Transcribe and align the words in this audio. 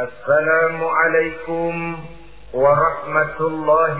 السلام 0.00 0.84
عليكم 0.84 1.98
ورحمة 2.54 3.40
الله 3.40 3.98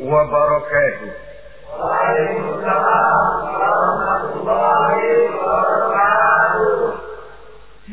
وبركاته. 0.00 1.12
وعليكم 1.78 2.58
السلام 2.58 3.44
ورحمة 3.54 4.24
الله 4.34 4.94
وبركاته. 5.44 6.94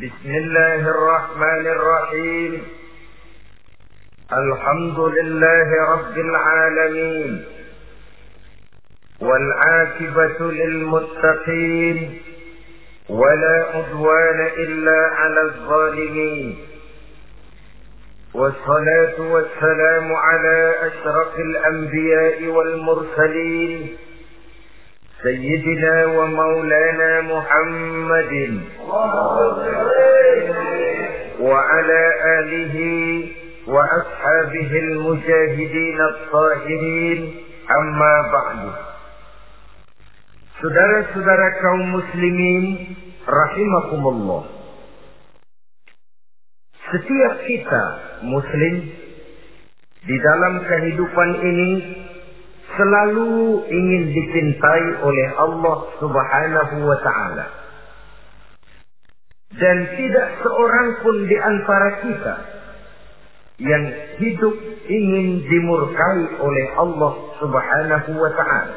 بسم 0.02 0.30
الله 0.30 0.74
الرحمن 0.74 1.66
الرحيم. 1.66 2.68
الحمد 4.32 4.98
لله 4.98 5.92
رب 5.92 6.16
العالمين. 6.18 7.44
والعاقبة 9.20 10.38
للمتقين. 10.40 12.22
ولا 13.08 13.66
عدوان 13.74 14.46
إلا 14.56 15.10
على 15.14 15.40
الظالمين. 15.40 16.77
والصلاة 18.34 19.20
والسلام 19.20 20.12
على 20.12 20.74
أشرف 20.82 21.38
الأنبياء 21.38 22.44
والمرسلين 22.44 23.96
سيدنا 25.22 26.06
ومولانا 26.06 27.20
محمد 27.20 28.60
وعلى 31.40 32.02
آله 32.38 32.76
وأصحابه 33.66 34.70
المجاهدين 34.78 36.00
الطاهرين 36.00 37.34
أما 37.80 38.14
بعد 38.32 38.58
Saudara-saudara 40.58 41.62
kaum 41.62 41.86
muslimin 41.94 42.90
rahimakumullah. 43.30 44.57
Setiap 46.88 47.34
kita 47.44 47.84
muslim 48.24 48.74
di 50.08 50.16
dalam 50.16 50.54
kehidupan 50.64 51.30
ini 51.44 51.70
selalu 52.72 53.60
ingin 53.68 54.02
dicintai 54.08 54.86
oleh 55.04 55.28
Allah 55.36 55.78
Subhanahu 56.00 56.76
wa 56.80 56.98
taala. 57.04 57.46
Dan 59.58 59.76
tidak 60.00 60.26
seorang 60.44 60.88
pun 61.04 61.16
di 61.28 61.36
antara 61.36 61.88
kita 62.04 62.34
yang 63.58 63.84
hidup 64.22 64.54
ingin 64.86 65.44
dimurkai 65.44 66.20
oleh 66.40 66.66
Allah 66.78 67.12
Subhanahu 67.42 68.10
wa 68.16 68.30
taala. 68.32 68.76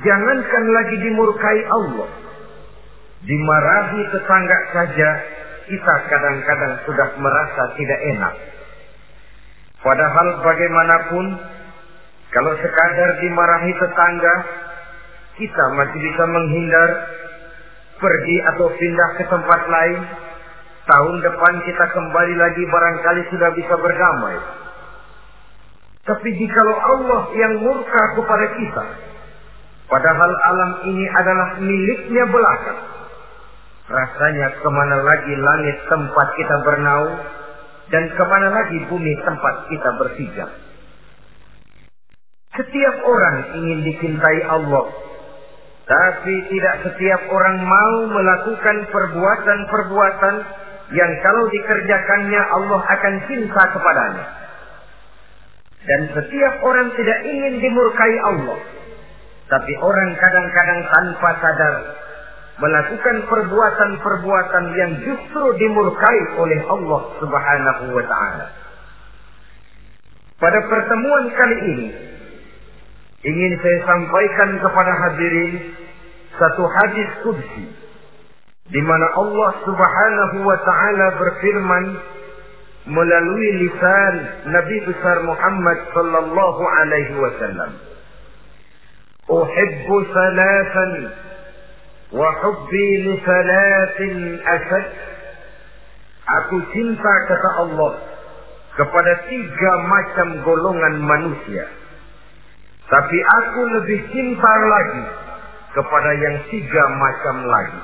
Jangankan 0.00 0.64
lagi 0.72 0.96
dimurkai 0.96 1.60
Allah. 1.68 2.08
Dimarahi 3.22 4.00
tetangga 4.16 4.58
saja 4.74 5.10
kita 5.68 5.94
kadang-kadang 6.10 6.74
sudah 6.86 7.08
merasa 7.18 7.62
tidak 7.78 8.00
enak. 8.16 8.34
Padahal 9.82 10.28
bagaimanapun 10.46 11.24
kalau 12.32 12.52
sekadar 12.58 13.10
dimarahi 13.18 13.72
tetangga 13.76 14.34
kita 15.36 15.64
masih 15.74 15.98
bisa 16.00 16.24
menghindar 16.28 16.90
pergi 17.98 18.36
atau 18.54 18.66
pindah 18.72 19.10
ke 19.18 19.24
tempat 19.26 19.60
lain. 19.68 20.00
Tahun 20.82 21.16
depan 21.22 21.54
kita 21.62 21.84
kembali 21.94 22.34
lagi 22.42 22.62
barangkali 22.66 23.22
sudah 23.30 23.50
bisa 23.54 23.74
berdamai. 23.78 24.38
Tapi 26.02 26.28
jikalau 26.34 26.74
Allah 26.74 27.22
yang 27.38 27.62
murka 27.62 28.02
kepada 28.18 28.46
kita, 28.58 28.84
Padahal 29.92 30.32
alam 30.48 30.70
ini 30.88 31.04
adalah 31.04 31.60
miliknya 31.60 32.24
belaka. 32.32 32.74
Rasanya 33.82 34.48
ke 34.62 34.68
mana 34.70 34.96
lagi 35.02 35.34
langit 35.34 35.76
tempat 35.90 36.28
kita 36.38 36.56
bernaung 36.62 37.16
dan 37.90 38.04
ke 38.14 38.24
mana 38.24 38.48
lagi 38.54 38.78
bumi 38.86 39.12
tempat 39.26 39.54
kita 39.66 39.90
berpijak. 39.98 40.50
Setiap 42.52 42.96
orang 43.02 43.36
ingin 43.58 43.80
dicintai 43.82 44.40
Allah. 44.44 44.86
Tapi 45.82 46.34
tidak 46.46 46.74
setiap 46.86 47.26
orang 47.26 47.58
mau 47.66 47.96
melakukan 48.06 48.76
perbuatan-perbuatan 48.86 50.34
yang 50.94 51.12
kalau 51.24 51.44
dikerjakannya 51.50 52.42
Allah 52.54 52.80
akan 52.86 53.14
cinta 53.26 53.62
kepadanya. 53.72 54.26
Dan 55.82 56.00
setiap 56.14 56.54
orang 56.62 56.94
tidak 56.94 57.18
ingin 57.26 57.58
dimurkai 57.58 58.14
Allah. 58.30 58.58
Tapi 59.50 59.72
orang 59.82 60.10
kadang-kadang 60.22 60.80
tanpa 60.86 61.30
sadar 61.42 61.74
melakukan 62.60 63.16
perbuatan-perbuatan 63.32 64.64
yang 64.76 64.92
justru 65.00 65.44
dimurkai 65.56 66.20
oleh 66.36 66.60
Allah 66.68 67.02
Subhanahu 67.16 67.84
wa 67.96 68.04
taala. 68.04 68.46
Pada 70.36 70.58
pertemuan 70.68 71.24
kali 71.32 71.58
ini 71.70 71.88
ingin 73.22 73.52
saya 73.62 73.78
sampaikan 73.86 74.50
kepada 74.58 74.92
hadirin 75.06 75.52
satu 76.36 76.62
hadis 76.66 77.08
qudsi 77.22 77.64
di 78.68 78.80
mana 78.82 79.06
Allah 79.16 79.50
Subhanahu 79.64 80.36
wa 80.44 80.58
taala 80.66 81.06
berfirman 81.16 81.84
melalui 82.90 83.48
lisan 83.62 84.14
Nabi 84.50 84.76
besar 84.90 85.22
Muhammad 85.22 85.78
sallallahu 85.94 86.62
alaihi 86.66 87.14
wasallam. 87.14 87.70
Uhibbu 89.30 89.96
salasan 90.10 90.90
وحبي 92.12 92.86
لثلاث 93.08 93.96
salatin. 93.96 94.84
Aku 96.22 96.56
cinta 96.70 97.12
kata 97.28 97.50
Allah 97.66 97.92
kepada 98.78 99.12
tiga 99.26 99.72
macam 99.90 100.28
golongan 100.46 100.94
manusia. 101.02 101.66
Tapi 102.86 103.18
aku 103.18 103.60
lebih 103.80 104.00
cinta 104.12 104.52
lagi 104.68 105.04
kepada 105.72 106.10
yang 106.14 106.36
tiga 106.52 106.82
macam 107.00 107.36
lagi. 107.48 107.82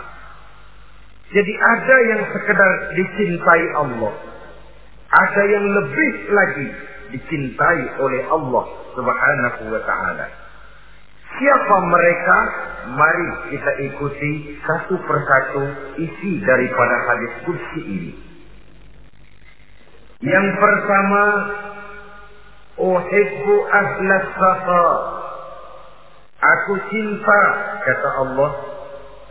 Jadi 1.28 1.52
ada 1.52 1.96
yang 2.08 2.22
sekedar 2.32 2.72
dicintai 2.96 3.64
Allah. 3.76 4.14
Ada 5.08 5.42
yang 5.48 5.64
lebih 5.64 6.12
lagi 6.28 6.68
dicintai 7.16 7.80
oleh 8.00 8.22
Allah 8.28 8.64
subhanahu 8.92 9.62
wa 9.72 9.80
ta'ala. 9.80 10.47
Siapa 11.38 11.76
mereka? 11.86 12.36
Mari 12.88 13.28
kita 13.54 13.72
ikuti 13.86 14.58
satu 14.66 14.98
persatu 15.06 15.62
isi 16.02 16.42
daripada 16.42 16.96
hadis 17.06 17.32
kursi 17.46 17.80
ini. 17.86 18.12
Yang 20.26 20.46
pertama, 20.58 21.22
Uhibbu 22.78 23.54
ahlas 23.70 24.26
safa. 24.34 24.86
Aku 26.38 26.74
cinta, 26.90 27.40
kata 27.86 28.08
Allah, 28.22 28.50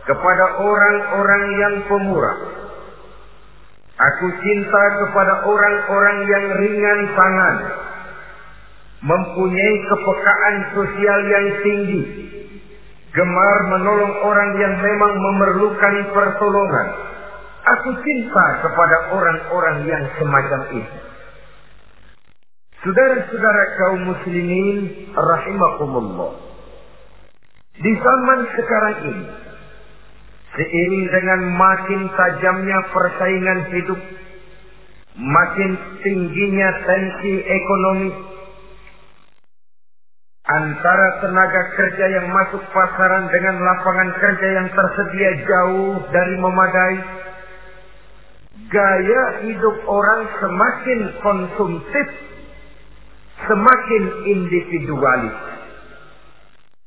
kepada 0.08 0.44
orang-orang 0.64 1.44
yang 1.60 1.74
pemurah. 1.92 2.38
Aku 3.98 4.26
cinta 4.40 4.82
kepada 5.04 5.44
orang-orang 5.44 6.16
yang 6.24 6.44
ringan 6.56 7.00
tangan 7.12 7.56
mempunyai 8.98 9.76
kepekaan 9.86 10.56
sosial 10.74 11.20
yang 11.30 11.46
tinggi, 11.62 12.02
gemar 13.14 13.58
menolong 13.78 14.14
orang 14.26 14.50
yang 14.58 14.74
memang 14.78 15.12
memerlukan 15.18 15.94
pertolongan. 16.10 16.88
Aku 17.68 17.90
cinta 18.00 18.46
kepada 18.64 18.96
orang-orang 19.12 19.76
yang 19.84 20.02
semacam 20.16 20.60
itu. 20.72 20.98
Saudara-saudara 22.78 23.64
kaum 23.74 24.00
muslimin 24.06 25.10
rahimakumullah. 25.12 26.32
Di 27.78 27.92
zaman 27.94 28.40
sekarang 28.54 28.96
ini, 29.06 29.26
seiring 30.54 31.06
dengan 31.10 31.40
makin 31.58 32.00
tajamnya 32.14 32.78
persaingan 32.94 33.60
hidup, 33.74 34.00
makin 35.18 35.70
tingginya 36.06 36.68
tensi 36.86 37.34
ekonomi, 37.46 38.10
antara 40.48 41.08
tenaga 41.20 41.62
kerja 41.76 42.06
yang 42.08 42.26
masuk 42.32 42.64
pasaran 42.72 43.28
dengan 43.28 43.60
lapangan 43.60 44.10
kerja 44.16 44.48
yang 44.56 44.68
tersedia 44.72 45.30
jauh 45.44 46.00
dari 46.08 46.34
memadai. 46.40 46.96
Gaya 48.68 49.22
hidup 49.48 49.76
orang 49.88 50.20
semakin 50.40 51.00
konsumtif, 51.24 52.06
semakin 53.44 54.02
individualis. 54.28 55.36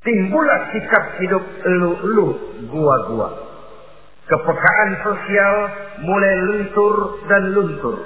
Timbullah 0.01 0.73
sikap 0.73 1.05
hidup 1.21 1.41
elu-elu, 1.61 2.29
gua-gua. 2.65 3.29
Kepekaan 4.25 4.91
sosial 5.05 5.55
mulai 6.01 6.33
luntur 6.49 6.95
dan 7.29 7.43
luntur. 7.53 7.97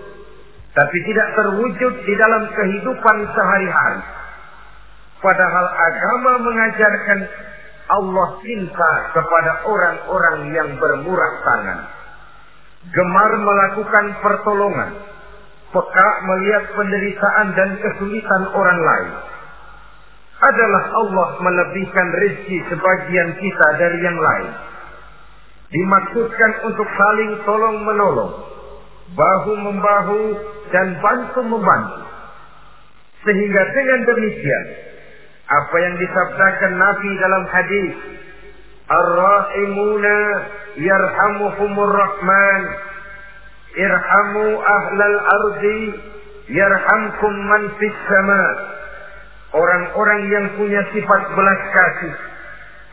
Tapi 0.75 0.98
tidak 1.08 1.28
terwujud 1.40 1.94
di 2.04 2.13
dalam 2.19 2.44
kehidupan 2.51 3.18
sehari-hari 3.31 4.04
Padahal 5.25 5.68
agama 5.74 6.31
mengajarkan 6.45 7.19
Allah 7.89 8.27
cinta 8.45 8.92
kepada 9.10 9.51
orang-orang 9.66 10.54
yang 10.54 10.69
bermurah 10.77 11.33
tangan. 11.42 11.80
gemar 12.94 13.31
melakukan 13.42 14.06
pertolongan, 14.22 15.01
peka 15.74 16.10
melihat 16.30 16.63
penderitaan 16.77 17.48
dan 17.57 17.69
kesulitan 17.81 18.44
orang 18.54 18.77
lain. 18.77 19.13
Adalah 20.45 20.83
Allah 20.94 21.30
melebihkan 21.42 22.07
rezeki 22.22 22.57
sebagian 22.69 23.30
kita 23.42 23.68
dari 23.81 24.00
yang 24.06 24.19
lain. 24.22 24.50
Dimaksudkan 25.74 26.51
untuk 26.69 26.86
saling 26.86 27.31
tolong 27.50 27.81
menolong, 27.81 28.33
bahu 29.18 29.54
membahu 29.57 30.22
dan 30.69 31.01
bantu 31.01 31.42
membantu. 31.42 32.06
Sehingga 33.25 33.62
dengan 33.74 34.00
demikian, 34.06 34.66
apa 35.46 35.76
yang 35.78 35.96
disabdakan 36.02 36.74
Nabi 36.74 37.10
dalam 37.22 37.44
hadis, 37.54 37.94
Ar-Rahimuna 38.90 40.18
yarhamuhumur 40.82 41.94
Rahman, 41.94 42.62
irhamu 43.78 44.46
ahlal 44.58 45.18
ardi, 45.22 45.82
yarhamkum 46.50 47.34
man 47.46 47.64
fis 47.78 47.98
sama. 48.10 48.46
Orang-orang 49.56 50.22
yang 50.34 50.46
punya 50.60 50.82
sifat 50.92 51.22
belas 51.32 51.62
kasih 51.72 52.14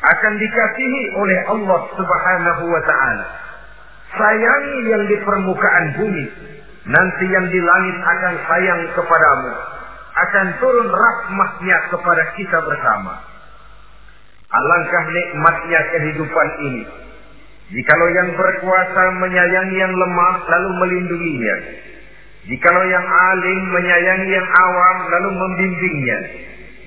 akan 0.02 0.32
dikasihi 0.38 1.02
oleh 1.18 1.38
Allah 1.50 1.80
Subhanahu 1.96 2.64
wa 2.70 2.82
taala. 2.86 3.26
Sayangi 4.12 4.80
yang 4.92 5.04
di 5.08 5.16
permukaan 5.24 5.86
bumi, 5.98 6.26
nanti 6.84 7.24
yang 7.32 7.46
di 7.48 7.60
langit 7.64 7.96
akan 7.96 8.34
sayang 8.44 8.80
kepadamu. 8.92 9.52
Akan 10.12 10.46
turun 10.60 10.88
rahmatnya 10.92 11.78
kepada 11.88 12.24
kita 12.36 12.58
bersama. 12.60 13.14
Alangkah 14.52 15.04
nikmatnya 15.08 15.80
kehidupan 15.96 16.48
ini. 16.68 16.84
Jikalau 17.72 18.08
yang 18.12 18.36
berkuasa 18.36 19.02
menyayangi 19.16 19.76
yang 19.80 19.94
lemah 19.96 20.34
lalu 20.44 20.70
melindunginya. 20.84 21.56
Jikalau 22.44 22.84
yang 22.84 23.06
alim 23.06 23.60
menyayangi 23.72 24.28
yang 24.28 24.44
awam 24.44 24.96
lalu 25.08 25.30
membimbingnya. 25.32 26.18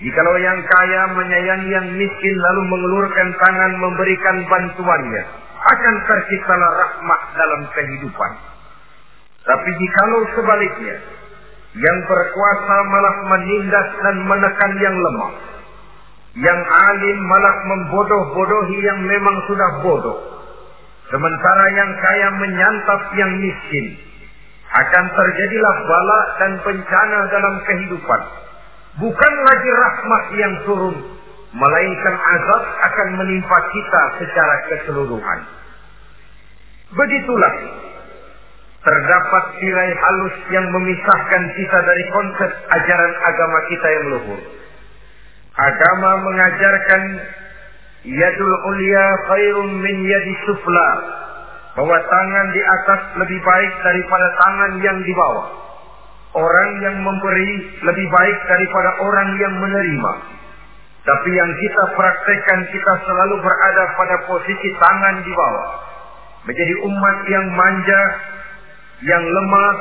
Jikalau 0.06 0.38
yang 0.38 0.60
kaya 0.62 1.01
menyayangi 1.18 1.69
yang 1.74 1.88
miskin 1.98 2.36
lalu 2.38 2.62
mengelurkan 2.69 3.33
tangan 3.42 3.74
memberikan 3.81 4.38
bantuannya. 4.45 5.24
Akan 5.66 5.95
terciptalah 6.06 6.71
rahmat 6.78 7.21
dalam 7.33 7.62
kehidupan. 7.74 8.31
Tapi 9.45 9.69
jikalau 9.81 10.21
sebaliknya, 10.38 10.95
yang 11.75 11.98
berkuasa 12.07 12.75
malah 12.88 13.16
menindas 13.36 13.89
dan 14.00 14.16
menekan 14.24 14.74
yang 14.80 14.95
lemah. 14.95 15.33
Yang 16.36 16.60
alim 16.68 17.18
malah 17.27 17.56
membodoh-bodohi 17.68 18.77
yang 18.80 19.00
memang 19.04 19.38
sudah 19.48 19.72
bodoh. 19.83 20.19
Sementara 21.12 21.66
yang 21.75 21.92
kaya 22.00 22.27
menyantap 22.39 23.01
yang 23.19 23.31
miskin. 23.44 23.86
Akan 24.72 25.06
terjadilah 25.16 25.75
bala 25.88 26.22
dan 26.39 26.51
bencana 26.63 27.19
dalam 27.31 27.56
kehidupan. 27.63 28.21
Bukan 29.00 29.33
lagi 29.44 29.71
rahmat 29.71 30.24
yang 30.36 30.54
turun. 30.68 30.98
Melainkan 31.56 32.16
azab 32.19 32.63
akan 32.83 33.07
menimpa 33.16 33.57
kita 33.71 34.01
secara 34.19 34.56
keseluruhan. 34.68 35.39
Begitulah 36.92 37.54
terdapat 38.86 39.44
tirai 39.58 39.92
halus 39.98 40.36
yang 40.54 40.66
memisahkan 40.70 41.44
kita 41.58 41.78
dari 41.82 42.04
konsep 42.14 42.52
ajaran 42.70 43.14
agama 43.26 43.60
kita 43.66 43.88
yang 43.90 44.06
luhur. 44.14 44.42
Agama 45.58 46.12
mengajarkan 46.22 47.04
yadul 48.06 48.56
ulia 48.70 49.06
khairun 49.26 49.82
min 49.82 49.98
yadi 50.06 50.34
sufla 50.46 50.90
bahwa 51.76 51.98
tangan 51.98 52.48
di 52.54 52.62
atas 52.62 53.02
lebih 53.26 53.40
baik 53.42 53.74
daripada 53.82 54.28
tangan 54.38 54.72
yang 54.80 54.98
di 55.02 55.14
bawah. 55.18 55.48
Orang 56.36 56.72
yang 56.84 57.00
memberi 57.00 57.52
lebih 57.80 58.08
baik 58.12 58.38
daripada 58.46 58.90
orang 59.02 59.30
yang 59.40 59.54
menerima. 59.56 60.14
Tapi 61.06 61.30
yang 61.31 61.52
kita 61.58 61.84
praktekkan 61.96 62.60
kita 62.70 62.94
selalu 63.08 63.40
berada 63.40 63.84
pada 63.96 64.16
posisi 64.30 64.70
tangan 64.78 65.16
di 65.24 65.31
bawah. 65.31 65.70
Menjadi 66.46 66.76
umat 66.86 67.18
yang 67.30 67.46
manja, 67.56 68.02
yang 69.03 69.24
lemah, 69.24 69.75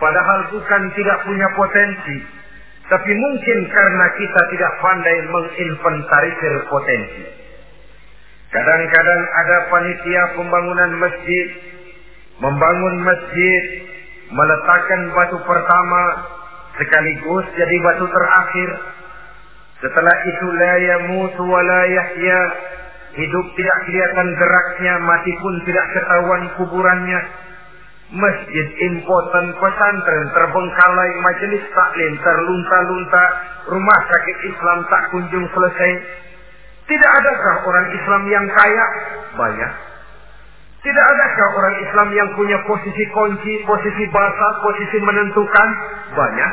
padahal 0.00 0.40
bukan 0.56 0.82
tidak 0.96 1.18
punya 1.28 1.48
potensi. 1.52 2.16
Tapi 2.86 3.12
mungkin 3.18 3.58
karena 3.66 4.06
kita 4.14 4.40
tidak 4.54 4.72
pandai 4.78 5.16
menginventarisir 5.26 6.54
potensi. 6.70 7.24
Kadang-kadang 8.54 9.22
ada 9.26 9.56
panitia 9.68 10.22
pembangunan 10.38 10.92
masjid, 11.02 11.46
membangun 12.38 12.96
masjid, 13.02 13.62
meletakkan 14.30 15.00
batu 15.18 15.38
pertama, 15.42 16.02
sekaligus 16.78 17.44
jadi 17.58 17.76
batu 17.82 18.06
terakhir. 18.06 18.70
Setelah 19.82 20.16
itu 20.24 20.46
la 20.56 20.74
yamutu 20.78 21.42
wa 21.42 21.60
hidup 23.16 23.46
tidak 23.56 23.78
kelihatan 23.88 24.28
geraknya, 24.36 24.94
mati 25.04 25.32
pun 25.40 25.54
tidak 25.64 25.86
ketahuan 25.96 26.42
kuburannya. 26.60 27.20
Masjid 28.06 28.66
impoten 28.86 29.46
pesantren 29.58 30.26
terbengkalai 30.30 31.10
majelis 31.26 31.64
taklim 31.74 32.12
terlunta-lunta 32.22 33.24
rumah 33.66 34.00
sakit 34.06 34.36
Islam 34.46 34.78
tak 34.86 35.10
kunjung 35.10 35.42
selesai. 35.50 35.90
Tidak 36.86 37.10
adakah 37.18 37.66
orang 37.66 37.86
Islam 37.90 38.22
yang 38.30 38.46
kaya? 38.46 38.86
Banyak. 39.34 39.72
Tidak 40.86 41.06
adakah 41.18 41.48
orang 41.58 41.76
Islam 41.82 42.08
yang 42.14 42.28
punya 42.38 42.62
posisi 42.62 43.04
kunci 43.10 43.66
posisi 43.66 44.04
basah 44.14 44.52
posisi 44.62 45.02
menentukan? 45.02 45.68
Banyak. 46.14 46.52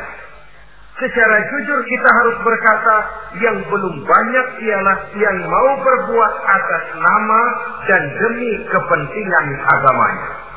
Secara 0.94 1.36
jujur 1.54 1.80
kita 1.86 2.08
harus 2.18 2.36
berkata 2.42 2.96
yang 3.38 3.62
belum 3.62 3.94
banyak 4.02 4.46
ialah 4.58 4.98
yang 5.22 5.38
mau 5.46 5.70
berbuat 5.78 6.34
atas 6.50 6.84
nama 6.98 7.42
dan 7.86 8.02
demi 8.10 8.52
kepentingan 8.66 9.46
agamanya. 9.70 10.53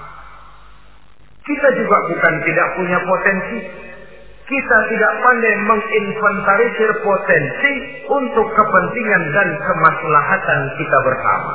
Kita 1.47 1.67
juga 1.79 1.97
bukan 2.11 2.33
tidak 2.43 2.67
punya 2.75 2.99
potensi. 3.07 3.59
Kita 4.47 4.77
tidak 4.91 5.13
pandai 5.23 5.55
menginventarisir 5.63 6.91
potensi 7.03 7.71
untuk 8.07 8.47
kepentingan 8.51 9.23
dan 9.31 9.49
kemaslahatan 9.59 10.59
kita 10.79 10.97
bersama. 11.03 11.53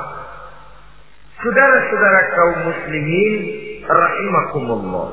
Saudara-saudara 1.41 2.21
kaum 2.37 2.57
muslimin 2.69 3.35
rahimakumullah. 3.85 5.09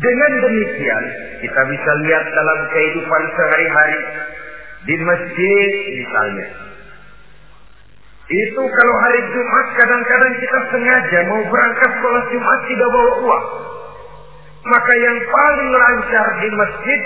Dengan 0.00 0.32
demikian, 0.40 1.04
kita 1.44 1.60
bisa 1.68 1.90
lihat 2.06 2.24
dalam 2.32 2.58
kehidupan 2.72 3.22
sehari-hari 3.36 4.00
di 4.88 4.96
masjid 5.04 5.70
misalnya. 6.00 6.69
Itu 8.30 8.62
kalau 8.62 8.94
hari 9.02 9.20
Jumat 9.34 9.66
kadang-kadang 9.74 10.34
kita 10.38 10.58
sengaja 10.70 11.18
mau 11.26 11.42
berangkat 11.50 11.90
sholat 11.98 12.24
Jumat 12.30 12.60
tidak 12.70 12.88
bawa 12.94 13.12
uang. 13.26 13.46
Maka 14.70 14.92
yang 15.02 15.18
paling 15.26 15.70
lancar 15.74 16.26
di 16.38 16.48
masjid 16.54 17.00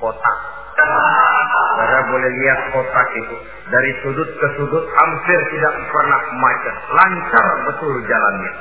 kotak. 0.00 0.38
Saudara 0.80 2.08
boleh 2.08 2.30
lihat 2.40 2.72
kotak 2.72 3.08
itu. 3.20 3.36
Dari 3.68 3.92
sudut 4.00 4.32
ke 4.40 4.48
sudut 4.56 4.88
hampir 4.88 5.40
tidak 5.52 5.76
pernah 5.92 6.22
macet. 6.32 6.76
Lancar 6.88 7.46
betul 7.68 8.00
jalannya. 8.08 8.52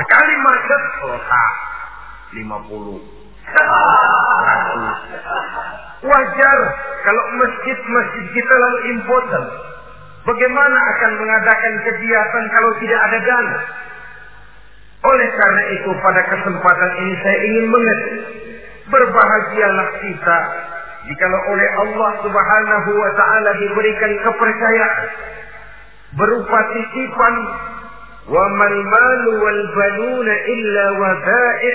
Sekali 0.00 0.34
macet 0.40 0.82
kotak. 1.04 1.52
50. 2.40 3.04
100. 3.52 6.08
Wajar 6.08 6.58
kalau 7.04 7.24
masjid-masjid 7.36 8.24
kita 8.32 8.54
lalu 8.56 8.96
important. 8.96 9.72
Bagaimana 10.22 10.78
akan 10.94 11.12
mengadakan 11.18 11.74
kegiatan 11.82 12.44
kalau 12.54 12.70
tidak 12.78 13.00
ada 13.10 13.18
dana? 13.26 13.56
Oleh 15.02 15.28
karena 15.34 15.62
itu 15.74 15.90
pada 15.98 16.22
kesempatan 16.30 16.90
ini 17.02 17.14
saya 17.26 17.38
ingin 17.42 17.66
mengerti. 17.66 18.18
Berbahagialah 18.86 19.88
kita 19.98 20.38
jikalau 21.10 21.40
oleh 21.50 21.68
Allah 21.74 22.10
Subhanahu 22.22 22.90
wa 22.94 23.10
taala 23.18 23.50
diberikan 23.58 24.12
kepercayaan 24.22 25.06
berupa 26.14 26.58
titipan 26.70 27.34
wa 28.30 28.44
mal 28.54 28.78
malu 28.78 29.30
wal 29.42 29.62
banuna 29.74 30.34
illa 30.46 30.84
wadai' 31.02 31.74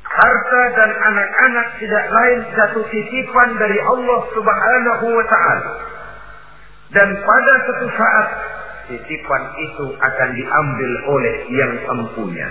harta 0.00 0.62
dan 0.78 0.90
anak-anak 0.96 1.66
tidak 1.82 2.04
lain 2.08 2.40
satu 2.56 2.80
titipan 2.88 3.48
dari 3.60 3.76
Allah 3.84 4.20
Subhanahu 4.32 5.06
wa 5.12 5.24
taala 5.28 5.70
dan 6.94 7.08
pada 7.10 7.52
suatu 7.66 7.86
saat 7.98 8.26
titipan 8.86 9.42
itu 9.58 9.86
akan 9.98 10.28
diambil 10.38 10.92
oleh 11.10 11.36
yang 11.50 11.72
empunya. 11.98 12.48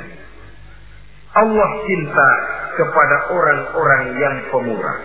Allah 1.34 1.70
cinta 1.88 2.30
kepada 2.78 3.18
orang-orang 3.34 4.04
yang 4.20 4.36
pemurah. 4.54 5.00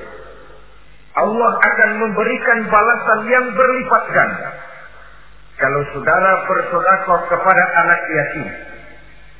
Allah 1.18 1.50
akan 1.57 1.90
memberikan 2.02 2.59
balasan 2.68 3.21
yang 3.30 3.47
berlipat 3.54 4.02
ganda. 4.12 4.50
Kalau 5.59 5.83
saudara 5.90 6.33
bersodakoh 6.47 7.21
kepada 7.26 7.64
anak 7.83 8.00
yatim, 8.07 8.49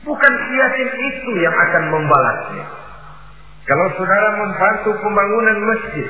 bukan 0.03 0.33
yatim 0.59 0.91
itu 0.91 1.31
yang 1.39 1.55
akan 1.55 1.85
membalasnya. 1.95 2.67
Kalau 3.69 3.87
saudara 4.01 4.29
membantu 4.41 4.91
pembangunan 4.99 5.59
masjid, 5.63 6.09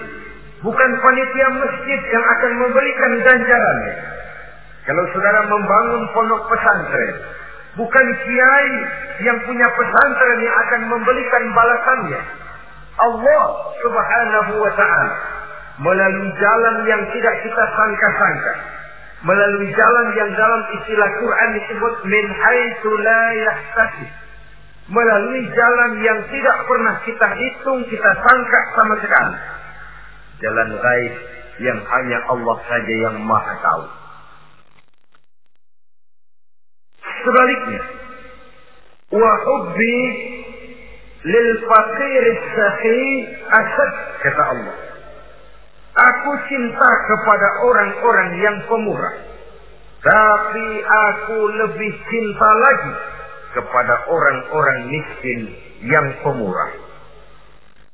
bukan 0.63 0.91
panitia 1.03 1.49
masjid 1.55 2.01
yang 2.11 2.25
akan 2.25 2.53
memberikan 2.67 3.13
ganjarannya. 3.23 3.95
Kalau 4.89 5.05
saudara 5.13 5.45
membangun 5.45 6.03
pondok 6.17 6.49
pesantren, 6.49 7.15
bukan 7.77 8.07
kiai 8.25 8.73
yang 9.23 9.39
punya 9.45 9.69
pesantren 9.77 10.39
yang 10.41 10.57
akan 10.67 10.81
memberikan 10.97 11.43
balasannya. 11.53 12.21
Allah 12.99 13.45
Subhanahu 13.85 14.53
wa 14.59 14.73
taala 14.75 15.17
melalui 15.79 16.31
jalan 16.35 16.77
yang 16.91 17.03
tidak 17.15 17.35
kita 17.47 17.65
sangka-sangka, 17.79 18.55
melalui 19.23 19.71
jalan 19.71 20.07
yang 20.19 20.31
dalam 20.35 20.63
istilah 20.75 21.11
Quran 21.23 21.49
disebut 21.63 21.95
min 22.09 22.25
haitsu 22.27 22.91
la. 22.99 23.23
Melalui 24.89 25.45
jalan 25.53 26.01
yang 26.01 26.17
tidak 26.33 26.57
pernah 26.65 26.97
kita 27.05 27.29
hitung, 27.37 27.85
kita 27.93 28.11
sangka 28.25 28.61
sama 28.73 28.97
sekali. 29.05 29.37
Jalan 30.39 30.71
gaib 30.79 31.15
yang 31.59 31.79
hanya 31.83 32.19
Allah 32.31 32.57
saja 32.71 32.95
yang 33.11 33.17
Maha 33.27 33.55
tahu. 33.59 33.85
Sebaliknya, 37.03 37.83
wa 39.11 39.33
hubbi 39.43 39.99
lil 41.27 41.51
faqir 41.67 42.25
sahi 42.55 43.03
asad 43.51 43.93
kata 44.23 44.43
Allah. 44.55 44.77
Aku 45.99 46.31
cinta 46.47 46.91
kepada 47.11 47.49
orang-orang 47.67 48.31
yang 48.39 48.57
pemurah. 48.71 49.15
Tapi 49.99 50.69
aku 50.87 51.39
lebih 51.59 51.93
cinta 52.07 52.51
lagi 52.55 52.95
kepada 53.59 54.07
orang-orang 54.07 54.79
miskin 54.95 55.41
yang 55.91 56.07
pemurah. 56.23 56.71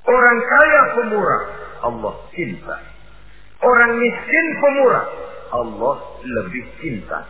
Orang 0.04 0.38
kaya 0.44 0.82
pemurah, 1.00 1.42
Allah 1.84 2.14
cinta. 2.32 2.76
Orang 3.64 3.92
miskin 3.96 4.46
pemurah, 4.60 5.06
Allah 5.52 5.96
lebih 6.24 6.64
cinta. 6.80 7.24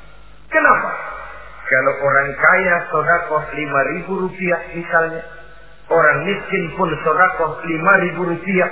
Kenapa? 0.51 0.91
Kalau 1.65 1.95
orang 2.05 2.29
kaya 2.37 2.77
sodakoh 2.93 3.45
lima 3.57 3.81
ribu 3.97 4.13
rupiah 4.29 4.61
misalnya, 4.77 5.23
orang 5.89 6.19
miskin 6.29 6.65
pun 6.77 6.91
sodakoh 7.03 7.59
lima 7.67 7.93
ribu 8.05 8.23
rupiah, 8.31 8.71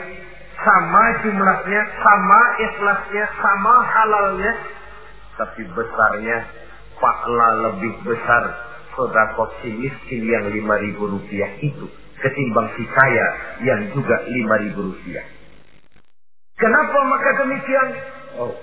sama 0.62 1.04
jumlahnya, 1.26 1.82
sama 2.02 2.40
ikhlasnya, 2.60 3.24
sama 3.40 3.74
halalnya, 3.82 4.52
tapi 5.40 5.62
besarnya 5.72 6.38
pahala 7.00 7.48
lebih 7.70 7.92
besar 8.06 8.42
sodakoh 8.94 9.50
si 9.64 9.72
miskin 9.72 10.22
yang 10.28 10.46
lima 10.52 10.76
ribu 10.78 11.08
rupiah 11.08 11.50
itu 11.64 11.88
ketimbang 12.22 12.68
si 12.78 12.84
kaya 12.86 13.26
yang 13.66 13.80
juga 13.96 14.16
lima 14.30 14.54
ribu 14.62 14.92
rupiah. 14.92 15.26
Kenapa 16.62 16.98
maka 17.10 17.30
demikian? 17.42 17.88
Oh, 18.38 18.54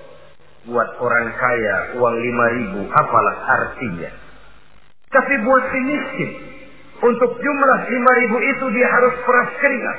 buat 0.72 0.88
orang 1.04 1.26
kaya 1.36 1.76
uang 2.00 2.16
lima 2.16 2.46
ribu 2.56 2.80
apalah 2.88 3.36
artinya. 3.60 4.08
Tapi 5.12 5.34
buat 5.44 5.64
si 5.68 5.80
miskin, 5.84 6.30
untuk 7.04 7.36
jumlah 7.36 7.80
lima 7.92 8.12
ribu 8.24 8.36
itu 8.40 8.64
dia 8.72 8.88
harus 8.88 9.14
peras 9.20 9.50
keringat, 9.60 9.98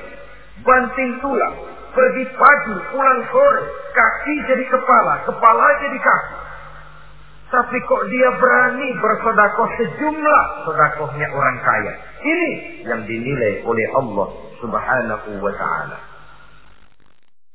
banting 0.65 1.22
tulang, 1.22 1.55
pergi 1.93 2.25
pagi, 2.34 2.75
pulang 2.89 3.22
sore, 3.29 3.63
kaki 3.93 4.36
jadi 4.50 4.65
kepala, 4.65 5.22
kepala 5.29 5.65
jadi 5.86 6.00
kaki. 6.01 6.36
Tapi 7.51 7.77
kok 7.84 8.03
dia 8.08 8.29
berani 8.39 8.96
bersodakoh 8.98 9.70
sejumlah 9.77 10.43
sodakohnya 10.65 11.27
orang 11.36 11.58
kaya. 11.62 11.93
Ini 12.24 12.51
yang 12.88 13.03
dinilai 13.05 13.62
oleh 13.67 13.88
Allah 13.93 14.27
subhanahu 14.58 15.29
wa 15.43 15.53
ta'ala. 15.53 16.11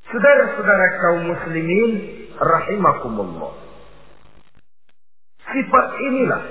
Saudara-saudara 0.06 0.86
kaum 1.02 1.20
muslimin 1.34 1.90
rahimakumullah. 2.38 3.52
Sifat 5.50 5.86
inilah 5.98 6.42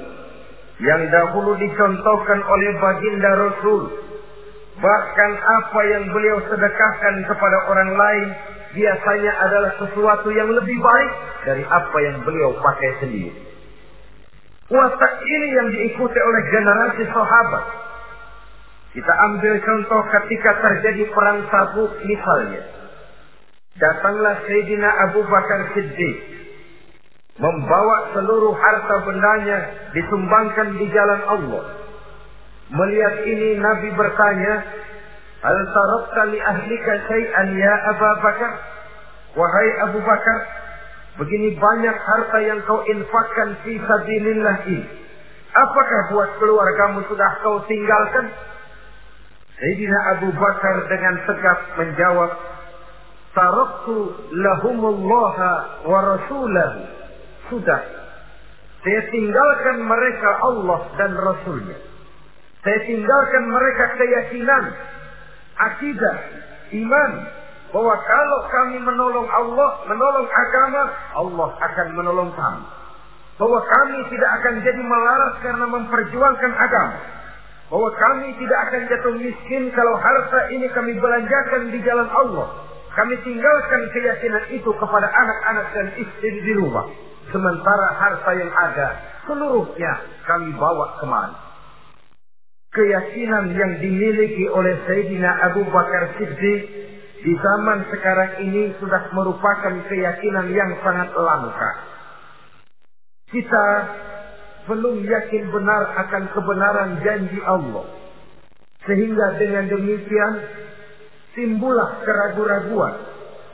yang 0.84 1.02
dahulu 1.08 1.56
dicontohkan 1.56 2.40
oleh 2.44 2.72
baginda 2.84 3.32
Rasul. 3.48 3.84
Bahkan 4.76 5.32
apa 5.40 5.82
yang 5.88 6.04
beliau 6.12 6.38
sedekahkan 6.52 7.16
kepada 7.32 7.58
orang 7.72 7.92
lain 7.96 8.28
biasanya 8.76 9.32
adalah 9.48 9.72
sesuatu 9.80 10.28
yang 10.36 10.52
lebih 10.52 10.76
baik 10.76 11.12
dari 11.48 11.64
apa 11.64 11.98
yang 12.04 12.28
beliau 12.28 12.60
pakai 12.60 12.92
sendiri. 13.00 13.40
Watak 14.68 15.14
ini 15.24 15.48
yang 15.56 15.68
diikuti 15.72 16.20
oleh 16.20 16.42
generasi 16.52 17.04
sahabat. 17.08 17.66
Kita 18.92 19.14
ambil 19.32 19.54
contoh 19.64 20.02
ketika 20.12 20.52
terjadi 20.60 21.08
perang 21.16 21.40
Tabuk 21.48 21.92
misalnya. 22.04 22.64
Datanglah 23.76 24.40
Sayyidina 24.48 24.88
Abu 25.12 25.20
Bakar 25.28 25.76
Siddiq 25.76 26.16
membawa 27.36 28.16
seluruh 28.16 28.56
harta 28.56 28.96
bendanya 29.04 29.92
disumbangkan 29.92 30.80
di 30.80 30.88
jalan 30.96 31.22
Allah. 31.28 31.64
Melihat 32.72 33.16
ini 33.28 33.60
Nabi 33.60 33.92
bertanya, 34.00 34.54
Hal 35.44 35.60
tarakta 35.76 36.24
li 36.32 36.40
ahlika 36.40 36.94
syai'an 37.06 37.48
ya 37.54 37.76
Abu 37.92 38.08
Bakar? 38.24 38.54
Wahai 39.36 39.70
Abu 39.92 40.00
Bakar, 40.02 40.40
begini 41.20 41.60
banyak 41.60 41.98
harta 42.00 42.40
yang 42.48 42.64
kau 42.64 42.80
infakkan 42.88 43.60
fi 43.68 43.76
sabilillah 43.76 44.58
ini. 44.72 44.88
Apakah 45.52 46.02
buat 46.16 46.30
keluargamu 46.40 47.04
sudah 47.12 47.32
kau 47.44 47.60
tinggalkan? 47.68 48.32
Sayyidina 49.60 50.00
Abu 50.16 50.32
Bakar 50.32 50.76
dengan 50.88 51.16
tegak 51.28 51.60
menjawab, 51.76 52.55
Taraktu 53.36 53.96
lahumullaha 54.32 55.52
wa 55.84 56.00
rasulahu. 56.16 56.80
Sudah. 57.52 57.82
Saya 58.86 59.02
tinggalkan 59.12 59.78
mereka 59.84 60.30
Allah 60.46 60.80
dan 60.96 61.12
Rasulnya. 61.18 61.78
Saya 62.62 62.80
tinggalkan 62.86 63.44
mereka 63.50 63.84
keyakinan 63.98 64.64
akidah, 65.58 66.18
iman 66.82 67.12
bahwa 67.76 67.96
kalau 68.08 68.40
kami 68.48 68.78
menolong 68.80 69.28
Allah, 69.28 69.70
menolong 69.90 70.28
agama, 70.30 70.82
Allah 71.18 71.50
akan 71.60 71.88
menolong 71.92 72.32
kami. 72.34 72.64
Bahwa 73.36 73.60
kami 73.68 74.00
tidak 74.16 74.32
akan 74.42 74.54
jadi 74.64 74.80
melarat 74.80 75.34
karena 75.44 75.66
memperjuangkan 75.68 76.52
agama. 76.56 76.98
Bahwa 77.68 77.90
kami 77.90 78.38
tidak 78.40 78.60
akan 78.70 78.82
jatuh 78.88 79.16
miskin 79.20 79.74
kalau 79.76 79.98
harta 80.00 80.56
ini 80.56 80.72
kami 80.72 80.96
belanjakan 81.02 81.74
di 81.74 81.80
jalan 81.84 82.08
Allah. 82.08 82.48
Kami 82.96 83.16
tinggalkan 83.28 83.82
keyakinan 83.92 84.46
itu 84.56 84.72
kepada 84.72 85.08
anak-anak 85.12 85.68
dan 85.76 85.88
istri 86.00 86.32
di 86.42 86.54
rumah. 86.56 86.88
Sementara 87.28 87.88
harta 88.00 88.32
yang 88.38 88.52
ada, 88.54 88.88
seluruhnya 89.28 89.94
kami 90.24 90.56
bawa 90.56 90.96
ke 91.02 91.06
mana 91.10 91.46
keyakinan 92.76 93.56
yang 93.56 93.72
dimiliki 93.80 94.46
oleh 94.52 94.76
Sayyidina 94.84 95.32
Abu 95.50 95.64
Bakar 95.72 96.20
Siddiq 96.20 96.62
di 97.24 97.34
zaman 97.40 97.88
sekarang 97.90 98.44
ini 98.44 98.76
sudah 98.78 99.10
merupakan 99.16 99.74
keyakinan 99.88 100.52
yang 100.52 100.72
sangat 100.84 101.10
langka. 101.16 101.72
Kita 103.32 103.66
belum 104.70 105.02
yakin 105.02 105.44
benar 105.50 105.82
akan 106.06 106.24
kebenaran 106.36 106.92
janji 107.02 107.40
Allah. 107.48 107.88
Sehingga 108.86 109.42
dengan 109.42 109.66
demikian 109.72 110.34
timbullah 111.36 112.02
keraguan-raguan. 112.02 112.96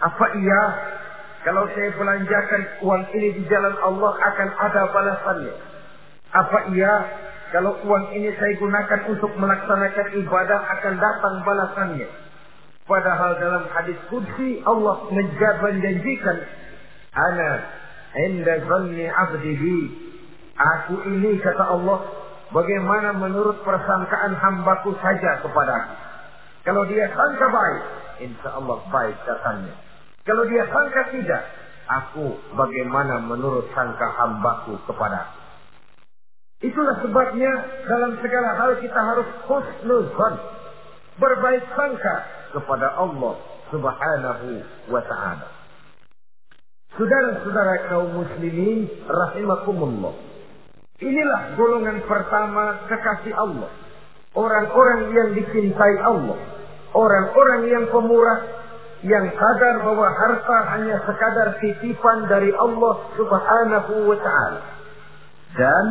Apa 0.01 0.25
iya 0.37 0.63
kalau 1.41 1.65
saya 1.73 1.89
belanjakan 1.97 2.61
uang 2.85 3.03
ini 3.17 3.29
di 3.37 3.43
jalan 3.49 3.75
Allah 3.81 4.13
akan 4.13 4.49
ada 4.61 4.81
balasannya? 4.93 5.55
Apa 6.31 6.59
iya 6.73 6.93
kalau 7.51 7.75
uang 7.83 8.05
ini 8.15 8.31
saya 8.39 8.53
gunakan 8.55 8.99
untuk 9.11 9.31
melaksanakan 9.35 10.07
ibadah 10.23 10.59
akan 10.79 10.93
datang 11.01 11.35
balasannya. 11.43 12.09
Padahal 12.87 13.37
dalam 13.37 13.63
hadis 13.71 13.99
kudsi 14.09 14.59
Allah 14.65 15.05
menjanjikan 15.13 16.37
Ana 17.13 17.51
inda 18.25 18.57
zanni 18.65 19.05
abdihi 19.05 19.79
Aku 20.57 20.99
ini 21.07 21.39
kata 21.39 21.71
Allah 21.71 21.99
Bagaimana 22.51 23.15
menurut 23.15 23.63
persangkaan 23.63 24.35
hambaku 24.35 24.91
saja 24.99 25.39
kepada 25.39 25.71
aku 25.71 26.10
Kalau 26.61 26.83
dia 26.85 27.05
sangka 27.09 27.47
baik 27.49 27.83
Insya 28.21 28.49
Allah 28.53 28.77
baik 28.89 29.17
katanya 29.25 29.73
Kalau 30.25 30.43
dia 30.45 30.63
sangka 30.69 31.01
tidak 31.13 31.43
Aku 31.89 32.37
bagaimana 32.53 33.19
menurut 33.25 33.65
sangka 33.73 34.07
hambaku 34.21 34.77
kepada 34.85 35.25
aku 35.25 35.41
Itulah 36.61 36.93
sebabnya 37.01 37.51
dalam 37.89 38.21
segala 38.21 38.49
hal 38.61 38.71
kita 38.77 38.99
harus 39.01 39.29
husnuzan. 39.49 40.33
Berbaik 41.17 41.65
sangka 41.73 42.15
kepada 42.53 43.01
Allah 43.01 43.33
subhanahu 43.73 44.47
wa 44.93 45.01
ta'ala. 45.01 45.47
Saudara-saudara 46.93 47.89
kaum 47.89 48.13
muslimin 48.13 48.85
rahimakumullah. 49.09 50.13
Inilah 51.01 51.57
golongan 51.57 51.97
pertama 52.05 52.85
kekasih 52.85 53.33
Allah. 53.33 53.69
Orang-orang 54.31 55.11
yang 55.11 55.29
dicintai 55.35 55.95
Allah. 56.07 56.39
Orang-orang 56.95 57.61
yang 57.67 57.85
pemurah. 57.91 58.63
Yang 59.01 59.33
sadar 59.33 59.81
bahwa 59.81 60.07
harta 60.13 60.57
hanya 60.77 61.01
sekadar 61.03 61.57
titipan 61.57 62.29
dari 62.29 62.53
Allah 62.53 62.93
subhanahu 63.17 63.93
wa 64.07 64.17
ta'ala. 64.21 64.61
Dan 65.57 65.85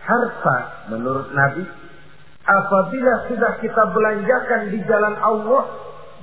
harta 0.00 0.56
menurut 0.96 1.28
Nabi. 1.34 1.66
Apabila 2.42 3.12
sudah 3.28 3.52
kita 3.60 3.82
belanjakan 3.92 4.60
di 4.72 4.78
jalan 4.88 5.16
Allah. 5.20 5.64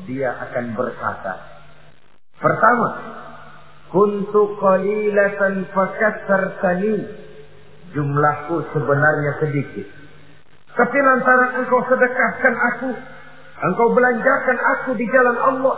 Dia 0.09 0.33
akan 0.33 0.65
berkata. 0.73 1.33
Pertama. 2.41 2.89
Kuntu 3.93 4.57
qalilatan 4.57 5.67
fakasartani. 5.77 6.97
Jumlahku 7.93 8.65
sebenarnya 8.73 9.31
sedikit. 9.45 9.98
Tapi 10.75 10.97
lantaran 11.01 11.51
engkau 11.63 11.81
sedekahkan 11.87 12.55
aku. 12.73 12.89
Engkau 13.59 13.87
belanjakan 13.93 14.57
aku 14.77 14.89
di 14.97 15.05
jalan 15.09 15.37
Allah. 15.37 15.77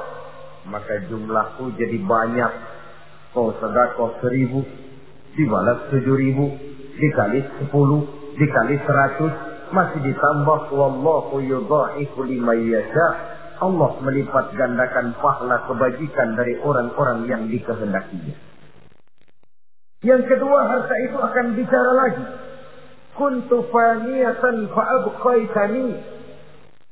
Maka 0.68 1.08
jumlahku 1.10 1.74
jadi 1.80 1.98
banyak. 2.04 2.52
Kau 3.36 3.56
sedekah 3.58 4.12
seribu. 4.20 4.64
Dibalas 5.36 5.88
tujuh 5.92 6.16
ribu. 6.16 6.46
Dikali 7.00 7.40
sepuluh. 7.64 8.04
Dikali 8.36 8.76
seratus. 8.84 9.34
Masih 9.72 10.00
ditambah. 10.04 10.76
Wallahu 10.76 11.40
yudha'ifu 11.40 12.28
lima 12.28 12.54
yasha' 12.54 13.42
Allah 13.62 13.94
melipat 14.02 14.58
gandakan 14.58 15.14
pahala 15.22 15.70
kebajikan 15.70 16.34
dari 16.34 16.58
orang-orang 16.66 17.30
yang 17.30 17.46
dikehendakinya. 17.46 18.34
Yang 20.02 20.34
kedua 20.34 20.60
harta 20.66 20.96
itu 21.06 21.18
akan 21.22 21.46
bicara 21.54 21.92
lagi. 21.94 22.26
Kuntu 23.16 23.68
faniyatan 23.70 24.72
fa'abqaitani. 24.72 25.90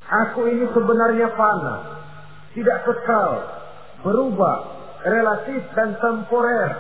Aku 0.10 0.50
ini 0.50 0.66
sebenarnya 0.74 1.32
fana. 1.38 1.76
Tidak 2.54 2.80
kekal. 2.86 3.32
Berubah. 4.04 4.58
Relatif 5.06 5.64
dan 5.78 5.96
temporer. 6.02 6.72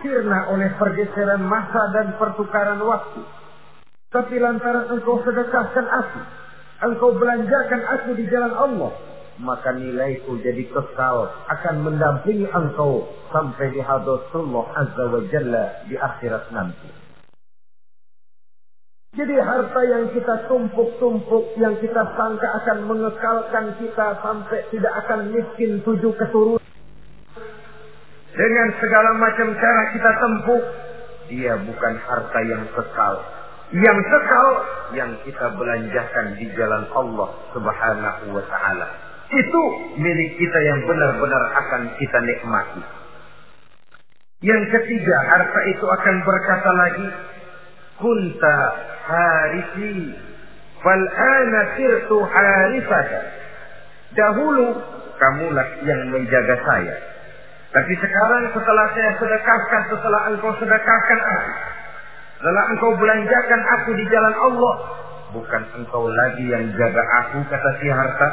Sirna 0.00 0.54
oleh 0.54 0.70
pergeseran 0.78 1.42
masa 1.42 1.82
dan 1.92 2.16
pertukaran 2.16 2.80
waktu. 2.80 3.22
Tapi 4.08 4.40
lantaran 4.40 4.88
engkau 4.88 5.20
sedekahkan 5.26 5.84
aku. 5.84 6.20
Engkau 6.86 7.10
belanjakan 7.18 7.82
aku 7.98 8.16
di 8.16 8.24
jalan 8.30 8.54
Allah 8.54 8.92
maka 9.38 9.70
nilaiku 9.70 10.34
jadi 10.42 10.66
kekal 10.66 11.30
akan 11.46 11.76
mendampingi 11.86 12.50
engkau 12.50 13.06
sampai 13.30 13.70
di 13.70 13.78
hadratullah 13.78 14.66
azza 14.74 15.04
wa 15.06 15.22
jalla 15.30 15.64
di 15.86 15.94
akhirat 15.94 16.50
nanti. 16.50 16.97
Jadi 19.16 19.34
harta 19.40 19.80
yang 19.88 20.04
kita 20.12 20.34
tumpuk-tumpuk, 20.52 21.56
yang 21.56 21.72
kita 21.80 22.02
sangka 22.12 22.48
akan 22.60 22.78
mengekalkan 22.84 23.72
kita 23.80 24.06
sampai 24.20 24.60
tidak 24.68 24.92
akan 25.04 25.32
miskin 25.32 25.80
tujuh 25.80 26.12
keturunan. 26.12 26.60
Dengan 28.36 28.68
segala 28.76 29.10
macam 29.16 29.48
cara 29.56 29.82
kita 29.96 30.10
tempuh, 30.12 30.62
dia 31.32 31.56
bukan 31.56 31.94
harta 32.04 32.38
yang 32.52 32.64
kekal. 32.76 33.14
Yang 33.72 33.98
kekal, 34.12 34.48
yang 34.92 35.10
kita 35.24 35.46
belanjakan 35.56 36.26
di 36.36 36.46
jalan 36.52 36.84
Allah 36.92 37.28
subhanahu 37.56 38.24
wa 38.36 38.44
ta'ala. 38.44 38.86
Itu 39.28 39.62
milik 39.96 40.30
kita 40.36 40.58
yang 40.68 40.80
benar-benar 40.84 41.42
akan 41.56 41.82
kita 41.96 42.18
nikmati. 42.28 42.82
Yang 44.44 44.62
ketiga, 44.70 45.16
harta 45.32 45.60
itu 45.72 45.84
akan 45.84 46.16
berkata 46.22 46.70
lagi, 46.76 47.06
Kunta 47.98 48.56
harisi, 49.10 50.14
fal'ana 50.82 51.60
sirtu 51.74 52.16
harisaka. 52.22 53.20
Dahulu, 54.14 54.66
kamulah 55.18 55.68
yang 55.82 56.00
menjaga 56.14 56.56
saya. 56.62 56.96
Tapi 57.68 57.92
sekarang 58.00 58.54
setelah 58.54 58.86
saya 58.96 59.12
sedekahkan, 59.18 59.82
setelah 59.92 60.20
engkau 60.32 60.52
sedekahkan 60.56 61.20
aku, 61.20 61.52
setelah 62.40 62.64
engkau 62.72 62.90
belanjakan 62.96 63.60
aku 63.76 63.90
di 63.98 64.04
jalan 64.08 64.34
Allah, 64.40 64.74
bukan 65.36 65.62
engkau 65.76 66.08
lagi 66.08 66.44
yang 66.48 66.64
jaga 66.72 67.02
aku, 67.26 67.44
kata 67.50 67.70
si 67.82 67.90
harta, 67.92 68.28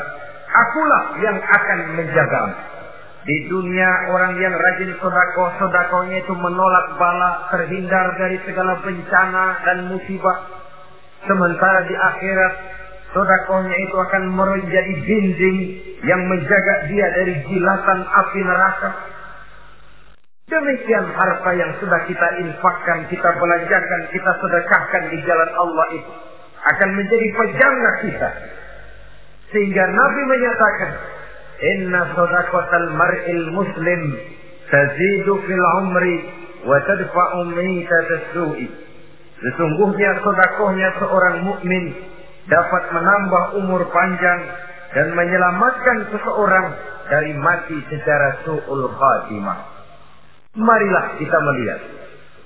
Akulah 0.56 1.04
yang 1.20 1.36
akan 1.36 1.80
menjagamu. 2.00 2.56
Di 3.26 3.38
dunia 3.50 3.90
orang 4.14 4.38
yang 4.38 4.54
rajin 4.54 4.94
sodako, 5.02 5.50
sodakonya 5.58 6.22
itu 6.22 6.34
menolak 6.38 6.94
bala, 7.02 7.50
terhindar 7.50 8.14
dari 8.22 8.38
segala 8.46 8.78
bencana 8.86 9.46
dan 9.66 9.78
musibah. 9.90 10.38
Sementara 11.26 11.90
di 11.90 11.96
akhirat, 11.98 12.54
sodakonya 13.18 13.78
itu 13.82 13.96
akan 13.98 14.24
menjadi 14.30 14.94
dinding 15.10 15.58
yang 16.06 16.22
menjaga 16.30 16.86
dia 16.86 17.08
dari 17.18 17.34
jilatan 17.50 18.00
api 18.06 18.40
neraka. 18.46 18.90
Demikian 20.46 21.10
harta 21.10 21.52
yang 21.58 21.74
sudah 21.82 22.06
kita 22.06 22.28
infakkan, 22.46 23.10
kita 23.10 23.30
belanjakan, 23.42 24.02
kita 24.14 24.32
sedekahkan 24.38 25.04
di 25.10 25.18
jalan 25.26 25.50
Allah 25.58 25.88
itu 25.98 26.14
akan 26.66 26.90
menjadi 26.94 27.28
pejaga 27.34 27.92
kita 28.06 28.30
sehingga 29.54 29.84
Nabi 29.88 30.22
menyatakan, 30.26 30.92
Inna 31.56 32.12
sadaqatal 32.12 32.90
mar'il 33.00 33.46
muslim 33.56 34.02
tazidu 34.68 35.40
fil 35.48 35.66
umri 35.80 36.16
wa 36.68 36.76
tadfa'u 36.84 37.48
su'i. 38.36 38.68
Sesungguhnya 39.40 40.12
sedekahnya 40.20 40.90
seorang 41.00 41.36
mukmin 41.48 41.86
dapat 42.52 42.84
menambah 42.92 43.44
umur 43.64 43.88
panjang 43.88 44.42
dan 44.96 45.08
menyelamatkan 45.16 45.98
seseorang 46.12 46.68
dari 47.08 47.32
mati 47.40 47.78
secara 47.88 48.44
su'ul 48.44 48.92
khatimah. 48.92 49.60
Marilah 50.56 51.20
kita 51.20 51.38
melihat 51.40 51.80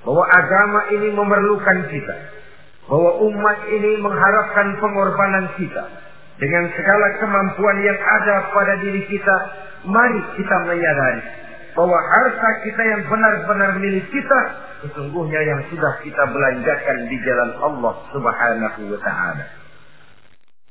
bahwa 0.06 0.26
agama 0.30 0.80
ini 0.94 1.10
memerlukan 1.14 1.78
kita. 1.94 2.18
Bahwa 2.90 3.22
umat 3.22 3.58
ini 3.70 4.02
mengharapkan 4.02 4.82
pengorbanan 4.82 5.46
kita 5.62 6.09
dengan 6.40 6.72
segala 6.72 7.08
kemampuan 7.20 7.78
yang 7.84 8.00
ada 8.00 8.48
pada 8.56 8.80
diri 8.80 9.04
kita, 9.12 9.36
mari 9.84 10.24
kita 10.40 10.56
menyadari 10.72 11.24
bahwa 11.76 12.00
harta 12.00 12.50
kita 12.64 12.82
yang 12.82 13.02
benar-benar 13.12 13.76
milik 13.80 14.08
kita 14.08 14.42
sesungguhnya 14.88 15.42
yang 15.44 15.62
sudah 15.68 16.00
kita 16.00 16.24
belanjakan 16.32 16.98
di 17.12 17.18
jalan 17.28 17.52
Allah 17.60 17.94
Subhanahu 18.16 18.80
wa 18.88 19.00
taala. 19.04 19.46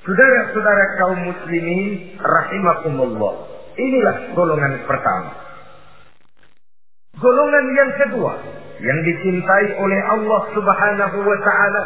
Saudara-saudara 0.01 0.85
kaum 0.97 1.19
muslimin 1.21 2.17
rahimakumullah. 2.17 3.33
Inilah 3.77 4.15
golongan 4.33 4.73
pertama. 4.89 5.31
Golongan 7.19 7.65
yang 7.77 7.91
kedua 7.93 8.33
yang 8.79 8.99
dicintai 9.05 9.77
oleh 9.77 9.99
Allah 10.01 10.41
Subhanahu 10.55 11.17
wa 11.19 11.37
taala, 11.45 11.83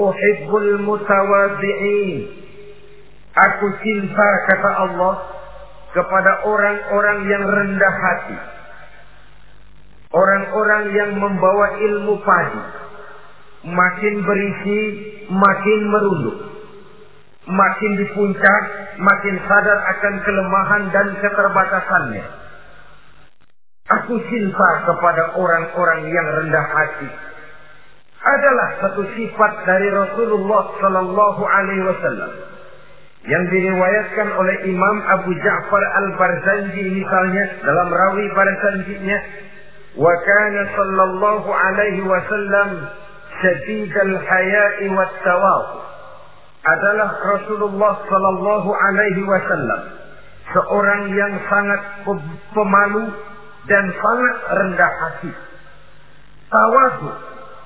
uhibbul 0.00 0.70
mutawadhi'in 0.86 2.45
Aku 3.36 3.66
cinta 3.84 4.28
kata 4.48 4.70
Allah 4.88 5.14
kepada 5.92 6.32
orang-orang 6.48 7.18
yang 7.28 7.44
rendah 7.44 7.94
hati. 8.00 8.38
Orang-orang 10.08 10.84
yang 10.96 11.10
membawa 11.20 11.76
ilmu 11.76 12.16
padi. 12.24 12.64
Makin 13.68 14.14
berisi, 14.24 14.80
makin 15.28 15.80
merunduk. 15.92 16.38
Makin 17.44 17.92
di 18.00 18.06
puncak, 18.16 18.62
makin 19.04 19.36
sadar 19.44 19.78
akan 19.84 20.14
kelemahan 20.24 20.82
dan 20.96 21.06
keterbatasannya. 21.20 22.26
Aku 24.00 24.16
cinta 24.32 24.70
kepada 24.88 25.36
orang-orang 25.36 26.08
yang 26.08 26.26
rendah 26.40 26.66
hati. 26.72 27.10
Adalah 28.24 28.68
satu 28.80 29.02
sifat 29.12 29.52
dari 29.68 29.92
Rasulullah 29.92 30.64
Sallallahu 30.80 31.42
Alaihi 31.44 31.84
Wasallam 31.84 32.55
yang 33.26 33.44
diriwayatkan 33.50 34.28
oleh 34.38 34.56
Imam 34.70 34.96
Abu 35.10 35.34
Ja'far 35.34 35.82
Al-Barzanji 35.82 36.94
misalnya 36.94 37.44
dalam 37.66 37.90
rawi 37.90 38.26
Barzanjinya 38.30 39.18
wa 39.98 40.14
kana 40.22 40.62
sallallahu 40.70 41.48
alaihi 41.50 42.06
wasallam 42.06 42.86
syadid 43.42 43.90
al-haya'i 43.90 44.86
wat 44.94 45.26
adalah 46.66 47.10
Rasulullah 47.34 47.94
sallallahu 48.06 48.70
alaihi 48.70 49.22
wasallam 49.26 49.82
seorang 50.54 51.02
yang 51.10 51.34
sangat 51.50 51.80
pemalu 52.54 53.10
dan 53.66 53.84
sangat 53.90 54.36
rendah 54.54 54.92
hati. 55.02 55.32
Tawadu 56.46 57.10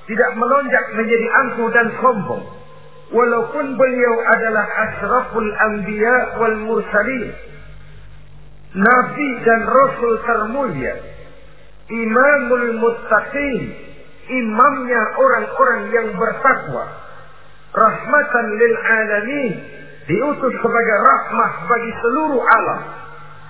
tidak 0.09 0.31
melonjak 0.41 0.85
menjadi 0.97 1.27
angkuh 1.45 1.69
dan 1.69 1.87
sombong 2.01 2.43
walaupun 3.11 3.65
beliau 3.75 4.15
adalah 4.31 4.65
asraful 4.89 5.51
anbiya 5.71 6.17
wal 6.39 6.57
mursalin 6.65 7.31
nabi 8.71 9.29
dan 9.43 9.61
rasul 9.67 10.13
termulia 10.23 11.11
imamul 11.91 12.67
muttaqin, 12.79 13.61
imamnya 14.31 15.01
orang-orang 15.19 15.81
yang 15.91 16.07
bertakwa, 16.15 16.85
rahmatan 17.75 18.45
lil 18.55 18.75
alamin, 18.79 19.53
diutus 20.07 20.53
sebagai 20.55 20.97
rahmah 21.03 21.51
bagi 21.67 21.91
seluruh 21.99 22.41
alam. 22.41 22.81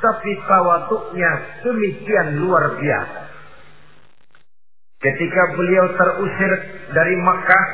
Tapi 0.02 0.32
tawaduknya 0.50 1.32
demikian 1.62 2.41
luar 2.41 2.74
biasa. 2.82 3.21
Ketika 5.02 5.43
beliau 5.58 5.86
terusir 5.93 6.52
dari 6.93 7.15
Makkah, 7.21 7.65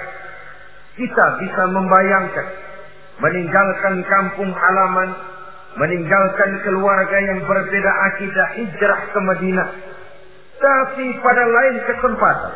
kita 0.98 1.26
bisa 1.40 1.64
membayangkan 1.70 2.48
meninggalkan 3.18 3.96
kampung 4.06 4.52
halaman, 4.54 5.10
meninggalkan 5.78 6.52
keluarga 6.62 7.18
yang 7.18 7.40
berbeda 7.46 7.92
akidah 8.14 8.48
hijrah 8.62 9.02
ke 9.10 9.20
Madinah. 9.22 9.70
Tapi 10.58 11.06
pada 11.22 11.44
lain 11.46 11.76
kesempatan, 11.86 12.54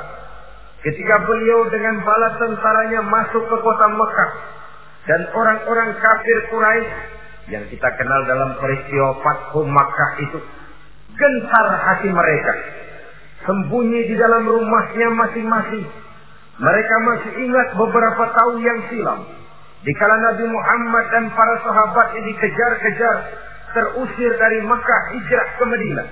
ketika 0.85 1.15
beliau 1.25 1.69
dengan 1.69 2.01
bala 2.01 2.29
tentaranya 2.41 3.01
masuk 3.05 3.43
ke 3.45 3.57
kota 3.61 3.87
Mekah 3.93 4.31
dan 5.05 5.21
orang-orang 5.33 5.89
kafir 5.97 6.37
Quraisy 6.49 6.89
yang 7.49 7.65
kita 7.69 7.89
kenal 7.97 8.21
dalam 8.29 8.53
peristiwa 8.57 9.17
Fathu 9.21 9.65
Makkah 9.65 10.11
itu 10.21 10.39
gentar 11.17 11.67
hati 11.77 12.09
mereka 12.09 12.53
sembunyi 13.49 14.13
di 14.13 14.15
dalam 14.17 14.45
rumahnya 14.45 15.09
masing-masing 15.17 15.85
mereka 16.61 16.95
masih 17.09 17.33
ingat 17.41 17.67
beberapa 17.73 18.23
tahun 18.37 18.55
yang 18.61 18.79
silam 18.93 19.19
di 19.81 19.91
kala 19.97 20.13
Nabi 20.13 20.45
Muhammad 20.45 21.05
dan 21.09 21.25
para 21.33 21.55
sahabatnya 21.65 22.21
dikejar-kejar 22.21 23.17
terusir 23.73 24.31
dari 24.37 24.59
Mekah 24.61 25.01
hijrah 25.17 25.47
ke 25.57 25.63
Madinah 25.65 26.07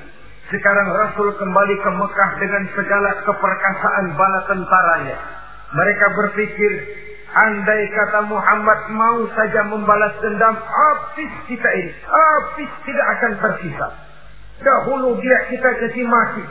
sekarang 0.49 0.87
Rasul 0.89 1.37
kembali 1.37 1.75
ke 1.85 1.89
Mekah 1.93 2.29
dengan 2.41 2.63
segala 2.73 3.09
keperkasaan 3.21 4.05
bala 4.17 4.39
tentaranya 4.49 5.17
mereka 5.69 6.05
berpikir 6.17 6.71
Andai 7.29 7.85
kata 7.93 8.25
Muhammad 8.25 8.89
mau 8.89 9.21
saja 9.37 9.61
membalas 9.69 10.17
dendam, 10.17 10.57
habis 10.57 11.29
kita 11.45 11.69
ini. 11.77 11.93
Habis 12.01 12.71
tidak 12.89 13.05
akan 13.05 13.31
tersisa. 13.37 13.87
Dahulu 14.65 15.13
dia 15.21 15.37
kita 15.53 15.69
caci 15.77 16.01
maki. 16.09 16.43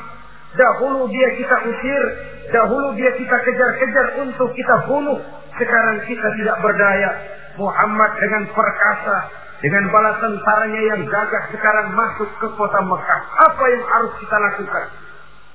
Dahulu 0.59 1.07
dia 1.07 1.29
kita 1.39 1.57
usir. 1.71 2.03
Dahulu 2.51 2.99
dia 2.99 3.15
kita 3.15 3.37
kejar-kejar 3.39 4.07
untuk 4.27 4.51
kita 4.59 4.75
bunuh. 4.91 5.23
Sekarang 5.55 6.03
kita 6.03 6.29
tidak 6.35 6.57
berdaya. 6.59 7.11
Muhammad 7.55 8.11
dengan 8.19 8.43
perkasa. 8.51 9.17
Dengan 9.59 9.91
bala 9.91 10.15
tentaranya 10.23 10.81
yang 10.95 11.03
gagah 11.11 11.45
sekarang 11.51 11.95
masuk 11.95 12.31
ke 12.43 12.47
kota 12.55 12.79
Mekah. 12.83 13.21
Apa 13.51 13.65
yang 13.67 13.85
harus 13.91 14.13
kita 14.23 14.37
lakukan? 14.39 14.87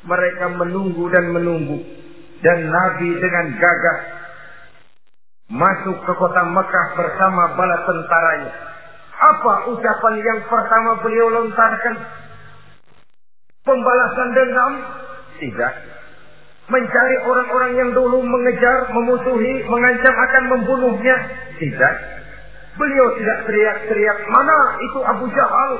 Mereka 0.04 0.46
menunggu 0.60 1.04
dan 1.08 1.32
menunggu. 1.32 1.80
Dan 2.44 2.68
Nabi 2.68 3.10
dengan 3.20 3.46
gagah 3.60 4.00
masuk 5.52 5.98
ke 6.04 6.14
kota 6.20 6.44
Mekah 6.48 6.88
bersama 7.00 7.56
bala 7.56 7.78
tentaranya. 7.88 8.52
Apa 9.14 9.72
ucapan 9.72 10.16
yang 10.20 10.40
pertama 10.52 11.00
beliau 11.00 11.28
lontarkan? 11.32 11.96
Pembalasan 13.64 14.28
dendam? 14.36 14.74
Tidak. 15.40 15.74
Mencari 16.68 17.18
orang-orang 17.24 17.72
yang 17.80 17.90
dulu 17.96 18.20
mengejar, 18.20 18.92
memusuhi, 18.92 19.64
mengancam 19.68 20.16
akan 20.16 20.44
membunuhnya? 20.52 21.18
Tidak. 21.60 21.96
Beliau 22.76 23.08
tidak 23.16 23.38
teriak-teriak, 23.48 24.18
mana 24.28 24.58
itu 24.84 25.00
Abu 25.00 25.26
Jahal? 25.32 25.72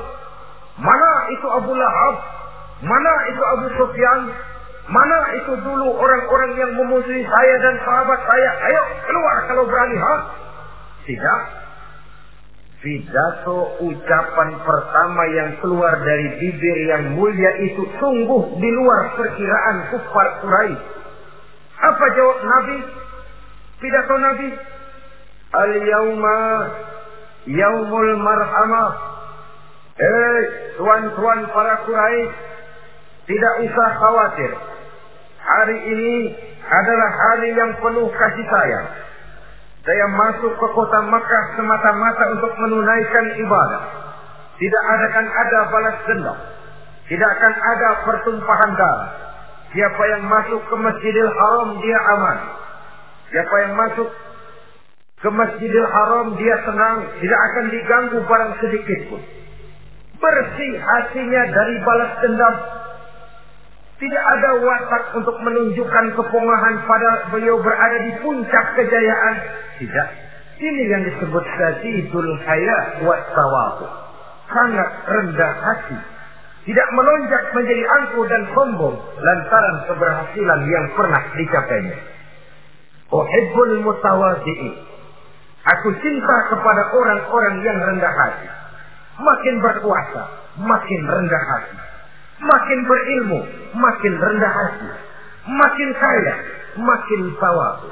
Mana 0.80 1.12
itu 1.34 1.46
Abu 1.50 1.72
Lahab? 1.76 2.14
Mana 2.82 3.12
itu 3.28 3.42
Abu 3.42 3.66
Sufyan? 3.76 4.20
Mana 4.84 5.18
itu 5.40 5.52
dulu 5.64 5.96
orang-orang 5.96 6.52
yang 6.60 6.70
memusuhi 6.76 7.24
saya 7.24 7.54
dan 7.60 7.74
sahabat 7.84 8.20
saya? 8.28 8.50
Ayo 8.68 8.82
keluar 9.08 9.36
kalau 9.48 9.64
berani, 9.68 9.96
ha? 9.96 10.14
Tidak. 11.04 11.63
Pidato 12.84 13.80
ucapan 13.80 14.60
pertama 14.60 15.22
yang 15.32 15.56
keluar 15.64 16.04
dari 16.04 16.36
bibir 16.36 16.78
yang 16.84 17.16
mulia 17.16 17.52
itu 17.64 17.80
sungguh 17.96 18.60
di 18.60 18.70
luar 18.76 19.16
perkiraan 19.16 19.76
kufar 19.88 20.28
Quraisy. 20.44 20.84
Apa 21.80 22.04
jawab 22.12 22.38
Nabi? 22.44 22.78
Pidato 23.80 24.14
Nabi? 24.20 24.48
Al-yawma 25.56 26.40
yaumul 27.48 28.12
marhamah. 28.20 28.92
Eh, 29.96 30.40
tuan-tuan 30.76 31.40
para 31.56 31.88
Quraisy, 31.88 32.36
tidak 33.32 33.54
usah 33.64 33.88
khawatir. 33.96 34.52
Hari 35.40 35.78
ini 35.88 36.16
adalah 36.68 37.10
hari 37.16 37.48
yang 37.56 37.72
penuh 37.80 38.12
kasih 38.12 38.44
sayang. 38.44 38.86
Saya 39.84 40.06
masuk 40.16 40.52
ke 40.56 40.66
kota 40.72 40.98
Makkah 41.12 41.44
semata-mata 41.60 42.24
untuk 42.40 42.52
menunaikan 42.56 43.26
ibadah. 43.36 43.82
Tidak 44.56 44.84
akan 44.88 45.26
ada 45.28 45.58
balas 45.68 45.96
dendam. 46.08 46.38
Tidak 47.04 47.28
akan 47.36 47.52
ada 47.52 47.88
pertumpahan 48.08 48.72
darah. 48.80 49.10
Siapa 49.76 50.02
yang 50.16 50.22
masuk 50.24 50.60
ke 50.70 50.74
Masjidil 50.80 51.28
Haram 51.28 51.68
dia 51.84 51.98
aman. 52.16 52.38
Siapa 53.28 53.54
yang 53.66 53.72
masuk 53.76 54.08
ke 55.20 55.28
Masjidil 55.28 55.88
Haram 55.90 56.26
dia 56.38 56.56
senang, 56.64 57.04
tidak 57.20 57.40
akan 57.52 57.64
diganggu 57.68 58.18
barang 58.24 58.52
sedikit 58.64 59.00
pun. 59.12 59.22
Bersih 60.16 60.72
hatinya 60.80 61.42
dari 61.50 61.76
balas 61.84 62.12
dendam, 62.24 62.54
tidak 64.04 64.24
ada 64.36 64.50
watak 64.60 65.04
untuk 65.16 65.32
menunjukkan 65.40 66.06
kepongahan 66.12 66.74
pada 66.84 67.10
beliau 67.32 67.56
berada 67.64 67.98
di 68.04 68.12
puncak 68.20 68.66
kejayaan. 68.76 69.34
Tidak. 69.80 70.08
Ini 70.60 70.82
yang 70.92 71.02
disebut 71.08 71.40
sadidul 71.40 72.32
haya 72.44 73.00
wa 73.00 73.16
tawabu. 73.32 73.88
Sangat 74.52 74.88
rendah 75.08 75.52
hati. 75.56 75.98
Tidak 76.68 76.88
melonjak 76.92 77.48
menjadi 77.56 77.84
angkuh 77.96 78.24
dan 78.28 78.42
sombong 78.52 78.96
lantaran 79.24 79.76
keberhasilan 79.88 80.60
yang 80.68 80.86
pernah 80.92 81.22
dicapainya. 81.40 81.98
Uhibbul 83.08 83.88
mutawadi'in. 83.88 84.74
Aku 85.64 85.88
cinta 85.96 86.36
kepada 86.52 86.82
orang-orang 86.92 87.56
yang 87.64 87.78
rendah 87.88 88.12
hati. 88.20 88.48
Makin 89.16 89.54
berkuasa, 89.64 90.22
makin 90.60 91.00
rendah 91.08 91.44
hati 91.56 91.93
Makin 92.34 92.80
berilmu, 92.86 93.40
makin 93.78 94.12
rendah 94.18 94.52
hati. 94.52 94.90
Makin 95.44 95.90
kaya, 95.94 96.34
makin 96.78 97.20
tawadhu. 97.38 97.90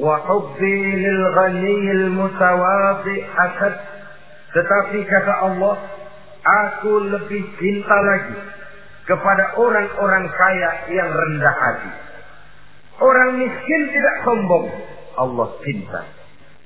Wa 0.00 0.16
hubbi 0.24 0.76
lil 0.96 1.22
ghaniyil 1.36 2.06
mutawadhi 2.16 3.16
akad. 3.36 3.74
Tetapi 4.52 4.98
kata 5.04 5.34
Allah, 5.48 5.74
aku 6.40 6.92
lebih 7.12 7.42
cinta 7.60 7.96
lagi 7.96 8.36
kepada 9.04 9.44
orang-orang 9.60 10.24
kaya 10.32 10.70
yang 10.94 11.10
rendah 11.10 11.56
hati. 11.56 11.92
Orang 13.02 13.30
miskin 13.40 13.82
tidak 13.90 14.16
sombong, 14.22 14.66
Allah 15.18 15.48
cinta. 15.66 16.00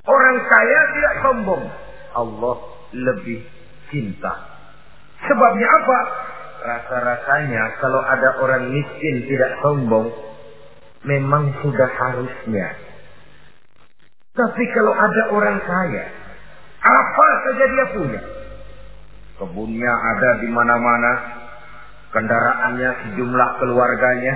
Orang 0.06 0.36
kaya 0.46 0.80
tidak 0.94 1.14
sombong, 1.24 1.64
Allah 2.14 2.56
lebih 2.92 3.40
cinta. 3.90 4.32
Sebabnya 5.26 5.68
apa? 5.80 5.98
Rasa-rasanya 6.66 7.78
kalau 7.78 8.02
ada 8.02 8.42
orang 8.42 8.74
miskin 8.74 9.22
tidak 9.30 9.54
sombong, 9.62 10.10
memang 11.06 11.54
sudah 11.62 11.90
harusnya. 11.94 12.66
Tapi 14.34 14.64
kalau 14.74 14.92
ada 14.98 15.22
orang 15.30 15.58
kaya, 15.62 16.04
apa 16.82 17.26
saja 17.46 17.64
dia 17.70 17.86
punya. 17.94 18.22
Kebunnya 19.38 19.92
ada 19.94 20.30
di 20.42 20.48
mana-mana, 20.50 21.12
kendaraannya 22.10 22.90
sejumlah 23.04 23.50
keluarganya, 23.62 24.34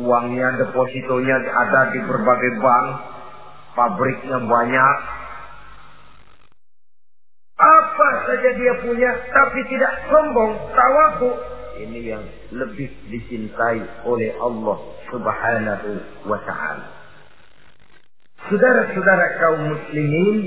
uangnya 0.00 0.48
depositonya 0.56 1.36
ada 1.36 1.92
di 1.92 2.00
berbagai 2.00 2.52
bank, 2.64 2.86
pabriknya 3.76 4.38
banyak, 4.40 4.96
apa 7.54 8.08
saja 8.26 8.50
dia 8.58 8.74
punya, 8.82 9.10
tapi 9.30 9.60
tidak 9.70 9.94
sombong, 10.10 10.58
tawaku. 10.74 11.30
Ini 11.74 12.00
yang 12.02 12.24
lebih 12.50 12.90
dicintai 13.10 14.06
oleh 14.06 14.30
Allah 14.42 14.78
subhanahu 15.10 15.90
wa 16.26 16.38
ta'ala. 16.42 16.86
Saudara-saudara 18.50 19.26
kaum 19.38 19.60
muslimin, 19.70 20.38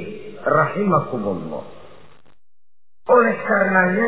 rahimakumullah. 0.44 1.64
Oleh 3.08 3.36
karenanya, 3.40 4.08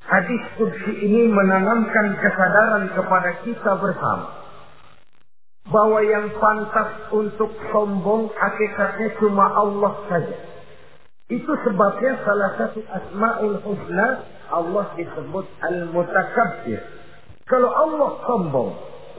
hadis 0.00 0.42
kudsi 0.56 0.92
ini 0.96 1.28
menanamkan 1.28 2.16
kesadaran 2.24 2.88
kepada 2.96 3.30
kita 3.44 3.72
bersama. 3.76 4.32
Bahwa 5.68 5.98
yang 6.00 6.32
pantas 6.40 7.10
untuk 7.12 7.52
sombong 7.68 8.32
hakikatnya 8.32 9.12
cuma 9.20 9.44
Allah 9.50 9.92
saja 10.08 10.55
Itu 11.26 11.52
sebabnya 11.66 12.22
salah 12.22 12.50
satu 12.54 12.86
asma'ul 12.86 13.58
husna 13.66 14.22
Allah 14.46 14.94
disebut 14.94 15.46
al-mutakabbir. 15.58 16.78
Kalau 17.50 17.66
Allah 17.66 18.10
sombong, 18.30 18.70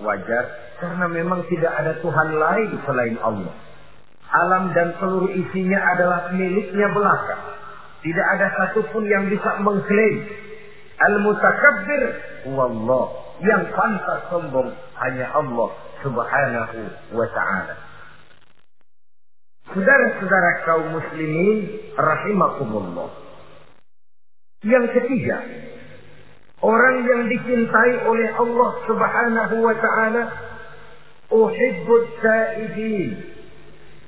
wajar 0.08 0.44
karena 0.80 1.06
memang 1.12 1.44
tidak 1.52 1.74
ada 1.76 2.00
Tuhan 2.00 2.30
lain 2.40 2.70
selain 2.88 3.16
Allah. 3.20 3.52
Alam 4.28 4.72
dan 4.76 4.96
seluruh 5.00 5.32
isinya 5.36 5.80
adalah 5.96 6.32
miliknya 6.32 6.88
belaka. 6.96 7.36
Tidak 8.04 8.28
ada 8.40 8.48
satupun 8.56 9.04
yang 9.08 9.28
bisa 9.28 9.60
mengklaim. 9.64 10.18
Al-mutakabbir 11.00 12.04
wallah. 12.56 13.06
Yang 13.44 13.64
pantas 13.76 14.20
sombong 14.32 14.72
hanya 14.96 15.28
Allah 15.36 15.70
subhanahu 16.02 16.80
wa 17.20 17.28
ta'ala. 17.36 17.87
Saudara-saudara 19.68 20.52
kaum 20.64 20.96
muslimin 20.96 21.58
rahimakumullah. 22.00 23.12
Yang 24.64 24.86
ketiga, 24.96 25.38
orang 26.64 27.04
yang 27.04 27.22
dicintai 27.28 27.94
oleh 28.08 28.30
Allah 28.32 28.72
Subhanahu 28.88 29.56
wa 29.60 29.76
taala 29.76 30.24
uhibbut 31.30 32.08
taibin. 32.24 33.12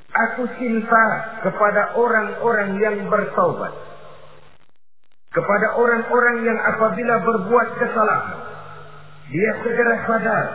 Aku 0.09 0.47
cinta 0.57 1.05
kepada 1.45 1.93
orang-orang 1.93 2.81
yang 2.81 2.97
bertaubat. 3.11 3.75
Kepada 5.29 5.77
orang-orang 5.77 6.49
yang 6.49 6.57
apabila 6.57 7.15
berbuat 7.21 7.67
kesalahan, 7.77 8.39
dia 9.29 9.51
segera 9.61 9.95
sadar 10.09 10.45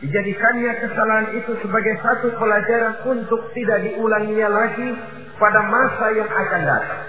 Dijadikannya 0.00 0.72
kesalahan 0.80 1.28
itu 1.36 1.52
sebagai 1.60 1.94
satu 2.00 2.32
pelajaran 2.40 3.04
untuk 3.04 3.52
tidak 3.52 3.84
diulanginya 3.84 4.48
lagi 4.48 4.96
pada 5.36 5.60
masa 5.68 6.06
yang 6.16 6.30
akan 6.30 6.62
datang. 6.64 7.02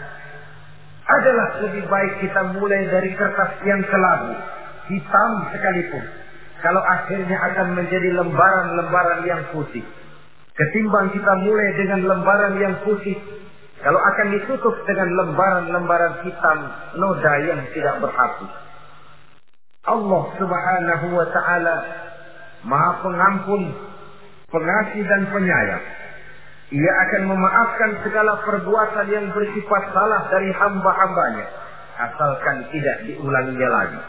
Adalah 1.08 1.48
lebih 1.64 1.88
baik 1.88 2.14
kita 2.20 2.42
mulai 2.52 2.92
dari 2.92 3.16
kertas 3.16 3.52
yang 3.64 3.80
kelabu, 3.88 4.36
hitam 4.92 5.32
sekalipun. 5.56 6.04
Kalau 6.60 6.84
akhirnya 6.84 7.38
akan 7.52 7.68
menjadi 7.80 8.10
lembaran-lembaran 8.12 9.22
yang 9.24 9.42
putih. 9.56 9.88
Ketimbang 10.52 11.16
kita 11.16 11.34
mulai 11.48 11.68
dengan 11.80 12.00
lembaran 12.06 12.54
yang 12.60 12.76
putih, 12.84 13.16
kalau 13.82 13.98
akan 13.98 14.28
ditutup 14.36 14.76
dengan 14.84 15.10
lembaran-lembaran 15.16 16.28
hitam, 16.28 16.60
noda 17.00 17.34
yang 17.48 17.64
tidak 17.72 18.04
berhapus. 18.04 18.52
Allah 19.82 20.24
subhanahu 20.38 21.06
wa 21.18 21.28
ta'ala 21.34 21.76
Maha 22.62 22.92
pengampun, 23.02 23.62
pengasih 24.54 25.02
dan 25.02 25.22
penyayang. 25.34 25.86
Ia 26.72 26.94
akan 27.04 27.22
memaafkan 27.28 27.92
segala 28.06 28.40
perbuatan 28.48 29.08
yang 29.12 29.28
bersifat 29.36 29.84
salah 29.92 30.22
dari 30.32 30.50
hamba-hambanya. 30.56 31.46
Asalkan 32.00 32.72
tidak 32.72 32.98
diulanginya 33.12 33.70
lagi. 33.70 34.02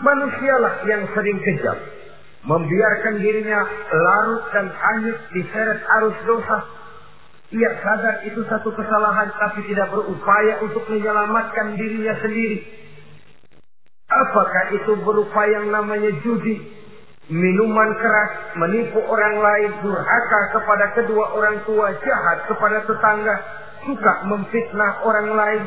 Manusialah 0.00 0.74
yang 0.88 1.02
sering 1.12 1.38
kejam. 1.44 1.78
Membiarkan 2.44 3.14
dirinya 3.20 3.60
larut 3.92 4.44
dan 4.52 4.66
hanyut 4.72 5.18
diseret 5.32 5.80
arus 6.00 6.16
dosa. 6.24 6.58
Ia 7.52 7.70
sadar 7.84 8.16
itu 8.26 8.40
satu 8.48 8.72
kesalahan 8.72 9.28
tapi 9.36 9.64
tidak 9.68 9.92
berupaya 9.92 10.64
untuk 10.64 10.84
menyelamatkan 10.88 11.76
dirinya 11.76 12.16
sendiri. 12.20 12.64
Apakah 14.08 14.64
itu 14.76 14.92
berupa 15.04 15.42
yang 15.52 15.68
namanya 15.68 16.12
judi? 16.24 16.83
Minuman 17.32 17.90
keras, 17.96 18.30
menipu 18.60 19.00
orang 19.00 19.36
lain, 19.40 19.70
durhaka 19.80 20.40
kepada 20.52 20.86
kedua 20.92 21.24
orang 21.32 21.56
tua, 21.64 21.92
jahat 22.04 22.38
kepada 22.48 22.84
tetangga, 22.84 23.34
suka 23.88 24.12
memfitnah 24.28 24.92
orang 25.04 25.28
lain. 25.32 25.62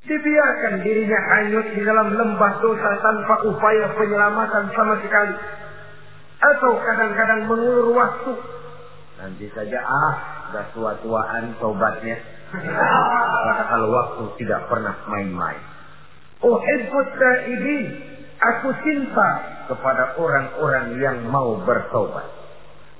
Dibiarkan 0.00 0.80
dirinya 0.80 1.20
hanyut 1.20 1.66
di 1.76 1.82
dalam 1.84 2.08
lembah 2.16 2.52
dosa 2.64 2.90
tanpa 3.04 3.34
upaya 3.46 3.86
penyelamatan 3.94 4.64
sama 4.72 4.94
sekali. 5.04 5.36
Atau 6.40 6.72
kadang-kadang 6.80 7.40
mengulur 7.52 7.92
waktu. 7.92 8.32
Nanti 9.20 9.46
saja 9.52 9.76
ah, 9.84 10.14
sudah 10.48 10.66
tua-tuaan 10.72 11.52
tobatnya. 11.60 12.16
Padahal 12.50 13.84
waktu 13.92 14.24
tidak 14.40 14.66
pernah 14.72 14.96
main-main. 15.04 15.60
Uhibbut 16.40 17.08
taibin 17.20 18.10
Aku 18.40 18.72
cinta 18.80 19.28
kepada 19.70 20.18
orang-orang 20.18 20.98
yang 20.98 21.16
mau 21.30 21.62
bertobat. 21.62 22.26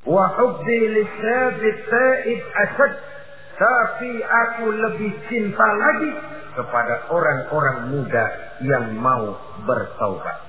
Wa 0.06 0.24
hubbi 0.38 1.02
taib 1.90 2.40
asad. 2.54 2.92
Tapi 3.61 4.24
aku 4.24 4.72
lebih 4.72 5.12
cinta 5.28 5.66
lagi 5.68 6.11
kepada 6.56 7.12
orang-orang 7.12 7.78
muda 7.92 8.24
yang 8.64 8.96
mau 8.96 9.37
bertobat. 9.68 10.48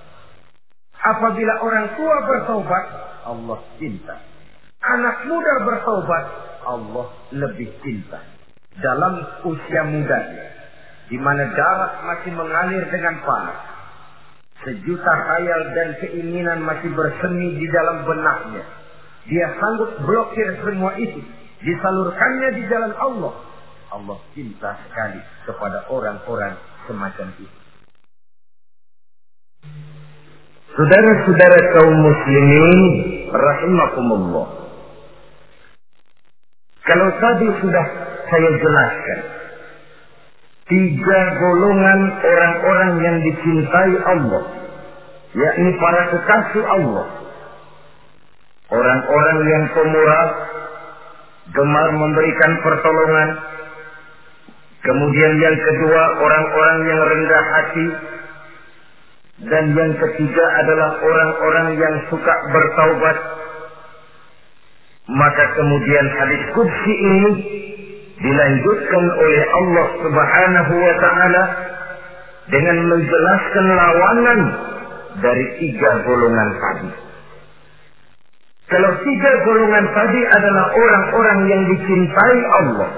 Apabila 1.01 1.53
orang 1.65 1.85
tua 1.99 2.15
bertobat, 2.23 2.85
Allah 3.27 3.59
cinta. 3.81 4.15
Anak 4.79 5.27
muda 5.27 5.53
bertobat, 5.67 6.25
Allah 6.63 7.07
lebih 7.35 7.67
cinta. 7.83 8.21
Dalam 8.79 9.19
usia 9.43 9.81
mudanya, 9.91 10.47
di 11.11 11.19
mana 11.19 11.43
darah 11.51 11.91
masih 12.07 12.31
mengalir 12.31 12.87
dengan 12.87 13.19
panas, 13.27 13.59
Sejuta 14.61 15.13
khayal 15.25 15.61
dan 15.73 15.89
keinginan 16.05 16.61
masih 16.61 16.93
bersemi 16.93 17.57
di 17.57 17.67
dalam 17.73 18.05
benaknya. 18.05 18.61
Dia 19.25 19.47
sanggup 19.57 19.97
blokir 20.05 20.49
semua 20.61 20.93
itu. 21.01 21.17
Disalurkannya 21.65 22.49
di 22.57 22.63
jalan 22.69 22.93
Allah. 22.97 23.33
Allah 23.91 24.17
cinta 24.37 24.77
sekali 24.85 25.19
kepada 25.49 25.89
orang-orang 25.89 26.57
semacam 26.85 27.27
itu. 27.41 27.57
Saudara-saudara 30.71 31.59
kaum 31.75 31.95
muslimin 31.99 32.79
rahimakumullah. 33.33 34.47
Kalau 36.81 37.07
tadi 37.19 37.47
sudah 37.59 37.85
saya 38.31 38.49
jelaskan 38.57 39.19
tiga 40.71 41.21
golongan 41.35 41.99
orang-orang 42.23 42.91
yang 43.03 43.17
dicintai 43.27 43.93
Allah, 44.07 44.43
yakni 45.35 45.69
para 45.75 46.01
kekasih 46.15 46.63
Allah. 46.63 47.07
Orang-orang 48.71 49.39
yang 49.51 49.63
pemurah, 49.75 50.27
gemar 51.51 51.89
memberikan 51.91 52.51
pertolongan. 52.63 53.29
Kemudian 54.79 55.33
yang 55.43 55.57
kedua, 55.59 56.03
orang-orang 56.23 56.77
yang 56.87 56.99
rendah 57.03 57.43
hati. 57.51 57.87
Dan 59.41 59.75
yang 59.75 59.91
ketiga 59.99 60.45
adalah 60.63 61.03
orang-orang 61.03 61.67
yang 61.75 61.95
suka 62.07 62.33
bertaubat. 62.55 63.17
Maka 65.11 65.43
kemudian 65.59 66.05
hadis 66.15 66.43
kudsi 66.55 66.93
ini 66.95 67.31
dilanjutkan 68.21 69.05
oleh 69.17 69.43
Allah 69.49 69.87
Subhanahu 70.05 70.73
wa 70.77 70.93
taala 71.01 71.43
dengan 72.49 72.77
menjelaskan 72.89 73.65
lawanan 73.73 74.41
dari 75.21 75.45
tiga 75.59 75.91
golongan 76.05 76.49
tadi. 76.61 76.91
Kalau 78.71 78.91
tiga 79.03 79.31
golongan 79.43 79.85
tadi 79.91 80.21
adalah 80.31 80.65
orang-orang 80.71 81.39
yang 81.51 81.61
dicintai 81.75 82.39
Allah, 82.55 82.89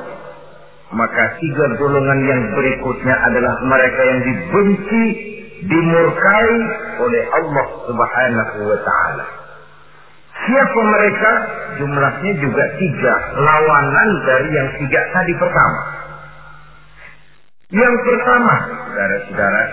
maka 0.93 1.23
tiga 1.41 1.65
golongan 1.81 2.19
yang 2.29 2.41
berikutnya 2.53 3.15
adalah 3.25 3.53
mereka 3.65 4.01
yang 4.05 4.19
dibenci, 4.21 5.05
dimurkai 5.65 6.53
oleh 7.01 7.23
Allah 7.31 7.65
Subhanahu 7.89 8.57
wa 8.69 8.79
taala. 8.85 9.42
Siapa 10.43 10.79
mereka? 10.83 11.31
Jumlahnya 11.79 12.33
juga 12.43 12.63
tiga. 12.75 13.13
Lawanan 13.39 14.09
dari 14.27 14.49
yang 14.51 14.69
tiga 14.83 15.01
tadi 15.15 15.33
pertama. 15.39 15.81
Yang 17.73 17.95
pertama, 18.05 18.55
saudara-saudara, 18.85 19.63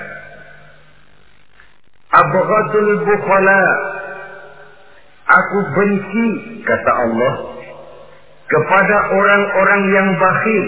Abghadul 2.11 2.91
bukhala. 3.07 3.63
Aku 5.31 5.59
benci, 5.79 6.27
kata 6.67 6.93
Allah, 7.07 7.35
kepada 8.51 8.97
orang-orang 9.15 9.83
yang 9.95 10.09
bakhil. 10.19 10.67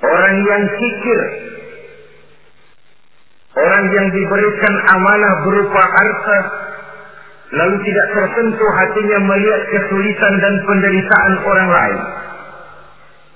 Orang 0.00 0.36
yang 0.42 0.62
kikir. 0.74 1.20
Orang 3.50 3.84
yang 3.94 4.06
diberikan 4.10 4.74
amanah 4.90 5.34
berupa 5.46 5.82
harta 5.82 6.38
lalu 7.50 7.76
tidak 7.82 8.06
tersentuh 8.14 8.70
hatinya 8.78 9.18
melihat 9.26 9.62
kesulitan 9.74 10.34
dan 10.38 10.54
penderitaan 10.62 11.34
orang 11.42 11.70
lain. 11.70 12.00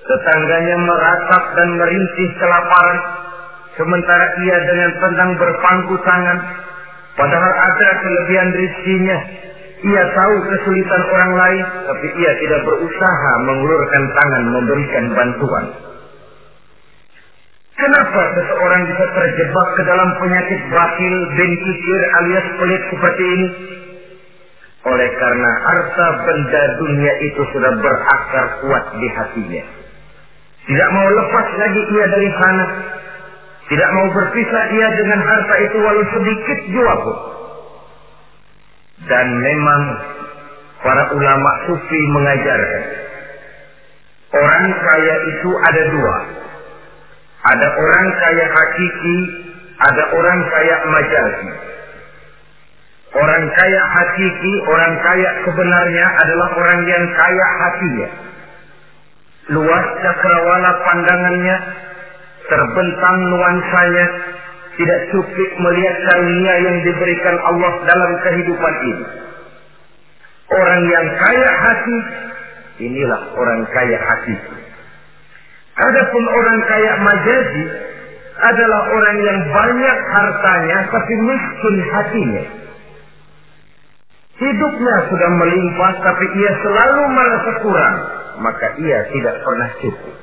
Tetangganya 0.05 0.77
meratap 0.85 1.45
dan 1.57 1.69
merintih 1.81 2.29
kelaparan, 2.37 2.99
sementara 3.75 4.27
ia 4.45 4.59
dengan 4.69 4.91
tenang 5.01 5.31
berpangku 5.41 5.97
tangan, 6.05 6.39
padahal 7.17 7.53
ada 7.57 7.89
kelebihan 8.05 8.49
rizkinya, 8.53 9.19
Ia 9.85 10.05
tahu 10.17 10.35
kesulitan 10.49 11.03
orang 11.13 11.33
lain, 11.37 11.65
tapi 11.85 12.07
ia 12.17 12.33
tidak 12.41 12.61
berusaha 12.65 13.33
mengulurkan 13.45 14.05
tangan 14.17 14.45
memberikan 14.49 15.05
bantuan. 15.13 15.65
Kenapa 17.75 18.23
seseorang 18.33 18.83
bisa 18.89 19.05
terjebak 19.13 19.69
ke 19.77 19.83
dalam 19.85 20.09
penyakit 20.17 20.61
batil 20.73 21.15
kikir 21.37 22.01
alias 22.17 22.47
pelit 22.57 22.83
seperti 22.97 23.25
ini? 23.29 23.49
Oleh 24.85 25.11
karena 25.17 25.51
harta 25.65 26.07
benda 26.29 26.63
dunia 26.77 27.13
itu 27.25 27.43
sudah 27.57 27.73
berakar 27.81 28.47
kuat 28.61 28.85
di 29.01 29.09
hatinya. 29.09 29.65
Tidak 30.65 30.89
mau 30.93 31.09
lepas 31.09 31.47
lagi 31.57 31.81
ia 31.89 32.07
dari 32.13 32.31
sana. 32.37 32.67
Tidak 33.65 33.91
mau 33.97 34.07
berpisah 34.13 34.65
ia 34.77 34.89
dengan 34.93 35.21
harta 35.25 35.55
itu 35.65 35.77
walau 35.81 36.05
sedikit 36.13 36.59
jua 36.69 36.95
pun. 37.01 37.19
Dan 39.09 39.27
memang 39.41 39.83
para 40.85 41.05
ulama 41.17 41.51
sufi 41.65 42.01
mengajarkan. 42.13 42.85
Orang 44.37 44.67
kaya 44.69 45.17
itu 45.33 45.51
ada 45.65 45.83
dua. 45.97 46.17
Ada 47.45 47.69
orang 47.73 48.07
kaya 48.21 48.47
hakiki, 48.53 49.19
ada 49.81 50.03
orang 50.13 50.41
kaya 50.49 50.77
majazi. 50.93 51.74
Orang 53.15 53.45
kaya 53.55 53.83
hakiki, 53.95 54.53
orang 54.67 54.95
kaya 54.99 55.31
sebenarnya 55.47 56.07
adalah 56.19 56.49
orang 56.59 56.81
yang 56.83 57.05
kaya 57.15 57.47
hatinya. 57.63 58.09
Luas 59.55 59.87
cakrawala 60.03 60.71
pandangannya, 60.83 61.57
terbentang 62.51 63.17
nuansanya, 63.31 64.07
tidak 64.75 65.01
cukup 65.15 65.51
melihat 65.63 65.97
karunia 66.11 66.55
yang 66.59 66.77
diberikan 66.83 67.37
Allah 67.39 67.73
dalam 67.87 68.11
kehidupan 68.27 68.75
ini. 68.83 69.07
Orang 70.51 70.83
yang 70.91 71.07
kaya 71.15 71.51
hati, 71.55 71.99
inilah 72.83 73.23
orang 73.39 73.63
kaya 73.71 73.99
hati. 74.11 74.37
Adapun 75.75 76.25
orang 76.27 76.59
kaya 76.67 76.93
majazi 76.99 77.65
adalah 78.43 78.83
orang 78.91 79.17
yang 79.23 79.39
banyak 79.55 79.99
hartanya 80.11 80.79
tapi 80.91 81.15
miskin 81.23 81.77
hatinya. 81.95 82.64
Hidupnya 84.35 84.97
sudah 85.15 85.31
melimpah 85.39 85.93
tapi 86.03 86.27
ia 86.35 86.53
selalu 86.59 87.03
merasa 87.15 87.51
kurang, 87.63 87.97
maka 88.43 88.67
ia 88.83 88.99
tidak 89.15 89.37
pernah 89.47 89.71
cukup. 89.79 90.17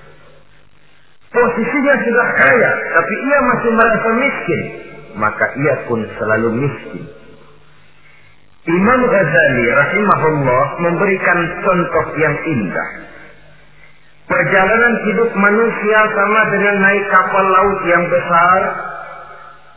Posisinya 1.32 1.96
sudah 2.04 2.28
kaya, 2.36 2.72
tapi 2.92 3.14
ia 3.24 3.40
masih 3.40 3.72
merasa 3.72 4.10
miskin, 4.20 4.62
maka 5.16 5.46
ia 5.56 5.76
pun 5.88 6.04
selalu 6.20 6.50
miskin. 6.60 7.08
Imam 8.68 9.02
Ghazali 9.08 9.66
rahimahullah 9.74 10.64
memberikan 10.86 11.40
contoh 11.64 12.06
yang 12.20 12.36
indah. 12.46 12.90
Perjalanan 14.28 14.94
hidup 15.08 15.32
manusia 15.34 16.00
sama 16.14 16.42
dengan 16.52 16.76
naik 16.84 17.06
kapal 17.10 17.46
laut 17.48 17.80
yang 17.88 18.04
besar 18.12 18.60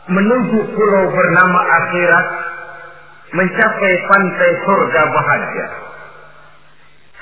menuju 0.05 0.59
pulau 0.75 1.03
bernama 1.09 1.59
akhirat 1.65 2.27
mencapai 3.33 3.93
pantai 4.05 4.51
surga 4.61 5.01
bahagia. 5.09 5.67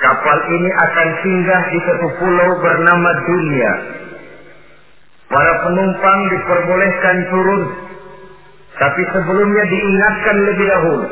Kapal 0.04 0.38
ini 0.52 0.70
akan 0.74 1.10
singgah 1.24 1.64
di 1.72 1.80
satu 1.88 2.08
pulau 2.20 2.50
bernama 2.60 3.10
dunia. 3.24 3.74
Para 5.32 5.54
penumpang 5.64 6.20
diperbolehkan 6.28 7.18
turun, 7.32 7.64
tapi 8.78 9.02
sebelumnya 9.16 9.64
diingatkan 9.66 10.38
lebih 10.44 10.66
dahulu 10.68 11.08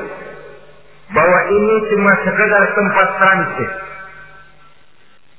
bahwa 1.11 1.39
ini 1.51 1.75
cuma 1.91 2.11
sekedar 2.27 2.63
tempat 2.75 3.07
transit. 3.17 3.71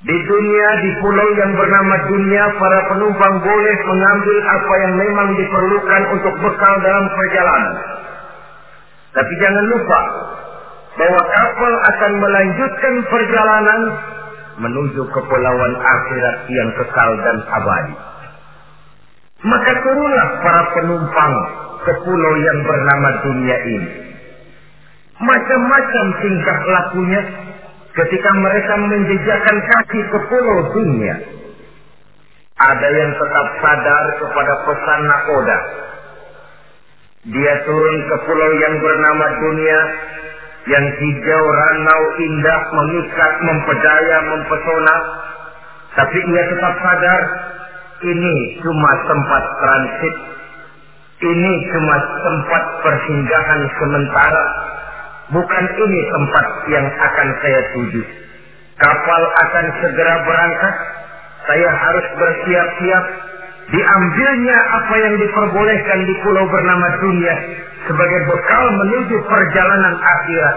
Di 0.02 0.18
dunia, 0.18 0.68
di 0.82 0.90
pulau 0.98 1.28
yang 1.38 1.52
bernama 1.54 1.94
dunia, 2.10 2.44
para 2.58 2.80
penumpang 2.90 3.34
boleh 3.38 3.76
mengambil 3.86 4.36
apa 4.50 4.74
yang 4.82 4.92
memang 4.98 5.28
diperlukan 5.38 6.02
untuk 6.18 6.34
bekal 6.42 6.74
dalam 6.82 7.06
perjalanan. 7.14 7.74
Tapi 9.12 9.32
jangan 9.44 9.64
lupa 9.68 10.00
bahwa 10.96 11.20
kapal 11.20 11.72
akan 11.92 12.12
melanjutkan 12.20 12.94
perjalanan 13.08 13.80
menuju 14.60 15.02
kepulauan 15.12 15.74
akhirat 15.76 16.36
yang 16.48 16.68
kekal 16.80 17.10
dan 17.20 17.36
abadi. 17.48 17.96
Maka 19.42 19.72
turunlah 19.84 20.28
para 20.40 20.62
penumpang 20.76 21.34
ke 21.82 21.92
pulau 22.06 22.34
yang 22.40 22.58
bernama 22.62 23.08
dunia 23.26 23.56
ini. 23.68 23.90
Macam-macam 25.18 26.04
tingkah 26.22 26.58
lakunya 26.72 27.20
ketika 27.92 28.30
mereka 28.38 28.74
menjejakkan 28.80 29.56
kaki 29.60 30.00
ke 30.08 30.18
pulau 30.30 30.58
dunia. 30.72 31.16
Ada 32.62 32.88
yang 32.94 33.12
tetap 33.18 33.46
sadar 33.58 34.04
kepada 34.22 34.54
pesan 34.62 35.00
nakoda 35.10 35.58
dia 37.22 37.54
turun 37.62 37.96
ke 38.10 38.16
pulau 38.26 38.50
yang 38.58 38.74
bernama 38.82 39.26
dunia, 39.38 39.80
yang 40.66 40.86
hijau, 40.90 41.44
ranau, 41.54 42.02
indah, 42.18 42.60
memikat, 42.74 43.32
mempedaya, 43.46 44.16
mempesona. 44.26 44.96
Tapi 46.02 46.18
ia 46.18 46.42
tetap 46.50 46.74
sadar, 46.82 47.20
ini 48.02 48.34
cuma 48.58 48.90
tempat 49.06 49.44
transit. 49.62 50.16
Ini 51.22 51.52
cuma 51.70 51.96
tempat 52.26 52.62
persinggahan 52.82 53.60
sementara. 53.78 54.46
Bukan 55.30 55.64
ini 55.78 56.00
tempat 56.10 56.46
yang 56.74 56.86
akan 56.90 57.28
saya 57.38 57.60
tuju. 57.70 58.02
Kapal 58.82 59.22
akan 59.46 59.66
segera 59.78 60.14
berangkat. 60.26 60.74
Saya 61.46 61.70
harus 61.70 62.06
bersiap-siap 62.18 63.04
diambilnya 63.70 64.58
apa 64.82 64.94
yang 64.98 65.14
diperbolehkan 65.20 65.98
di 66.08 66.14
pulau 66.26 66.44
bernama 66.50 66.86
dunia 66.98 67.34
sebagai 67.86 68.20
bekal 68.26 68.64
menuju 68.82 69.16
perjalanan 69.26 69.94
akhirat 70.00 70.56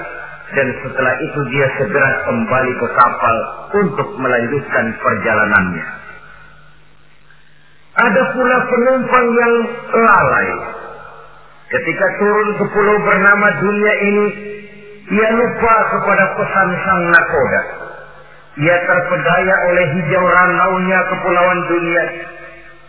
dan 0.54 0.68
setelah 0.86 1.14
itu 1.26 1.40
dia 1.50 1.68
segera 1.82 2.12
kembali 2.30 2.74
ke 2.78 2.88
kapal 2.94 3.38
untuk 3.82 4.10
melanjutkan 4.22 4.86
perjalanannya. 5.02 5.86
Ada 7.96 8.24
pula 8.36 8.58
penumpang 8.70 9.28
yang 9.34 9.54
lalai. 9.96 10.50
Ketika 11.66 12.06
turun 12.22 12.50
ke 12.62 12.66
pulau 12.72 12.98
bernama 13.02 13.48
dunia 13.58 13.94
ini, 14.06 14.28
ia 15.10 15.30
lupa 15.34 15.76
kepada 15.98 16.26
pesan 16.38 16.70
sang 16.86 17.04
nakoda. 17.10 17.62
Ia 18.56 18.78
terpedaya 18.86 19.56
oleh 19.68 19.86
hijau 19.98 20.24
ranaunya 20.24 21.00
kepulauan 21.10 21.60
dunia 21.68 22.04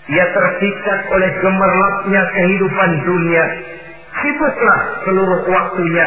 ia 0.06 0.26
terpikat 0.30 1.00
oleh 1.10 1.30
gemerlapnya 1.42 2.22
kehidupan 2.30 2.90
dunia. 3.02 3.44
Sibuklah 4.22 4.80
seluruh 5.02 5.40
waktunya 5.50 6.06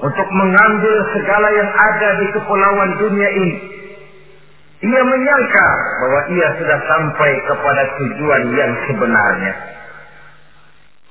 untuk 0.00 0.28
mengambil 0.32 0.96
segala 1.18 1.48
yang 1.50 1.70
ada 1.70 2.08
di 2.22 2.26
kepulauan 2.30 2.90
dunia 3.02 3.28
ini. 3.34 3.54
Ia 4.80 5.02
menyangka 5.04 5.68
bahwa 6.00 6.20
ia 6.32 6.48
sudah 6.56 6.78
sampai 6.88 7.30
kepada 7.44 7.82
tujuan 8.00 8.42
yang 8.54 8.72
sebenarnya. 8.88 9.54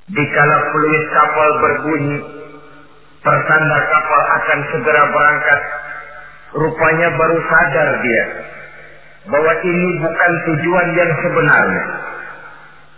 Dikala 0.10 0.58
peluit 0.74 1.06
kapal 1.14 1.50
berbunyi, 1.62 2.18
pertanda 3.22 3.78
kapal 3.94 4.22
akan 4.42 4.60
segera 4.74 5.04
berangkat. 5.14 5.62
Rupanya 6.50 7.14
baru 7.14 7.38
sadar 7.46 7.90
dia 8.02 8.26
bahwa 9.30 9.54
ini 9.62 9.90
bukan 10.02 10.32
tujuan 10.50 10.88
yang 10.98 11.12
sebenarnya. 11.22 12.09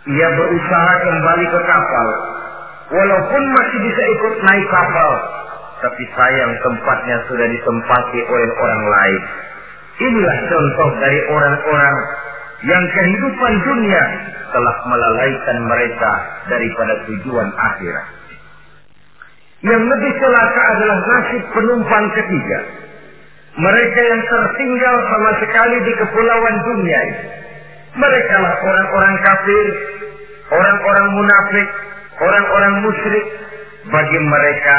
Ia 0.02 0.28
berusaha 0.34 0.92
kembali 1.06 1.46
ke 1.46 1.60
kapal. 1.62 2.08
Walaupun 2.90 3.42
masih 3.54 3.78
bisa 3.86 4.02
ikut 4.18 4.34
naik 4.42 4.66
kapal. 4.66 5.12
Tapi 5.82 6.02
sayang 6.14 6.52
tempatnya 6.62 7.16
sudah 7.30 7.46
ditempati 7.46 8.20
oleh 8.26 8.50
orang 8.58 8.82
lain. 8.86 9.22
Inilah 10.02 10.36
contoh 10.50 10.88
dari 10.98 11.20
orang-orang 11.30 11.96
yang 12.62 12.84
kehidupan 12.94 13.52
dunia 13.66 14.02
telah 14.54 14.76
melalaikan 14.86 15.58
mereka 15.66 16.12
daripada 16.50 16.94
tujuan 17.10 17.48
akhirat. 17.54 18.06
Yang 19.62 19.82
lebih 19.86 20.12
celaka 20.18 20.62
adalah 20.74 20.98
nasib 21.06 21.42
penumpang 21.54 22.06
ketiga. 22.18 22.58
Mereka 23.52 24.00
yang 24.00 24.22
tertinggal 24.26 24.96
sama 25.06 25.30
sekali 25.38 25.76
di 25.86 25.92
kepulauan 26.02 26.56
dunia 26.66 26.98
ini. 27.06 27.22
Mereka 27.92 28.34
lah 28.40 28.54
orang-orang 28.64 29.14
kafir, 29.20 29.66
orang-orang 30.52 31.08
munafik, 31.16 31.68
orang-orang 32.20 32.74
musyrik. 32.84 33.26
Bagi 33.82 34.14
mereka 34.14 34.78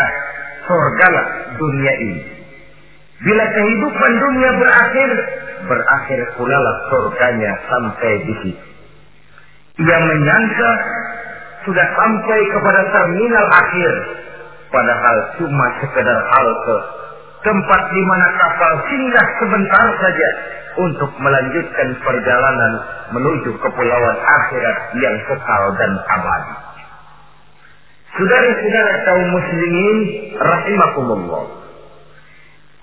surgalah 0.63 1.59
dunia 1.59 1.93
ini. 1.99 2.23
Bila 3.19 3.43
kehidupan 3.51 4.11
dunia 4.15 4.51
berakhir, 4.63 5.11
berakhir 5.67 6.19
pula 6.39 6.55
lah 6.55 6.75
surganya 6.87 7.51
sampai 7.67 8.11
di 8.23 8.33
situ. 8.47 8.65
Ia 9.83 9.97
menyangka 10.07 10.71
sudah 11.67 11.87
sampai 11.99 12.39
kepada 12.47 12.81
terminal 12.95 13.47
akhir, 13.51 13.93
padahal 14.71 15.17
cuma 15.39 15.67
sekedar 15.83 16.19
halte 16.31 17.02
tempat 17.43 17.81
di 17.91 18.01
mana 18.07 18.27
kapal 18.39 18.71
singgah 18.87 19.27
sebentar 19.43 19.87
saja 19.99 20.29
untuk 20.79 21.11
melanjutkan 21.21 21.87
perjalanan 22.01 22.73
menuju 23.13 23.51
kepulauan 23.61 24.17
akhirat 24.17 24.77
yang 24.97 25.15
kekal 25.29 25.63
dan 25.77 25.91
abadi. 26.07 26.55
Saudara-saudara 28.13 28.93
kaum 29.05 29.25
muslimin 29.33 29.97
rahimakumullah. 30.37 31.45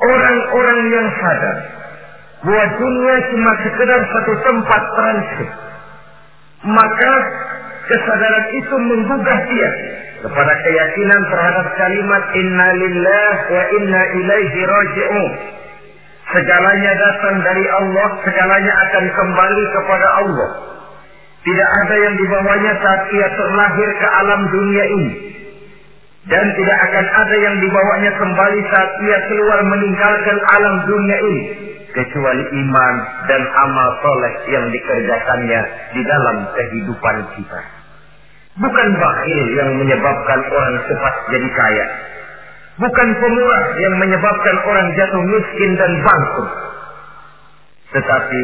Orang-orang 0.00 0.80
yang 0.90 1.06
sadar 1.18 1.56
bahwa 2.40 2.64
dunia 2.80 3.16
cuma 3.30 3.52
sekedar 3.62 4.00
satu 4.10 4.32
tempat 4.48 4.82
transit. 4.96 5.50
Maka 6.60 7.12
kesadaran 7.88 8.46
itu 8.58 8.74
menggugah 8.76 9.38
dia 9.48 9.70
kepada 10.20 10.52
keyakinan 10.64 11.22
terhadap 11.32 11.66
kalimat 11.80 12.24
inna 12.36 12.68
lillah 12.76 13.34
wa 13.48 13.64
inna 13.80 14.02
ilaihi 14.20 14.60
raji'un. 14.68 15.32
Segalanya 16.30 16.92
datang 16.94 17.36
dari 17.42 17.66
Allah, 17.66 18.08
segalanya 18.22 18.72
akan 18.86 19.04
kembali 19.10 19.64
kepada 19.74 20.08
Allah. 20.22 20.50
Tidak 21.40 21.68
ada 21.84 21.96
yang 21.96 22.14
dibawanya 22.20 22.72
saat 22.84 23.02
ia 23.16 23.28
terlahir 23.32 23.90
ke 23.96 24.06
alam 24.06 24.40
dunia 24.52 24.84
ini. 24.92 25.12
Dan 26.28 26.46
tidak 26.52 26.78
akan 26.84 27.06
ada 27.16 27.36
yang 27.40 27.56
dibawanya 27.64 28.12
kembali 28.20 28.60
saat 28.68 28.90
ia 29.02 29.18
keluar 29.26 29.64
meninggalkan 29.64 30.38
alam 30.52 30.74
dunia 30.84 31.18
ini. 31.18 31.42
Kecuali 31.90 32.44
iman 32.44 32.94
dan 33.26 33.42
amal 33.66 33.88
soleh 34.04 34.34
yang 34.52 34.68
dikerjakannya 34.70 35.60
di 35.96 36.02
dalam 36.06 36.36
kehidupan 36.54 37.16
kita. 37.34 37.79
Bukan 38.60 38.88
bakhil 39.00 39.46
yang 39.56 39.70
menyebabkan 39.80 40.40
orang 40.52 40.74
cepat 40.84 41.14
jadi 41.32 41.48
kaya. 41.48 41.86
Bukan 42.80 43.08
pemurah 43.16 43.64
yang 43.76 43.94
menyebabkan 44.00 44.56
orang 44.68 44.86
jatuh 44.96 45.22
miskin 45.24 45.70
dan 45.80 45.92
bangkrut. 46.04 46.52
Tetapi 47.96 48.42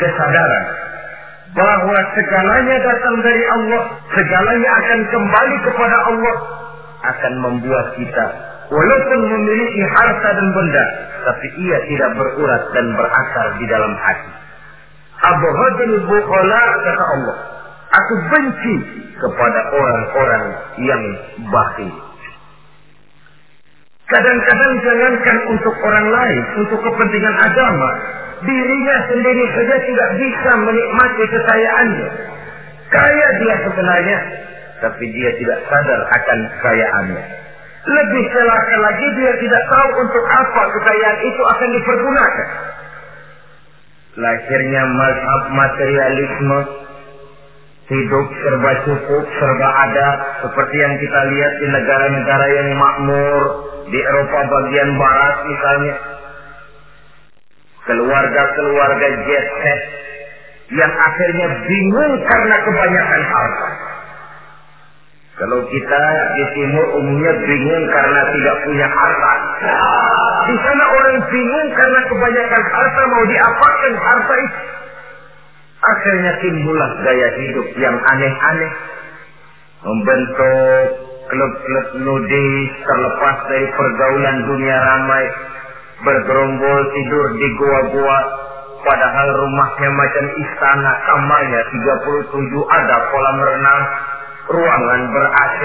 kesadaran 0.00 0.64
bahwa 1.54 1.98
segalanya 2.18 2.76
datang 2.82 3.16
dari 3.22 3.44
Allah, 3.46 3.82
segalanya 4.16 4.70
akan 4.80 5.00
kembali 5.12 5.56
kepada 5.70 5.96
Allah, 6.10 6.36
akan 7.04 7.32
membuat 7.44 7.86
kita 8.00 8.26
walaupun 8.72 9.20
memiliki 9.28 9.82
harta 9.92 10.28
dan 10.34 10.48
benda, 10.50 10.84
tapi 11.24 11.46
ia 11.60 11.78
tidak 11.88 12.10
berurat 12.16 12.62
dan 12.72 12.86
berakar 12.96 13.46
di 13.60 13.66
dalam 13.68 13.92
hati. 14.00 14.32
Abu 15.24 15.48
Hadil 15.48 15.96
Bukhala 16.04 16.64
kata 16.84 17.04
Allah, 17.04 17.36
aku 17.94 18.14
benci 18.34 18.76
kepada 19.14 19.60
orang-orang 19.70 20.44
yang 20.82 21.02
bakhil. 21.48 21.94
Kadang-kadang 24.04 24.72
jangankan 24.84 25.38
untuk 25.48 25.74
orang 25.80 26.06
lain, 26.12 26.42
untuk 26.60 26.80
kepentingan 26.84 27.36
agama, 27.40 27.90
dirinya 28.44 28.96
sendiri 29.08 29.44
saja 29.56 29.76
tidak 29.80 30.10
bisa 30.20 30.50
menikmati 30.60 31.24
kekayaannya. 31.24 32.08
Kaya 32.92 33.28
dia 33.40 33.54
sebenarnya, 33.64 34.18
tapi 34.84 35.04
dia 35.08 35.30
tidak 35.40 35.58
sadar 35.72 36.00
akan 36.20 36.38
kekayaannya. 36.52 37.24
Lebih 37.84 38.24
celaka 38.32 38.76
lagi 38.80 39.06
dia 39.16 39.32
tidak 39.40 39.62
tahu 39.68 39.88
untuk 40.04 40.24
apa 40.24 40.62
kekayaan 40.72 41.18
itu 41.20 41.42
akan 41.44 41.68
dipergunakan. 41.80 42.48
Lahirnya 44.14 44.82
mazhab 44.94 45.42
materialisme, 45.52 46.58
hidup 47.84 48.26
serba 48.40 48.72
cukup, 48.88 49.24
serba 49.28 49.68
ada, 49.88 50.08
seperti 50.40 50.76
yang 50.80 50.94
kita 50.96 51.20
lihat 51.28 51.52
di 51.60 51.66
negara-negara 51.68 52.46
yang 52.48 52.68
makmur, 52.80 53.42
di 53.92 53.98
Eropa 54.00 54.38
bagian 54.48 54.90
barat 54.96 55.36
misalnya. 55.44 55.96
Keluarga-keluarga 57.84 59.08
jet 59.28 59.46
set 59.60 59.80
yang 60.72 60.88
akhirnya 60.88 61.46
bingung 61.68 62.14
karena 62.24 62.56
kebanyakan 62.64 63.22
harta. 63.28 63.70
Kalau 65.34 65.60
kita 65.66 66.04
di 66.38 66.44
timur 66.56 66.84
umumnya 66.96 67.32
bingung 67.44 67.84
karena 67.92 68.20
tidak 68.32 68.56
punya 68.64 68.86
harta. 68.88 69.32
Di 70.48 70.56
sana 70.62 70.84
orang 70.88 71.16
bingung 71.28 71.68
karena 71.76 72.00
kebanyakan 72.08 72.62
harta 72.72 73.00
mau 73.12 73.24
diapakan 73.28 73.92
harta 74.00 74.34
itu. 74.40 74.58
Akhirnya 75.84 76.32
timbullah 76.40 76.90
gaya 77.04 77.28
hidup 77.36 77.68
yang 77.76 77.96
aneh-aneh. 77.96 78.72
Membentuk 79.84 80.84
klub-klub 81.28 81.88
nudis 82.00 82.70
terlepas 82.88 83.36
dari 83.52 83.66
pergaulan 83.68 84.36
dunia 84.48 84.76
ramai. 84.80 85.24
Bergerombol 86.04 86.80
tidur 86.96 87.26
di 87.36 87.48
gua-gua. 87.60 88.18
Padahal 88.84 89.28
rumahnya 89.32 89.88
macam 89.96 90.24
istana 90.40 90.92
kamarnya 91.08 91.60
37 91.72 92.52
ada 92.68 92.96
kolam 93.08 93.38
renang 93.40 93.82
ruangan 94.44 95.02
ber-AC, 95.08 95.60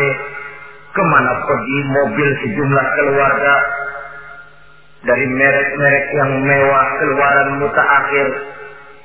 ke 0.96 1.04
mana 1.04 1.34
pergi 1.44 1.80
mobil 2.00 2.30
sejumlah 2.44 2.86
keluarga, 2.96 3.56
dari 5.04 5.26
merek-merek 5.36 6.06
yang 6.16 6.32
mewah 6.48 6.88
keluaran 7.00 7.50
mutaakhir, 7.60 8.28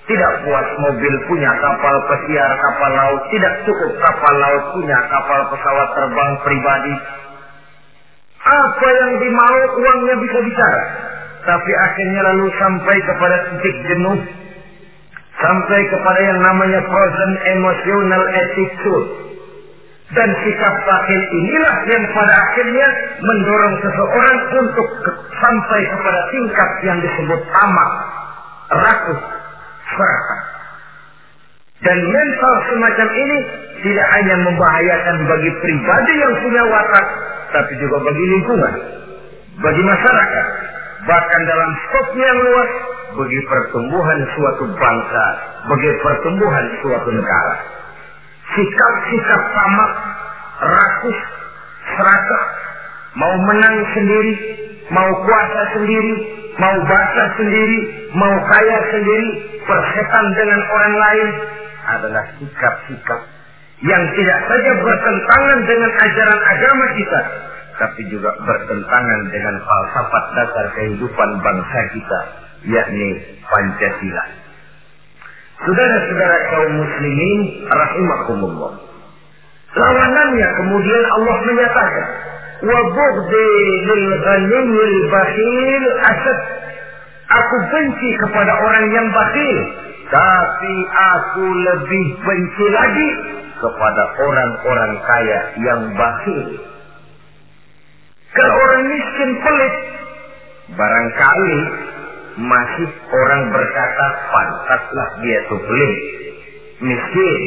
tidak 0.05 0.33
puas 0.45 0.69
mobil 0.85 1.15
punya 1.33 1.51
kapal 1.65 1.97
pesiar 2.13 2.51
kapal 2.61 2.93
laut, 2.93 3.23
tidak 3.33 3.55
cukup 3.65 3.93
kapal 4.05 4.35
laut 4.37 4.65
punya 4.77 4.99
kapal 5.09 5.41
pesawat 5.49 5.89
terbang 5.97 6.33
pribadi. 6.45 6.95
Apa 8.45 8.89
yang 9.01 9.13
dimau 9.25 9.57
uangnya 9.81 10.15
bisa 10.21 10.39
bicara. 10.45 10.83
Tapi 11.45 11.73
akhirnya 11.73 12.21
lalu 12.33 12.47
sampai 12.61 12.97
kepada 13.01 13.37
titik 13.49 13.77
jenuh. 13.89 14.21
Sampai 15.41 15.81
kepada 15.89 16.21
yang 16.21 16.41
namanya 16.41 16.81
frozen 16.85 17.33
emotional 17.57 18.23
attitude 18.33 19.09
dan 20.15 20.31
sikap 20.47 20.75
batin 20.85 21.23
inilah 21.33 21.77
yang 21.91 22.05
pada 22.15 22.33
akhirnya 22.33 22.89
mendorong 23.25 23.75
seseorang 23.83 24.39
untuk 24.63 24.89
sampai 25.41 25.81
kepada 25.91 26.21
tingkat 26.31 26.71
yang 26.87 26.99
disebut 27.03 27.41
tamak, 27.51 27.91
rakus, 28.69 29.21
serakah. 29.93 30.41
Dan 31.85 31.99
mental 32.01 32.55
semacam 32.73 33.09
ini 33.13 33.39
tidak 33.85 34.07
hanya 34.17 34.37
membahayakan 34.41 35.17
bagi 35.29 35.51
pribadi 35.61 36.13
yang 36.17 36.35
punya 36.41 36.63
watak, 36.65 37.07
tapi 37.53 37.73
juga 37.77 37.97
bagi 38.01 38.25
lingkungan, 38.25 38.75
bagi 39.61 39.83
masyarakat, 39.85 40.47
bahkan 41.05 41.41
dalam 41.45 41.71
skopnya 41.85 42.25
yang 42.25 42.41
luas, 42.41 42.71
bagi 43.15 43.41
pertumbuhan 43.45 44.19
suatu 44.33 44.65
bangsa, 44.73 45.25
bagi 45.69 45.91
pertumbuhan 46.01 46.65
suatu 46.81 47.09
negara 47.13 47.75
sikap-sikap 48.53 49.43
tamak, 49.57 49.93
rakus, 50.63 51.19
serakah, 51.97 52.45
mau 53.17 53.35
menang 53.51 53.77
sendiri, 53.97 54.35
mau 54.93 55.11
kuasa 55.25 55.63
sendiri, 55.79 56.15
mau 56.61 56.77
basah 56.85 57.29
sendiri, 57.41 57.79
mau 58.13 58.35
kaya 58.51 58.79
sendiri, 58.93 59.29
persetan 59.65 60.27
dengan 60.37 60.61
orang 60.61 60.95
lain 60.99 61.29
adalah 61.85 62.25
sikap-sikap 62.41 63.21
yang 63.85 64.03
tidak 64.17 64.39
saja 64.49 64.71
bertentangan 64.81 65.59
dengan 65.69 65.91
ajaran 65.93 66.41
agama 66.41 66.87
kita, 66.97 67.21
tapi 67.81 68.03
juga 68.09 68.31
bertentangan 68.39 69.21
dengan 69.29 69.55
falsafat 69.61 70.25
dasar 70.37 70.67
kehidupan 70.79 71.31
bangsa 71.43 71.81
kita, 71.93 72.21
yakni 72.71 73.09
Pancasila. 73.45 74.25
Saudara-saudara 75.65 76.37
kaum 76.53 76.73
muslimin 76.77 77.41
rahimakumullah. 77.69 78.73
Lawanannya 79.75 80.49
kemudian 80.61 81.03
Allah 81.03 81.37
menyatakan, 81.51 82.07
"Wa 82.63 82.81
bughdi 82.95 83.51
lil 83.89 84.07
ghaniyil 84.23 84.97
bakhil 85.11 85.85
asad." 86.07 86.39
Aku 87.25 87.57
benci 87.73 88.11
kepada 88.21 88.53
orang 88.53 88.87
yang 88.93 89.09
bakhil, 89.11 89.59
tapi 90.13 90.75
aku 90.93 91.47
lebih 91.49 92.07
benci 92.21 92.67
lagi 92.69 93.09
kepada 93.59 94.03
orang-orang 94.21 94.93
kaya 95.09 95.41
yang 95.65 95.83
bakhil. 95.97 96.49
Kalau 98.35 98.55
orang 98.69 98.83
miskin 98.93 99.31
pelit, 99.41 99.75
barangkali 100.75 101.59
masih 102.45 102.91
orang 103.15 103.43
berkata 103.55 104.07
pantaslah 104.29 105.09
dia 105.23 105.39
tuh 105.49 105.61
pelit, 105.65 105.97
miskin. 106.83 107.43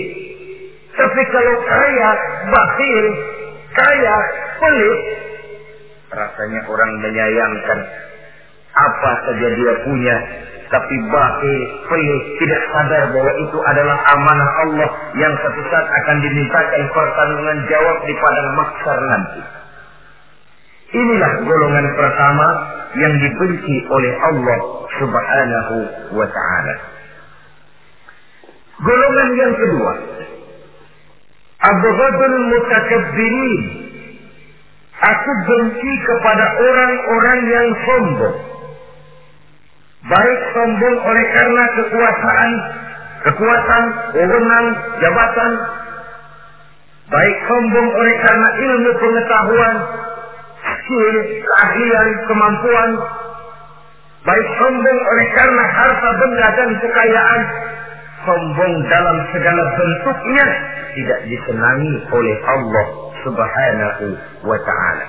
Tapi 0.98 1.22
kalau 1.30 1.56
kaya, 1.70 2.10
bakhil, 2.50 3.06
kaya, 3.78 4.18
pelit, 4.58 5.00
rasanya 6.14 6.62
orang 6.70 6.92
menyayangkan 7.02 7.80
apa 8.78 9.12
saja 9.26 9.48
dia 9.58 9.74
punya, 9.86 10.16
tapi 10.68 10.96
bakhil, 11.08 11.62
pelit, 11.88 12.24
tidak 12.44 12.62
sadar 12.76 13.04
bahwa 13.16 13.32
itu 13.40 13.58
adalah 13.64 13.98
amanah 14.14 14.50
Allah 14.68 14.90
yang 15.16 15.34
satu 15.40 15.62
saat 15.72 15.88
akan 15.88 16.18
dimintakan 16.22 16.84
pertanggungan 16.92 17.58
jawab 17.72 17.98
di 18.04 18.14
padang 18.20 18.50
maksar 18.60 18.98
nanti. 19.08 19.42
Inilah 20.88 21.32
golongan 21.44 21.88
pertama 22.00 22.48
yang 22.96 23.14
dibenci 23.20 23.76
oleh 23.92 24.14
Allah 24.24 24.60
Subhanahu 24.96 25.76
wa 26.16 26.28
taala. 26.32 26.76
Golongan 28.78 29.30
yang 29.36 29.54
kedua, 29.58 29.94
abghadul 31.60 32.38
mutakabbirin. 32.56 33.64
Aku 34.98 35.32
benci 35.46 35.94
kepada 36.10 36.46
orang-orang 36.58 37.40
yang 37.46 37.68
sombong. 37.86 38.38
Baik 40.10 40.40
sombong 40.58 40.96
oleh 41.06 41.26
karena 41.38 41.64
kekuasaan, 41.78 42.52
kekuatan, 43.30 43.84
wewenang, 44.18 44.68
jabatan. 44.98 45.52
Baik 47.14 47.38
sombong 47.46 47.90
oleh 47.94 48.16
karena 48.26 48.50
ilmu 48.58 48.92
pengetahuan, 48.98 49.76
skill, 50.66 51.16
keahlian, 51.46 52.10
kemampuan. 52.26 52.92
Baik 54.26 54.48
sombong 54.58 55.00
oleh 55.14 55.28
karena 55.38 55.64
harta 55.78 56.10
benda 56.26 56.48
dan 56.58 56.70
kekayaan. 56.82 57.42
Sombong 58.26 58.74
dalam 58.90 59.18
segala 59.30 59.64
bentuknya 59.78 60.48
tidak 60.98 61.20
disenangi 61.30 61.94
oleh 62.10 62.38
Allah 62.50 63.07
subhanahu 63.26 64.06
wa 64.46 64.60
ta'ala. 64.62 65.08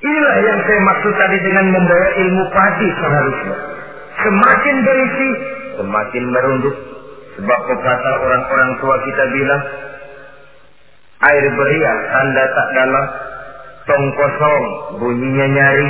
Inilah 0.00 0.36
yang 0.48 0.58
saya 0.64 0.80
maksud 0.80 1.12
tadi 1.20 1.38
dengan 1.44 1.66
membawa 1.76 2.08
ilmu 2.16 2.44
padi 2.56 2.88
seharusnya. 2.96 3.56
Semakin 4.20 4.76
berisi, 4.80 5.30
semakin 5.76 6.24
merunduk. 6.32 6.76
Sebab 7.36 7.60
pepatah 7.68 8.14
orang-orang 8.20 8.70
tua 8.80 8.96
kita 9.04 9.24
bilang, 9.32 9.62
air 11.20 11.44
beriak 11.52 11.98
tanda 12.16 12.44
tak 12.48 12.68
dalam, 12.72 13.06
tong 13.84 14.06
kosong 14.16 14.64
bunyinya 15.04 15.46
nyari. 15.52 15.88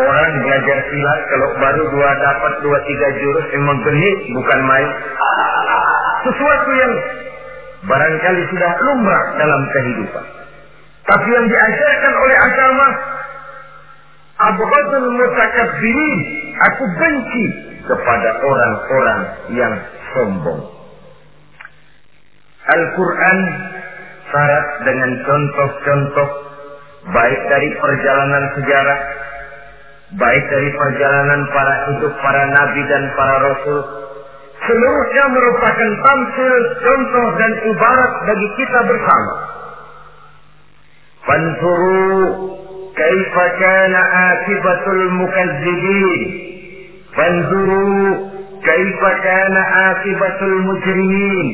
Orang 0.00 0.32
belajar 0.40 0.78
silat 0.88 1.20
kalau 1.28 1.48
baru 1.60 1.82
dua 1.92 2.10
dapat 2.24 2.52
dua 2.64 2.78
tiga 2.88 3.08
jurus 3.20 3.46
memang 3.52 3.78
genit 3.84 4.18
bukan 4.32 4.60
main. 4.64 4.90
Sesuatu 6.24 6.70
yang 6.72 6.92
barangkali 7.84 8.42
sudah 8.52 8.72
lumrah 8.84 9.24
dalam 9.40 9.62
kehidupan. 9.72 10.24
Tapi 11.00 11.28
yang 11.32 11.46
diajarkan 11.48 12.14
oleh 12.20 12.36
agama 12.38 12.88
Abghadul 14.40 15.08
mutakabbirin. 15.20 16.20
Aku 16.56 16.84
benci 16.96 17.44
kepada 17.84 18.30
orang-orang 18.40 19.20
yang 19.52 19.74
sombong. 20.12 20.60
Al-Quran 22.70 23.38
syarat 24.30 24.66
dengan 24.84 25.10
contoh-contoh 25.24 26.28
baik 27.10 27.40
dari 27.48 27.68
perjalanan 27.80 28.44
sejarah, 28.60 29.00
baik 30.20 30.44
dari 30.48 30.68
perjalanan 30.72 31.40
para 31.50 31.74
hidup 31.90 32.12
para 32.20 32.42
nabi 32.52 32.80
dan 32.88 33.04
para 33.16 33.34
rasul, 33.44 33.80
seluruhnya 34.66 35.24
merupakan 35.32 35.90
tamsil, 36.04 36.54
contoh 36.84 37.26
dan 37.38 37.52
ibarat 37.72 38.12
bagi 38.28 38.48
kita 38.60 38.80
bersama. 38.84 39.34
Fansuru 41.20 42.16
kaifa 42.96 43.44
kana 43.60 44.00
akibatul 44.00 45.04
mukazzibin. 45.20 46.20
Fansuru 47.12 48.00
kaifa 48.64 49.10
kana 49.24 49.60
akibatul 49.92 50.56
mujrimin. 50.64 51.48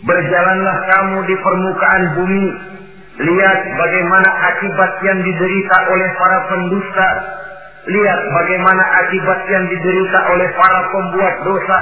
Berjalanlah 0.00 0.76
kamu 0.90 1.18
di 1.28 1.36
permukaan 1.38 2.04
bumi. 2.18 2.46
Lihat 3.20 3.60
bagaimana 3.76 4.28
akibat 4.48 4.92
yang 5.04 5.18
diderita 5.20 5.76
oleh 5.92 6.08
para 6.16 6.38
pendusta. 6.48 7.08
Lihat 7.84 8.20
bagaimana 8.32 8.82
akibat 9.06 9.40
yang 9.52 9.64
diderita 9.68 10.18
oleh 10.32 10.48
para 10.56 10.80
pembuat 10.88 11.34
dosa. 11.44 11.78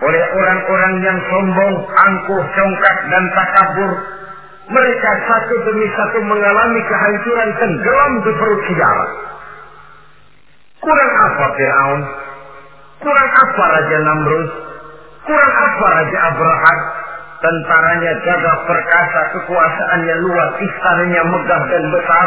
Oleh 0.00 0.24
orang-orang 0.32 0.94
yang 1.04 1.18
sombong, 1.28 1.74
angkuh, 1.92 2.42
congkak, 2.56 2.98
dan 3.12 3.24
takabur 3.36 3.92
mereka 4.70 5.10
satu 5.26 5.54
demi 5.66 5.86
satu 5.98 6.18
mengalami 6.24 6.80
kehancuran 6.86 7.50
tenggelam 7.58 8.12
di 8.22 8.32
perut 8.38 8.60
sejarah. 8.70 9.10
Kurang 10.80 11.12
apa 11.12 11.44
Fir'aun? 11.58 12.00
Kurang 13.02 13.30
apa 13.34 13.62
Raja 13.66 13.98
Namrus? 14.06 14.50
Kurang 15.26 15.52
apa 15.52 15.86
Raja 16.00 16.18
Abraham? 16.32 16.78
Tentaranya 17.40 18.12
gagah 18.20 18.58
perkasa, 18.68 19.20
kekuasaannya 19.36 20.16
luas, 20.22 20.50
istananya 20.60 21.22
megah 21.24 21.62
dan 21.72 21.84
besar, 21.88 22.26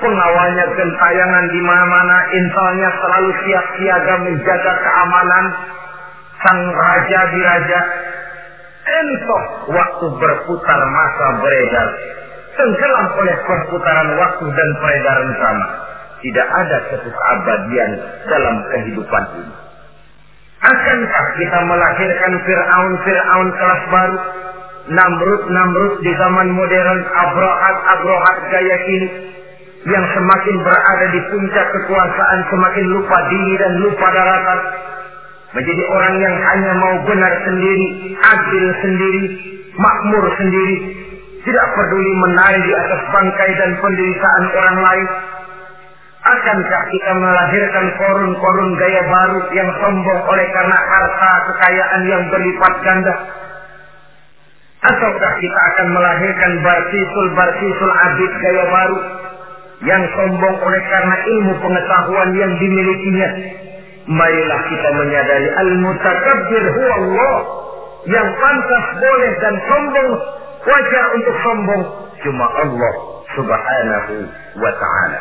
pengawalnya 0.00 0.64
gentayangan 0.72 1.46
di 1.52 1.60
mana-mana, 1.60 2.16
intalnya 2.32 2.88
selalu 2.96 3.30
siap 3.44 3.66
siaga 3.76 4.14
menjaga 4.24 4.72
keamanan, 4.72 5.44
sang 6.38 6.60
raja 6.70 7.20
di 7.34 7.40
raja 7.42 7.80
entok 8.88 9.44
waktu 9.74 10.06
berputar 10.16 10.80
masa 10.88 11.26
beredar. 11.42 11.88
Tenggelam 12.58 13.06
oleh 13.14 13.36
perputaran 13.46 14.08
waktu 14.18 14.44
dan 14.50 14.68
peredaran 14.82 15.30
sama. 15.38 15.66
Tidak 16.18 16.48
ada 16.50 16.76
satu 16.90 17.06
keabadian 17.06 17.90
dalam 18.26 18.56
kehidupan 18.74 19.24
ini. 19.38 19.54
Akankah 20.58 21.26
kita 21.38 21.58
melahirkan 21.70 22.32
Fir'aun-Fir'aun 22.42 23.48
kelas 23.54 23.82
baru? 23.94 24.18
Namrud-Namrud 24.88 26.02
di 26.02 26.12
zaman 26.18 26.48
modern, 26.50 27.00
Abrohat-Abrohat 27.06 28.38
gaya 28.50 28.76
kini. 28.90 29.08
Yang 29.86 30.06
semakin 30.18 30.56
berada 30.66 31.06
di 31.14 31.20
puncak 31.30 31.66
kekuasaan 31.70 32.40
semakin 32.50 32.86
lupa 32.90 33.18
diri 33.30 33.54
dan 33.62 33.72
lupa 33.78 34.06
daratan 34.10 34.60
Menjadi 35.48 35.84
orang 35.88 36.14
yang 36.20 36.36
hanya 36.36 36.72
mau 36.76 36.94
benar 37.08 37.32
sendiri, 37.40 37.88
adil 38.20 38.66
sendiri, 38.84 39.24
makmur 39.80 40.24
sendiri. 40.36 40.76
Tidak 41.40 41.66
peduli 41.72 42.12
menari 42.20 42.60
di 42.60 42.72
atas 42.76 43.00
bangkai 43.08 43.50
dan 43.56 43.70
penderitaan 43.80 44.44
orang 44.52 44.78
lain. 44.84 45.08
Akankah 46.18 46.82
kita 46.92 47.12
melahirkan 47.16 47.86
korun-korun 47.96 48.70
gaya 48.76 49.02
baru 49.08 49.40
yang 49.56 49.70
sombong 49.80 50.20
oleh 50.28 50.46
karena 50.52 50.76
harta 50.76 51.32
kekayaan 51.48 52.02
yang 52.04 52.22
berlipat 52.28 52.74
ganda? 52.84 53.14
Ataukah 54.84 55.32
kita 55.40 55.60
akan 55.72 55.86
melahirkan 55.96 56.52
barsisul-barsisul 56.60 57.92
abid 58.04 58.32
gaya 58.44 58.64
baru 58.68 58.98
yang 59.88 60.02
sombong 60.12 60.56
oleh 60.60 60.82
karena 60.92 61.16
ilmu 61.24 61.52
pengetahuan 61.56 62.30
yang 62.36 62.52
dimilikinya 62.60 63.30
marilah 64.08 64.60
kita 64.72 64.88
menyadari 64.96 65.48
al-mutakabbir 65.52 66.64
huwa 66.72 66.94
Allah 66.96 67.36
yang 68.08 68.28
pantas 68.40 68.86
boleh 68.96 69.32
dan 69.44 69.54
sombong 69.68 70.10
wajar 70.64 71.04
untuk 71.12 71.36
sombong 71.44 71.82
cuma 72.24 72.46
Allah 72.64 72.94
subhanahu 73.36 74.14
wa 74.58 74.72
ta'ala. 74.72 75.20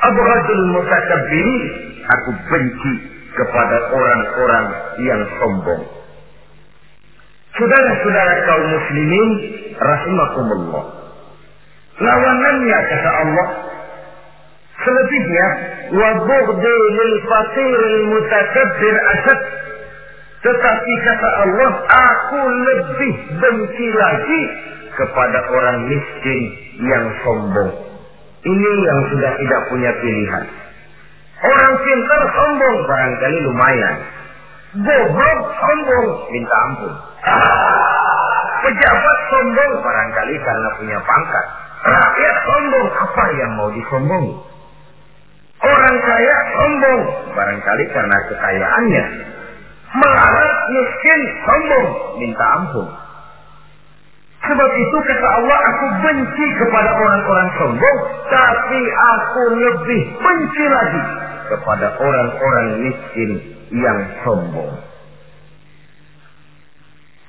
Abghadul 0.00 0.64
mutakabbirin 0.72 1.64
aku 2.08 2.30
benci 2.48 2.94
kepada 3.36 3.76
orang-orang 3.92 4.66
yang 5.04 5.20
sombong. 5.38 5.82
Saudara-saudara 7.52 8.34
kaum 8.48 8.64
muslimin 8.72 9.30
rahimakumullah. 9.76 10.84
Lawanannya 12.00 12.78
kata 12.88 13.10
Allah 13.12 13.48
Selebihnya, 14.80 15.46
wa 15.92 16.10
bughdi 16.24 16.78
lil 16.96 17.14
fakir 17.28 17.80
mutakabbir 18.08 18.96
asad. 19.12 19.40
Tetapi 20.40 20.92
kata 21.04 21.28
Allah, 21.44 21.72
aku 21.84 22.40
lebih 22.48 23.14
benci 23.44 23.86
lagi 23.92 24.42
kepada 24.96 25.38
orang 25.52 25.78
miskin 25.84 26.40
yang 26.80 27.04
sombong. 27.20 27.72
Ini 28.40 28.70
yang 28.88 29.00
sudah 29.12 29.32
tidak 29.36 29.60
punya 29.68 29.92
pilihan. 30.00 30.44
Orang 31.40 31.74
pintar 31.84 32.22
sombong 32.32 32.76
barangkali 32.88 33.38
lumayan. 33.44 33.96
Goblok 34.80 35.40
sombong 35.60 36.08
minta 36.32 36.56
ampun. 36.68 36.94
Pejabat 38.64 39.18
sombong 39.28 39.72
barangkali 39.84 40.34
karena 40.40 40.68
punya 40.80 40.98
pangkat. 41.04 41.46
Rakyat 41.80 42.36
sombong 42.48 42.88
apa 42.92 43.24
yang 43.36 43.50
mau 43.60 43.68
disombongi? 43.72 44.34
Orang 45.60 45.96
kaya 46.00 46.36
sombong, 46.56 47.02
barangkali 47.36 47.84
karena 47.92 48.16
kekayaannya. 48.32 49.04
Melarat 49.90 50.58
miskin 50.72 51.20
sombong, 51.44 51.88
minta 52.16 52.46
ampun. 52.56 52.88
Sebab 54.40 54.70
itu 54.72 54.96
kata 55.04 55.28
Allah, 55.36 55.58
aku 55.68 55.86
benci 56.00 56.46
kepada 56.64 56.90
orang-orang 56.96 57.48
sombong, 57.60 57.98
tapi 58.32 58.80
aku 58.88 59.42
lebih 59.52 60.02
benci 60.16 60.64
lagi 60.64 61.02
kepada 61.52 61.86
orang-orang 62.00 62.68
miskin 62.80 63.30
yang 63.76 63.98
sombong. 64.24 64.72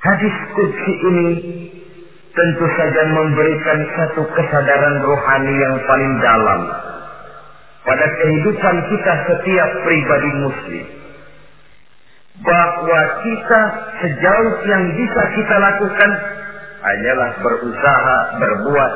Hadis 0.02 0.34
kudsi 0.56 0.92
ini 1.04 1.28
tentu 2.32 2.66
saja 2.80 3.02
memberikan 3.12 3.78
satu 3.92 4.24
kesadaran 4.24 4.96
rohani 5.04 5.52
yang 5.52 5.76
paling 5.84 6.12
dalam 6.24 6.60
pada 7.82 8.06
kehidupan 8.06 8.76
kita 8.90 9.12
setiap 9.26 9.70
pribadi 9.82 10.30
muslim. 10.38 10.86
Bahwa 12.42 13.00
kita 13.22 13.60
sejauh 14.02 14.54
yang 14.66 14.82
bisa 14.96 15.22
kita 15.36 15.54
lakukan 15.58 16.10
hanyalah 16.82 17.30
berusaha 17.42 18.16
berbuat. 18.38 18.92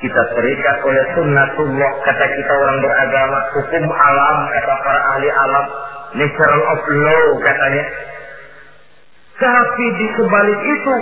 Kita 0.00 0.22
terikat 0.32 0.76
oleh 0.80 1.04
sunnatullah 1.12 1.90
kata 2.08 2.24
kita 2.24 2.52
orang 2.56 2.78
beragama 2.80 3.38
hukum 3.52 3.84
alam 3.84 4.38
kata 4.48 4.74
para 4.80 5.00
ahli 5.12 5.28
alam 5.28 5.66
natural 6.16 6.62
of 6.72 6.82
law 6.88 7.26
katanya. 7.44 7.84
Tapi 9.36 9.86
di 10.00 10.06
sebalik 10.16 10.60
itu 10.64 10.94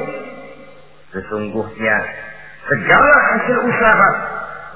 sesungguhnya 1.14 1.96
segala 2.68 3.14
hasil 3.32 3.58
usaha 3.64 4.10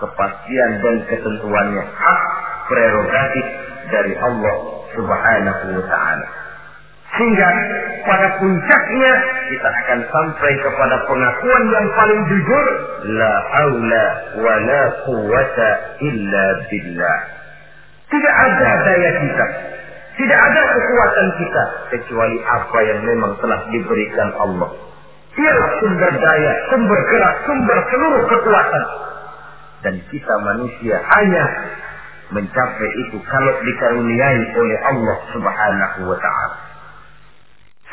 kepastian 0.03 0.71
dan 0.83 0.97
ketentuannya 1.07 1.85
hak 1.87 2.21
prerogatif 2.67 3.47
dari 3.95 4.13
Allah 4.19 4.57
Subhanahu 4.99 5.65
wa 5.79 5.85
taala. 5.87 6.29
Sehingga 7.13 7.49
pada 8.09 8.41
puncaknya 8.41 9.13
kita 9.53 9.69
akan 9.69 10.01
sampai 10.09 10.53
kepada 10.65 10.97
pengakuan 11.05 11.63
yang 11.69 11.87
paling 11.93 12.21
jujur 12.25 12.67
la 13.21 13.33
haula 13.53 14.05
wa 14.41 14.55
la 14.65 14.83
quwata 15.05 15.69
illa 16.01 16.45
billah. 16.73 17.19
Tidak 18.09 18.35
ada 18.49 18.69
daya 18.89 19.11
kita, 19.21 19.47
tidak 20.17 20.41
ada 20.41 20.63
kekuatan 20.73 21.29
kita 21.37 21.63
kecuali 21.97 22.37
apa 22.45 22.79
yang 22.81 23.01
memang 23.05 23.33
telah 23.45 23.61
diberikan 23.69 24.29
Allah. 24.41 24.73
Dia 25.33 25.53
sumber 25.81 26.13
daya, 26.13 26.53
sumber 26.69 27.01
gerak, 27.09 27.35
sumber 27.49 27.79
seluruh 27.89 28.23
kekuatan 28.29 28.85
dan 29.83 29.95
kita 30.09 30.35
manusia 30.47 30.97
hanya 30.99 31.45
mencapai 32.33 32.91
itu 33.07 33.19
kalau 33.29 33.55
dikaruniai 33.61 34.41
oleh 34.57 34.79
Allah 34.89 35.17
Subhanahu 35.37 36.01
wa 36.09 36.19
taala. 36.19 36.57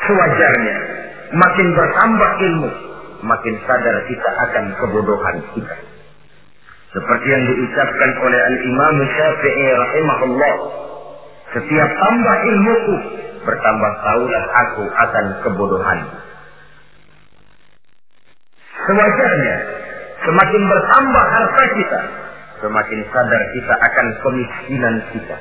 Sewajarnya 0.00 0.76
makin 1.36 1.68
bertambah 1.76 2.30
ilmu, 2.40 2.70
makin 3.26 3.54
sadar 3.68 3.96
kita 4.08 4.30
akan 4.48 4.64
kebodohan 4.80 5.36
kita. 5.52 5.76
Seperti 6.90 7.26
yang 7.30 7.44
diucapkan 7.46 8.10
oleh 8.18 8.40
Al-Imam 8.50 8.96
Syafi'i 8.98 9.66
rahimahullah, 9.78 10.54
setiap 11.54 11.90
tambah 12.02 12.36
ilmuku, 12.50 12.96
bertambah 13.46 13.92
tahulah 14.02 14.44
aku 14.66 14.84
akan 14.90 15.26
kebodohan. 15.46 16.00
Sewajarnya 18.80 19.79
Semakin 20.20 20.62
bertambah 20.68 21.24
harta 21.32 21.64
kita, 21.80 22.00
semakin 22.60 23.00
sadar 23.08 23.42
kita 23.56 23.74
akan 23.80 24.06
kemiskinan 24.20 24.96
kita. 25.16 25.36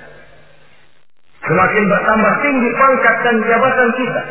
Semakin 1.44 1.84
bertambah 1.84 2.34
tinggi 2.40 2.70
pangkat 2.80 3.16
dan 3.28 3.36
jabatan 3.44 3.90
kita, 4.00 4.22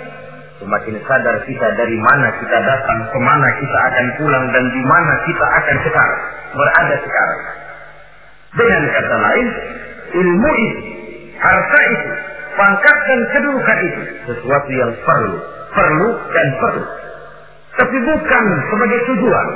semakin 0.65 0.97
sadar 1.05 1.37
kita 1.45 1.67
dari 1.77 1.97
mana 2.01 2.29
kita 2.41 2.59
datang, 2.65 3.01
ke 3.13 3.19
mana 3.21 3.49
kita 3.61 3.79
akan 3.93 4.07
pulang, 4.17 4.45
dan 4.57 4.65
di 4.73 4.83
mana 4.89 5.15
kita 5.29 5.47
akan 5.53 5.77
sekarang, 5.85 6.23
berada 6.57 6.97
sekarang. 6.97 7.41
Dengan 8.57 8.83
kata 8.89 9.17
lain, 9.21 9.47
ilmu 10.17 10.51
itu, 10.65 10.81
harta 11.37 11.81
itu, 11.93 12.11
pangkat 12.57 12.97
dan 13.05 13.21
kedudukan 13.37 13.79
itu, 13.85 14.03
sesuatu 14.33 14.71
yang 14.73 14.93
perlu, 15.05 15.37
perlu 15.77 16.09
dan 16.33 16.49
perlu. 16.57 16.85
Tapi 17.79 17.97
bukan 18.01 18.45
sebagai 18.73 19.01
tujuan, 19.13 19.49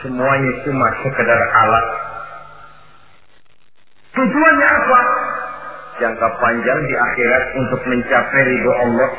Semuanya 0.00 0.52
cuma 0.64 0.88
sekedar 1.04 1.40
alat. 1.44 1.86
Tujuannya 4.16 4.68
apa? 4.68 5.00
Jangka 6.00 6.28
panjang 6.40 6.80
di 6.88 6.94
akhirat 6.96 7.44
untuk 7.60 7.80
mencapai 7.84 8.42
ridho 8.48 8.72
Allah. 8.80 9.10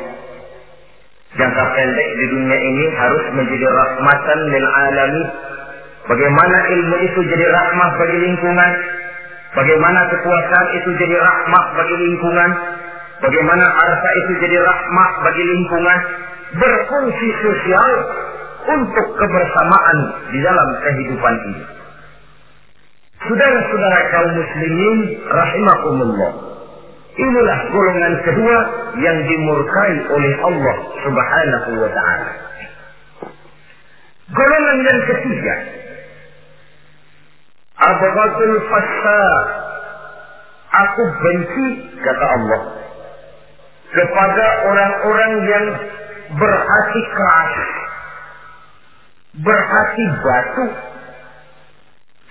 Jangka 1.38 1.64
pendek 1.78 2.10
di 2.18 2.26
dunia 2.34 2.58
ini 2.58 2.86
harus 2.98 3.26
menjadi 3.38 3.68
rahmatan 3.70 4.40
lil 4.50 4.66
alami. 4.66 5.24
Bagaimana 6.10 6.58
ilmu 6.66 6.96
itu 7.06 7.20
jadi 7.30 7.46
rahmah 7.46 7.90
bagi 8.02 8.18
lingkungan? 8.18 8.72
Bagaimana 9.54 10.00
kekuasaan 10.10 10.68
itu 10.82 10.90
jadi 10.98 11.16
rahmah 11.22 11.66
bagi 11.78 11.96
lingkungan? 12.10 12.52
Bagaimana 13.22 13.66
harta 13.70 14.10
itu 14.26 14.32
jadi 14.42 14.58
rahmah 14.66 15.10
bagi 15.30 15.44
lingkungan? 15.46 16.00
Berfungsi 16.58 17.28
sosial 17.46 17.92
untuk 18.66 19.08
kebersamaan 19.18 19.98
di 20.30 20.40
dalam 20.42 20.70
kehidupan 20.86 21.36
ini. 21.50 21.64
Saudara-saudara 23.22 24.00
kaum 24.10 24.32
muslimin 24.34 25.00
rahimakumullah. 25.30 26.32
Inilah 27.12 27.60
golongan 27.70 28.14
kedua 28.24 28.58
yang 28.98 29.18
dimurkai 29.28 29.94
oleh 30.10 30.34
Allah 30.42 30.76
Subhanahu 31.06 31.70
wa 31.86 31.90
taala. 31.92 32.30
Golongan 34.32 34.78
yang 34.80 35.00
ketiga 35.12 35.56
Abghadul 37.82 38.58
fasa 38.72 39.24
Aku 40.72 41.04
benci 41.20 41.68
kata 42.00 42.26
Allah 42.32 42.62
kepada 43.92 44.46
orang-orang 44.72 45.34
yang 45.52 45.66
berhati 46.32 47.02
keras 47.12 47.56
berhati 49.40 50.06
batu, 50.20 50.66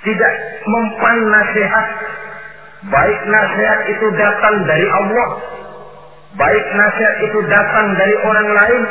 tidak 0.04 0.34
mempan 0.68 1.16
nasihat, 1.32 1.86
baik 2.92 3.20
nasihat 3.24 3.80
itu 3.88 4.06
datang 4.20 4.54
dari 4.68 4.86
Allah, 4.88 5.28
baik 6.36 6.66
nasihat 6.76 7.16
itu 7.24 7.38
datang 7.48 7.86
dari 7.96 8.14
orang 8.20 8.48
lain, 8.52 8.82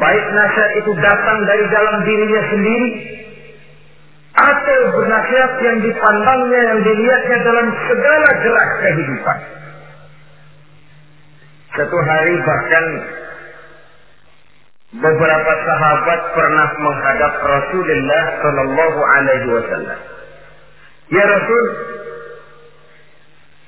baik 0.00 0.24
nasihat 0.32 0.72
itu 0.80 0.92
datang 1.04 1.38
dari 1.44 1.64
dalam 1.68 1.96
dirinya 2.08 2.42
sendiri, 2.48 2.90
atau 4.38 4.80
bernasihat 4.94 5.52
yang 5.66 5.78
dipandangnya, 5.82 6.60
yang 6.72 6.80
dilihatnya 6.86 7.38
dalam 7.44 7.66
segala 7.90 8.28
gerak 8.40 8.70
kehidupan. 8.86 9.38
Satu 11.76 11.98
hari 12.08 12.34
bahkan 12.42 12.84
beberapa 14.96 15.52
sahabat 15.68 16.20
pernah 16.32 16.68
menghadap 16.80 17.32
Rasulullah 17.44 18.24
Shallallahu 18.40 19.00
Alaihi 19.04 19.48
Wasallam. 19.52 20.00
Ya 21.12 21.24
Rasul, 21.24 21.64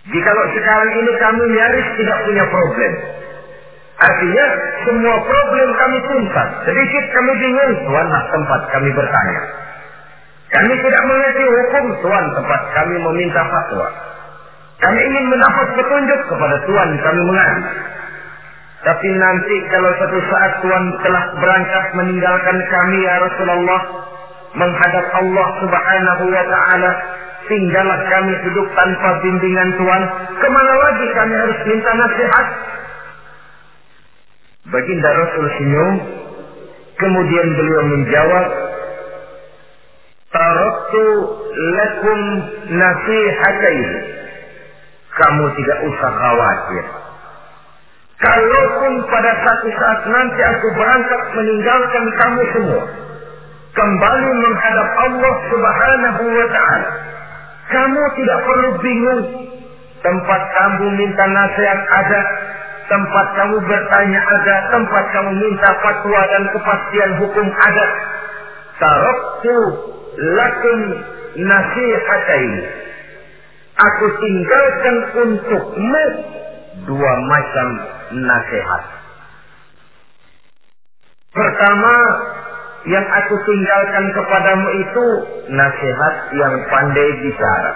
jika 0.09 0.31
sekarang 0.33 0.91
ini 0.97 1.13
kami 1.21 1.43
nyaris 1.53 1.89
tidak 2.01 2.19
punya 2.25 2.45
problem, 2.49 2.93
artinya 4.01 4.47
semua 4.89 5.17
problem 5.21 5.69
kami 5.77 5.99
tuntas. 6.09 6.49
Sedikit 6.65 7.05
kami 7.13 7.33
bingung, 7.37 7.73
Tuanlah 7.85 8.23
tempat 8.33 8.61
kami 8.73 8.89
bertanya. 8.97 9.43
Kami 10.51 10.75
tidak 10.83 11.03
mengerti 11.07 11.45
hukum, 11.47 11.85
Tuhan 12.03 12.25
tempat 12.35 12.61
kami 12.75 12.97
meminta 12.99 13.39
fatwa. 13.47 13.87
Kami 14.83 14.99
ingin 14.99 15.25
mendapat 15.31 15.67
petunjuk 15.79 16.21
kepada 16.27 16.57
Tuhan 16.67 16.89
kami 16.99 17.21
mengadu. 17.23 17.63
Tapi 18.81 19.09
nanti 19.13 19.57
kalau 19.69 19.93
satu 19.93 20.19
saat 20.33 20.53
Tuhan 20.65 20.85
telah 21.05 21.25
berangkat 21.37 21.85
meninggalkan 22.01 22.57
kami 22.65 22.99
ya 23.05 23.15
Rasulullah 23.21 23.83
menghadap 24.57 25.07
Allah 25.21 25.49
Subhanahu 25.61 26.25
wa 26.33 26.45
taala, 26.49 26.91
tinggallah 27.45 28.01
kami 28.09 28.33
hidup 28.41 28.67
tanpa 28.73 29.21
bimbingan 29.21 29.71
Tuhan, 29.77 30.03
ke 30.33 30.49
mana 30.49 30.73
lagi 30.81 31.07
kami 31.13 31.35
harus 31.37 31.61
minta 31.69 31.91
nasihat? 31.93 32.47
Baginda 34.73 35.11
Rasul 35.13 35.47
senyum, 35.61 35.95
kemudian 36.97 37.49
beliau 37.61 37.83
menjawab, 37.85 38.49
Taraktu 40.31 41.05
lakum 41.59 42.21
nasihatain. 42.71 43.89
Kamu 45.11 45.45
tidak 45.59 45.79
usah 45.85 46.13
khawatir 46.17 47.10
Kalaupun 48.21 48.93
pada 49.09 49.33
satu 49.33 49.69
saat 49.73 50.01
nanti 50.13 50.41
aku 50.45 50.67
berangkat 50.77 51.23
meninggalkan 51.41 52.05
kamu 52.21 52.43
semua. 52.53 52.83
Kembali 53.73 54.31
menghadap 54.37 54.89
Allah 55.09 55.35
subhanahu 55.49 56.23
wa 56.29 56.47
ta'ala. 56.53 56.91
Kamu 57.73 58.03
tidak 58.21 58.39
perlu 58.45 58.71
bingung. 58.85 59.25
Tempat 60.05 60.43
kamu 60.53 60.85
minta 61.01 61.25
nasihat 61.33 61.81
ada. 61.81 62.23
Tempat 62.93 63.27
kamu 63.41 63.57
bertanya 63.65 64.21
ada. 64.21 64.57
Tempat 64.69 65.05
kamu 65.17 65.31
minta 65.41 65.71
fatwa 65.81 66.21
dan 66.29 66.45
kepastian 66.53 67.11
hukum 67.25 67.47
ada. 67.49 67.87
Taraktu 68.85 69.59
lakum 70.21 70.81
nasihatain. 71.41 72.53
Aku 73.81 74.07
tinggalkan 74.21 74.97
untukmu 75.25 76.05
dua 76.87 77.13
macam 77.29 77.69
nasihat. 78.15 78.83
Pertama, 81.31 81.95
yang 82.89 83.07
aku 83.07 83.35
tinggalkan 83.45 84.05
kepadamu 84.17 84.69
itu 84.81 85.07
nasihat 85.53 86.15
yang 86.33 86.55
pandai 86.73 87.11
bicara. 87.21 87.73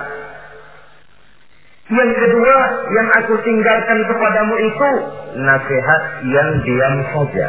Yang 1.85 2.11
kedua 2.17 2.57
yang 2.89 3.09
aku 3.21 3.35
tinggalkan 3.45 3.99
kepadamu 4.09 4.55
itu 4.57 4.91
nasihat 5.37 6.03
yang 6.25 6.49
diam 6.65 6.97
saja. 7.13 7.49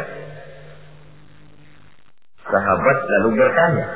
Sahabat 2.46 2.98
lalu 3.10 3.42
bertanya, 3.42 3.86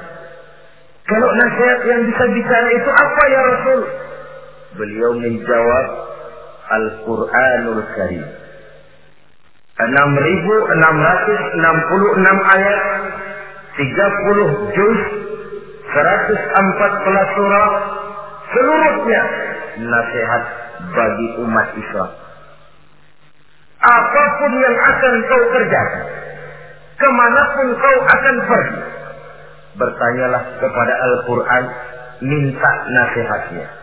kalau 1.06 1.28
nasihat 1.36 1.80
yang 1.86 2.00
bisa 2.08 2.24
bicara 2.34 2.68
itu 2.72 2.90
apa 2.90 3.22
ya 3.28 3.40
Rasul? 3.44 3.80
Beliau 4.80 5.12
menjawab, 5.20 5.86
Al-Quranul 6.70 7.82
Karim. 7.98 8.24
6.666 9.80 9.90
ayat, 12.54 12.80
30 13.80 14.76
juz, 14.76 15.00
114 15.88 17.36
surah, 17.36 17.68
seluruhnya 18.52 19.22
nasihat 19.80 20.42
bagi 20.92 21.28
umat 21.42 21.68
Islam. 21.80 22.10
Apa 23.80 24.24
pun 24.36 24.52
yang 24.60 24.76
akan 24.76 25.14
kau 25.24 25.44
kerjakan, 25.48 26.06
ke 27.00 27.08
mana 27.08 27.42
pun 27.56 27.68
kau 27.80 27.98
akan 28.04 28.36
pergi, 28.44 28.80
bertanyalah 29.80 30.42
kepada 30.60 30.94
Al-Quran, 31.08 31.64
minta 32.20 32.70
nasihatnya. 32.92 33.79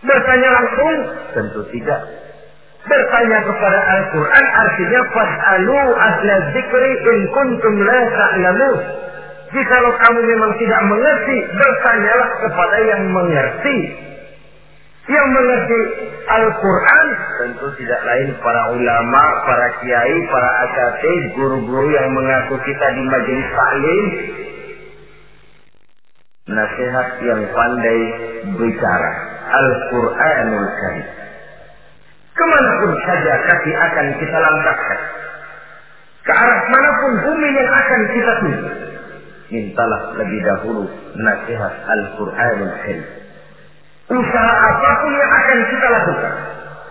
Bertanya 0.00 0.48
langsung? 0.48 0.96
Tentu 1.36 1.60
tidak. 1.76 2.00
Bertanya 2.80 3.38
kepada 3.44 3.80
Al-Quran 3.84 4.44
artinya 4.48 5.00
fas'alu 5.12 5.80
ahla 5.92 6.34
zikri 6.56 6.92
in 7.04 7.18
kuntum 7.36 7.74
la 7.84 8.00
ta'lamun. 8.08 8.78
Jikalau 9.50 9.92
kamu 9.98 10.20
memang 10.30 10.52
tidak 10.62 10.80
mengerti, 10.88 11.36
bertanyalah 11.58 12.30
kepada 12.38 12.76
yang 12.86 13.02
mengerti. 13.12 13.78
Yang 15.10 15.26
mengerti 15.26 15.80
Al-Quran 16.30 17.06
tentu 17.42 17.66
tidak 17.82 18.00
lain 18.06 18.30
para 18.40 18.62
ulama, 18.78 19.22
para 19.42 19.66
kiai, 19.82 20.16
para 20.30 20.50
akatib, 20.70 21.22
guru-guru 21.34 21.88
yang 21.90 22.08
mengaku 22.14 22.62
kita 22.62 22.86
di 22.94 23.02
majelis 23.10 23.48
taklim. 23.50 24.06
Nasihat 26.46 27.08
yang 27.26 27.42
pandai 27.50 28.00
bicara. 28.54 29.12
Al-Quranul 29.50 30.68
Karim. 30.78 31.08
Ke 32.30 32.44
mana 32.46 32.70
pun 32.80 32.92
saja 33.04 33.34
kaki 33.50 33.72
akan 33.74 34.06
kita 34.22 34.38
langkahkan. 34.38 35.00
Ke 36.24 36.32
arah 36.32 36.60
mana 36.70 36.90
pun 37.02 37.12
bumi 37.26 37.48
yang 37.52 37.70
akan 37.70 38.00
kita 38.14 38.32
tuju. 38.44 38.68
Mintalah 39.50 40.14
lebih 40.14 40.40
dahulu 40.46 40.86
nasihat 41.18 41.74
Al-Quranul 41.90 42.74
Karim. 42.86 43.02
Usaha 44.10 44.52
apa 44.66 44.90
pun 45.02 45.12
yang 45.14 45.32
akan 45.34 45.58
kita 45.70 45.86
lakukan. 45.90 46.34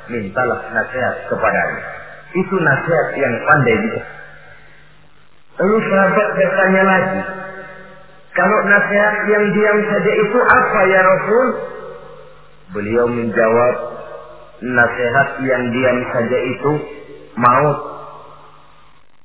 Mintalah 0.09 0.59
nasihat 0.75 1.15
kepadanya. 1.27 1.83
Itu 2.35 2.55
nasihat 2.59 3.07
yang 3.17 3.33
pandai 3.47 3.75
bisa. 3.83 4.03
Lalu 5.59 5.77
sahabat 5.91 6.27
bertanya 6.39 6.83
lagi. 6.87 7.21
Kalau 8.31 8.59
nasihat 8.63 9.15
yang 9.27 9.45
diam 9.51 9.77
saja 9.91 10.11
itu 10.15 10.37
apa 10.39 10.79
ya 10.87 11.01
Rasul? 11.03 11.47
Beliau 12.69 13.05
menjawab, 13.09 13.75
nasihat 14.61 15.27
yang 15.41 15.63
diam 15.73 15.99
saja 16.13 16.37
itu 16.37 16.71
maut. 17.39 17.79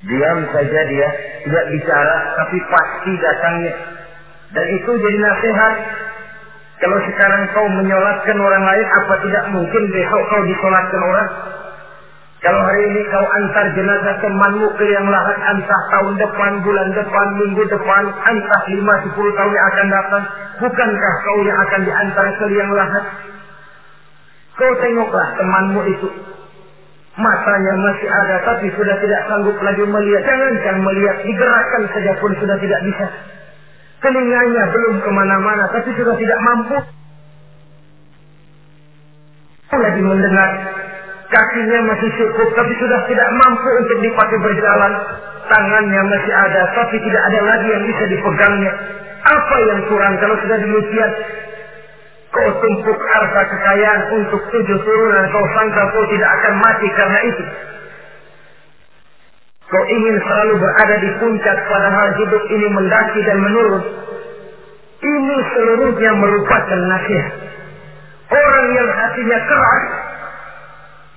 Diam 0.05 0.39
saja 0.53 0.81
dia, 0.89 1.09
tidak 1.45 1.65
bicara, 1.73 2.17
tapi 2.41 2.59
pasti 2.69 3.13
datangnya. 3.21 3.75
Dan 4.53 4.67
itu 4.81 4.91
jadi 4.97 5.19
nasihat. 5.19 5.75
Kalau 6.75 6.99
sekarang 7.07 7.43
kau 7.57 7.69
menyolatkan 7.81 8.37
orang 8.37 8.65
lain, 8.65 8.87
apa 8.93 9.15
tidak 9.25 9.45
mungkin 9.57 9.83
besok 9.93 10.23
kau 10.29 10.43
disolatkan 10.45 11.03
orang? 11.05 11.29
Kalau 12.45 12.61
hari 12.61 12.83
ini 12.93 13.01
kau 13.09 13.25
antar 13.25 13.73
jenazah 13.73 14.21
temanmu 14.21 14.69
ke 14.77 14.85
yang 14.85 15.09
lahat, 15.09 15.37
entah 15.49 15.83
tahun 15.97 16.15
depan, 16.21 16.53
bulan 16.61 16.89
depan, 16.93 17.27
minggu 17.41 17.65
depan, 17.73 18.05
entah 18.05 18.63
lima, 18.69 18.95
sepuluh 19.01 19.33
tahun 19.33 19.53
yang 19.57 19.67
akan 19.73 19.87
datang, 19.89 20.25
bukankah 20.61 21.15
kau 21.25 21.39
yang 21.41 21.59
akan 21.65 21.81
diantar 21.89 22.27
ke 22.37 22.47
yang 22.53 22.71
lahat? 22.77 23.05
Kau 24.55 24.73
tengoklah 24.79 25.29
temanmu 25.35 25.83
itu. 25.91 26.09
Matanya 27.15 27.75
masih 27.79 28.11
ada 28.11 28.37
tapi 28.43 28.71
sudah 28.75 28.97
tidak 29.03 29.21
sanggup 29.27 29.55
lagi 29.63 29.83
melihat. 29.87 30.23
Jangankan 30.27 30.77
melihat, 30.83 31.17
digerakkan 31.27 31.83
saja 31.91 32.13
pun 32.23 32.31
sudah 32.39 32.59
tidak 32.59 32.81
bisa. 32.87 33.07
Telinganya 34.03 34.63
belum 34.71 34.95
ke 35.03 35.11
mana-mana 35.11 35.65
tapi 35.75 35.91
sudah 35.95 36.15
tidak 36.19 36.39
mampu. 36.43 36.79
Lagi 39.75 40.03
mendengar. 40.07 40.51
Kakinya 41.35 41.79
masih 41.91 42.11
cukup 42.15 42.49
tapi 42.55 42.73
sudah 42.79 43.01
tidak 43.11 43.29
mampu 43.35 43.69
untuk 43.75 43.99
dipakai 44.07 44.39
berjalan. 44.39 44.93
Tangannya 45.51 46.03
masih 46.15 46.35
ada 46.35 46.63
tapi 46.79 46.97
tidak 47.03 47.23
ada 47.27 47.41
lagi 47.43 47.69
yang 47.75 47.85
bisa 47.91 48.05
dipegangnya. 48.07 48.73
Apa 49.25 49.57
yang 49.67 49.81
kurang 49.91 50.15
kalau 50.23 50.37
sudah 50.47 50.59
demikian? 50.63 51.11
Kau 52.35 52.51
tumpuk 52.59 52.99
harta 52.99 53.43
kekayaan 53.47 54.03
untuk 54.19 54.43
tujuh 54.51 54.79
turunan. 54.83 55.25
Kau 55.31 55.47
sangka 55.55 55.83
kau 55.95 56.05
tidak 56.11 56.31
akan 56.35 56.55
mati 56.59 56.89
karena 56.99 57.21
itu. 57.31 57.45
Kau 59.71 59.85
ingin 59.87 60.17
selalu 60.19 60.55
berada 60.59 60.97
di 60.99 61.11
puncak 61.23 61.59
padahal 61.71 62.09
hidup 62.19 62.43
ini 62.51 62.67
mendaki 62.75 63.21
dan 63.23 63.39
menurun. 63.39 63.85
Ini 64.99 65.37
seluruhnya 65.55 66.13
merupakan 66.19 66.81
nasihat. 66.91 67.35
Orang 68.35 68.67
yang 68.73 68.89
hatinya 68.89 69.39
keras 69.47 69.85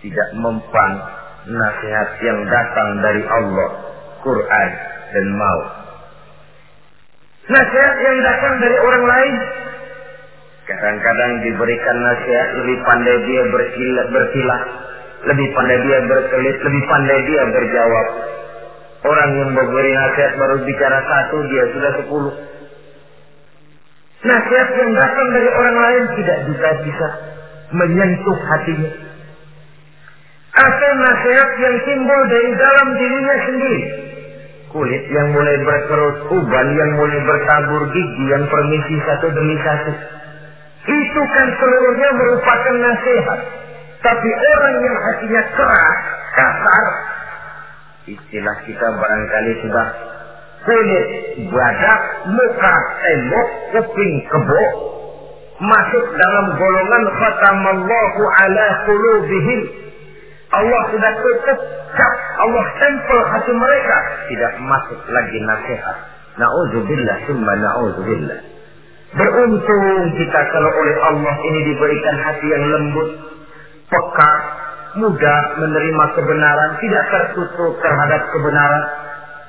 tidak 0.06 0.30
mempan 0.38 0.92
nasihat 1.50 2.10
yang 2.22 2.40
datang 2.46 2.90
dari 3.02 3.24
Allah, 3.26 3.70
Quran 4.22 4.70
dan 5.18 5.26
mau. 5.34 5.62
Nasihat 7.48 7.96
yang 8.06 8.18
datang 8.22 8.54
dari 8.60 8.78
orang 8.86 9.06
lain 9.08 9.36
Kadang-kadang 10.68 11.48
diberikan 11.48 11.98
nasihat 12.04 12.48
lebih 12.60 12.78
pandai 12.84 13.18
dia 13.24 13.42
berkilah, 14.12 14.62
lebih 15.32 15.48
pandai 15.56 15.80
dia 15.80 16.00
berkelit, 16.04 16.58
lebih 16.60 16.84
pandai 16.92 17.20
dia 17.24 17.44
berjawab. 17.56 18.08
Orang 19.08 19.30
yang 19.40 19.56
memberi 19.56 19.96
nasihat 19.96 20.36
baru 20.36 20.68
bicara 20.68 21.00
satu, 21.08 21.38
dia 21.48 21.64
sudah 21.72 21.92
sepuluh. 22.04 22.36
Nasihat 24.28 24.70
yang 24.76 24.92
datang 24.92 25.28
dari 25.32 25.50
orang 25.56 25.78
lain 25.80 26.04
tidak 26.20 26.38
bisa 26.52 26.70
bisa 26.84 27.08
menyentuh 27.72 28.40
hatinya. 28.52 28.92
Atau 30.52 30.92
nasihat 31.00 31.50
yang 31.64 31.76
timbul 31.88 32.22
dari 32.28 32.52
dalam 32.60 32.88
dirinya 33.00 33.36
sendiri. 33.48 33.82
Kulit 34.68 35.04
yang 35.16 35.32
mulai 35.32 35.64
berkerut, 35.64 36.28
uban 36.28 36.68
yang 36.76 36.92
mulai 37.00 37.24
bertabur 37.24 37.88
gigi 37.96 38.26
yang 38.36 38.44
permisi 38.52 39.00
satu 39.08 39.32
demi 39.32 39.56
satu 39.64 40.18
itu 40.88 41.22
kan 41.36 41.48
seluruhnya 41.60 42.10
merupakan 42.16 42.76
nasihat. 42.80 43.40
Tapi 43.98 44.30
orang 44.30 44.76
yang 44.80 44.98
hatinya 45.04 45.44
keras, 45.52 45.98
kasar, 46.32 46.86
istilah 48.08 48.58
kita 48.64 48.88
barangkali 48.96 49.54
sudah 49.68 49.88
kulit, 50.64 51.08
badak, 51.52 52.02
muka, 52.32 52.76
tembok, 53.04 53.48
kuping, 53.76 54.16
kebo, 54.32 54.64
masuk 55.60 56.06
dalam 56.16 56.46
golongan 56.56 57.04
khatamallahu 57.20 58.22
ala 58.48 58.66
qulubihim. 58.88 59.62
Allah 60.48 60.82
sudah 60.96 61.12
tutup 61.20 61.60
cap, 61.92 62.14
Allah 62.40 62.66
tempel 62.80 63.20
hati 63.36 63.52
mereka. 63.52 63.98
Tidak 64.32 64.54
masuk 64.64 65.00
lagi 65.12 65.38
nasihat. 65.44 65.98
Na'udzubillah, 66.40 67.18
summa 67.28 67.54
na'udzubillah. 67.60 68.57
Beruntung 69.16 70.04
kita 70.20 70.42
kalau 70.52 70.72
oleh 70.84 70.96
Allah 71.00 71.36
ini 71.48 71.60
diberikan 71.72 72.16
hati 72.28 72.48
yang 72.52 72.64
lembut, 72.68 73.10
peka, 73.88 74.32
mudah 75.00 75.40
menerima 75.64 76.06
kebenaran, 76.12 76.72
tidak 76.84 77.04
tertutup 77.08 77.80
terhadap 77.80 78.22
kebenaran. 78.36 78.84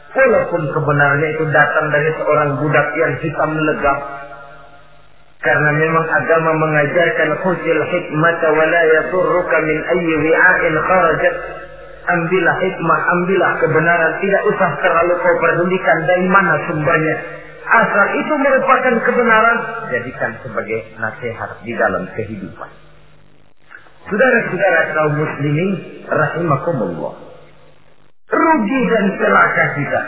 Walaupun 0.09 0.63
kebenarannya 0.73 1.29
itu 1.37 1.45
datang 1.51 1.87
dari 1.91 2.11
seorang 2.23 2.51
budak 2.63 2.89
yang 2.97 3.13
hitam 3.19 3.51
legam. 3.55 3.99
Karena 5.39 5.71
memang 5.71 6.07
agama 6.07 6.51
mengajarkan 6.59 7.31
khusil 7.47 7.81
hikmata 7.95 8.47
wa 8.51 8.65
la 8.67 8.83
min 9.63 9.79
ayyi 9.79 10.15
wi'ain 10.23 10.75
kharajat. 10.75 11.35
Ambillah 12.09 12.57
hikmah, 12.63 12.99
ambillah 13.21 13.53
kebenaran. 13.63 14.13
Tidak 14.23 14.43
usah 14.49 14.71
terlalu 14.81 15.15
kau 15.23 15.35
pedulikan 15.45 15.99
dari 16.09 16.27
mana 16.27 16.57
sumbernya 16.67 17.17
asal 17.69 18.07
itu 18.17 18.35
merupakan 18.41 18.95
kebenaran, 19.05 19.59
jadikan 19.93 20.33
sebagai 20.41 20.81
nasihat 20.97 21.51
di 21.65 21.73
dalam 21.77 22.09
kehidupan. 22.17 22.71
Saudara-saudara 24.09 24.81
kaum 24.97 25.15
muslimin 25.21 25.71
rahimakumullah. 26.09 27.15
Rugi 28.29 28.81
dan 28.93 29.07
celaka 29.21 29.65
kita 29.77 30.03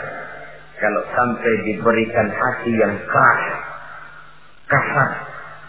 kalau 0.81 1.01
sampai 1.13 1.53
diberikan 1.69 2.27
hati 2.33 2.71
yang 2.73 2.93
keras, 3.05 3.43
kasar, 4.65 5.09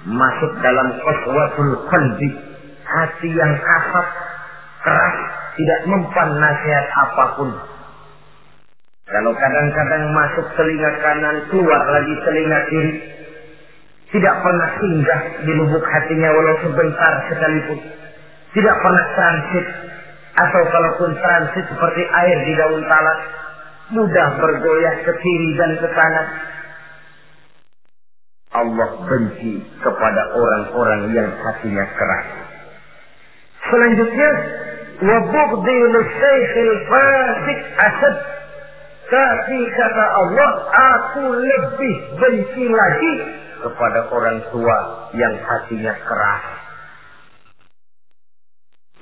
masuk 0.09 0.53
dalam 0.65 0.89
qaswatul 0.97 1.73
qalbi, 1.93 2.29
hati 2.89 3.29
yang 3.29 3.53
kasar, 3.61 4.07
keras, 4.81 5.17
tidak 5.61 5.81
mempan 5.93 6.29
nasihat 6.41 6.87
apa 6.89 7.25
pun. 7.37 7.51
Kalau 9.13 9.33
kadang-kadang 9.37 10.03
masuk 10.17 10.47
telinga 10.57 10.91
kanan, 11.05 11.37
keluar 11.53 11.83
lagi 11.93 12.15
telinga 12.25 12.59
kiri, 12.73 12.93
tidak 14.13 14.35
pernah 14.41 14.69
singgah 14.81 15.21
di 15.45 15.53
lubuk 15.53 15.85
hatinya 15.85 16.29
walau 16.33 16.57
sebentar 16.65 17.13
sekalipun. 17.29 17.81
Tidak 18.53 18.77
pernah 18.85 19.05
transit 19.17 19.67
atau 20.33 20.63
kalaupun 20.69 21.11
transit 21.17 21.65
seperti 21.69 22.03
air 22.09 22.39
di 22.45 22.53
daun 22.57 22.81
talas, 22.89 23.21
mudah 23.93 24.29
bergoyah 24.41 24.97
ke 25.05 25.13
kiri 25.13 25.51
dan 25.61 25.71
ke 25.77 25.89
kanan. 25.93 26.29
Allah 28.53 28.91
benci 29.09 29.65
kepada 29.81 30.23
orang-orang 30.37 31.13
yang 31.17 31.29
hatinya 31.41 31.85
keras. 31.97 32.29
Selanjutnya, 33.65 34.31
bughdil 35.01 35.95
syekhil 36.05 36.75
fasik 36.89 37.61
asad. 37.81 38.17
Tapi 39.13 39.59
kata 39.77 40.05
Allah, 40.09 40.51
aku 40.73 41.37
lebih 41.37 41.95
benci 42.17 42.65
lagi 42.65 43.15
kepada 43.61 44.09
orang 44.09 44.41
tua 44.49 44.79
yang 45.13 45.37
hatinya 45.37 45.93
keras. 46.01 46.45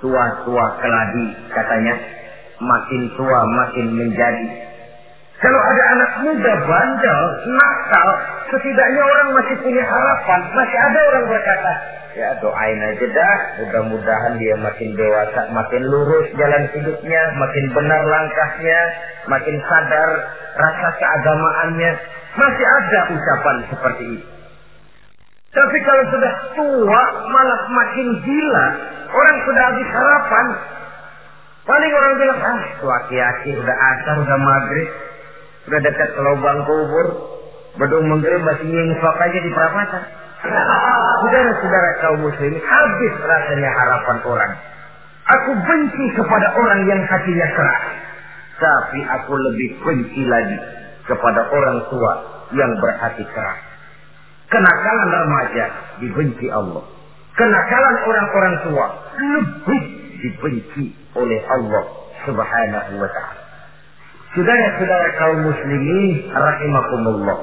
Tua-tua 0.02 0.64
keladi 0.82 1.26
katanya, 1.54 1.94
makin 2.58 3.02
tua 3.14 3.40
makin 3.54 3.86
menjadi. 3.94 4.48
Kalau 5.38 5.60
ada 5.62 5.84
anak 5.94 6.12
muda 6.26 6.52
bandel, 6.58 7.20
nakal, 7.54 8.08
setidaknya 8.50 9.02
orang 9.02 9.28
masih 9.38 9.56
punya 9.62 9.84
harapan, 9.86 10.40
masih 10.52 10.78
ada 10.78 10.98
orang 11.14 11.24
berkata, 11.30 11.72
ya 12.18 12.28
doain 12.42 12.80
aja 12.82 13.06
dah, 13.06 13.38
mudah-mudahan 13.62 14.34
dia 14.36 14.54
makin 14.58 14.90
dewasa, 14.98 15.40
makin 15.54 15.82
lurus 15.86 16.26
jalan 16.34 16.62
hidupnya, 16.74 17.22
makin 17.38 17.64
benar 17.70 18.02
langkahnya, 18.02 18.80
makin 19.30 19.56
sadar 19.64 20.10
rasa 20.58 20.88
keagamaannya, 20.98 21.90
masih 22.34 22.66
ada 22.66 23.00
ucapan 23.14 23.56
seperti 23.70 24.04
itu. 24.18 24.28
Tapi 25.50 25.78
kalau 25.82 26.04
sudah 26.14 26.32
tua 26.54 27.02
malah 27.26 27.62
makin 27.74 28.08
gila. 28.22 28.66
Orang 29.10 29.36
sudah 29.42 29.62
habis 29.66 29.88
harapan. 29.90 30.46
Paling 31.66 31.90
orang 31.90 32.14
bilang, 32.22 32.38
ah 32.38 32.62
tua 32.78 32.96
aki 33.02 33.50
udah 33.58 33.76
asar, 33.90 34.14
udah 34.22 34.38
maghrib. 34.38 34.90
Udah 35.66 35.80
dekat 35.82 36.08
ke 36.14 36.20
lubang 36.22 36.62
kubur. 36.62 37.06
Bedung 37.80 38.12
maghrib 38.12 38.44
masih 38.44 38.68
nyingsok 38.68 39.16
aja 39.16 39.38
di 39.40 39.50
perapatan. 39.56 40.02
Saudara-saudara 41.24 41.90
kaum 42.04 42.20
muslim, 42.28 42.52
habis 42.60 43.14
rasanya 43.24 43.70
harapan 43.72 44.18
orang. 44.28 44.52
Aku 45.24 45.50
benci 45.64 46.04
kepada 46.12 46.48
orang 46.60 46.80
yang 46.84 47.00
hatinya 47.08 47.48
keras. 47.56 47.84
Tapi 48.60 49.00
aku 49.08 49.32
lebih 49.32 49.80
benci 49.80 50.28
lagi 50.28 50.58
kepada 51.08 51.48
orang 51.48 51.80
tua 51.88 52.12
yang 52.52 52.68
berhati 52.76 53.24
keras. 53.32 53.60
Kenakalan 54.52 55.08
remaja 55.08 55.64
dibenci 56.04 56.52
Allah. 56.52 56.84
Kenakalan 57.38 57.96
orang-orang 58.04 58.54
tua 58.68 58.86
lebih 59.16 59.82
dibenci 60.20 60.92
oleh 61.16 61.40
Allah 61.48 61.84
Subhanahu 62.28 62.92
wa 63.00 63.08
taala. 63.08 63.40
Saudara-saudara 64.36 65.08
kaum 65.16 65.38
muslimin 65.48 66.28
rahimakumullah. 66.28 67.38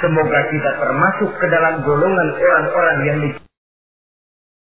Semoga 0.00 0.40
kita 0.48 0.70
termasuk 0.80 1.30
ke 1.38 1.46
dalam 1.52 1.84
golongan 1.84 2.28
orang-orang 2.36 2.98
yang 3.06 3.18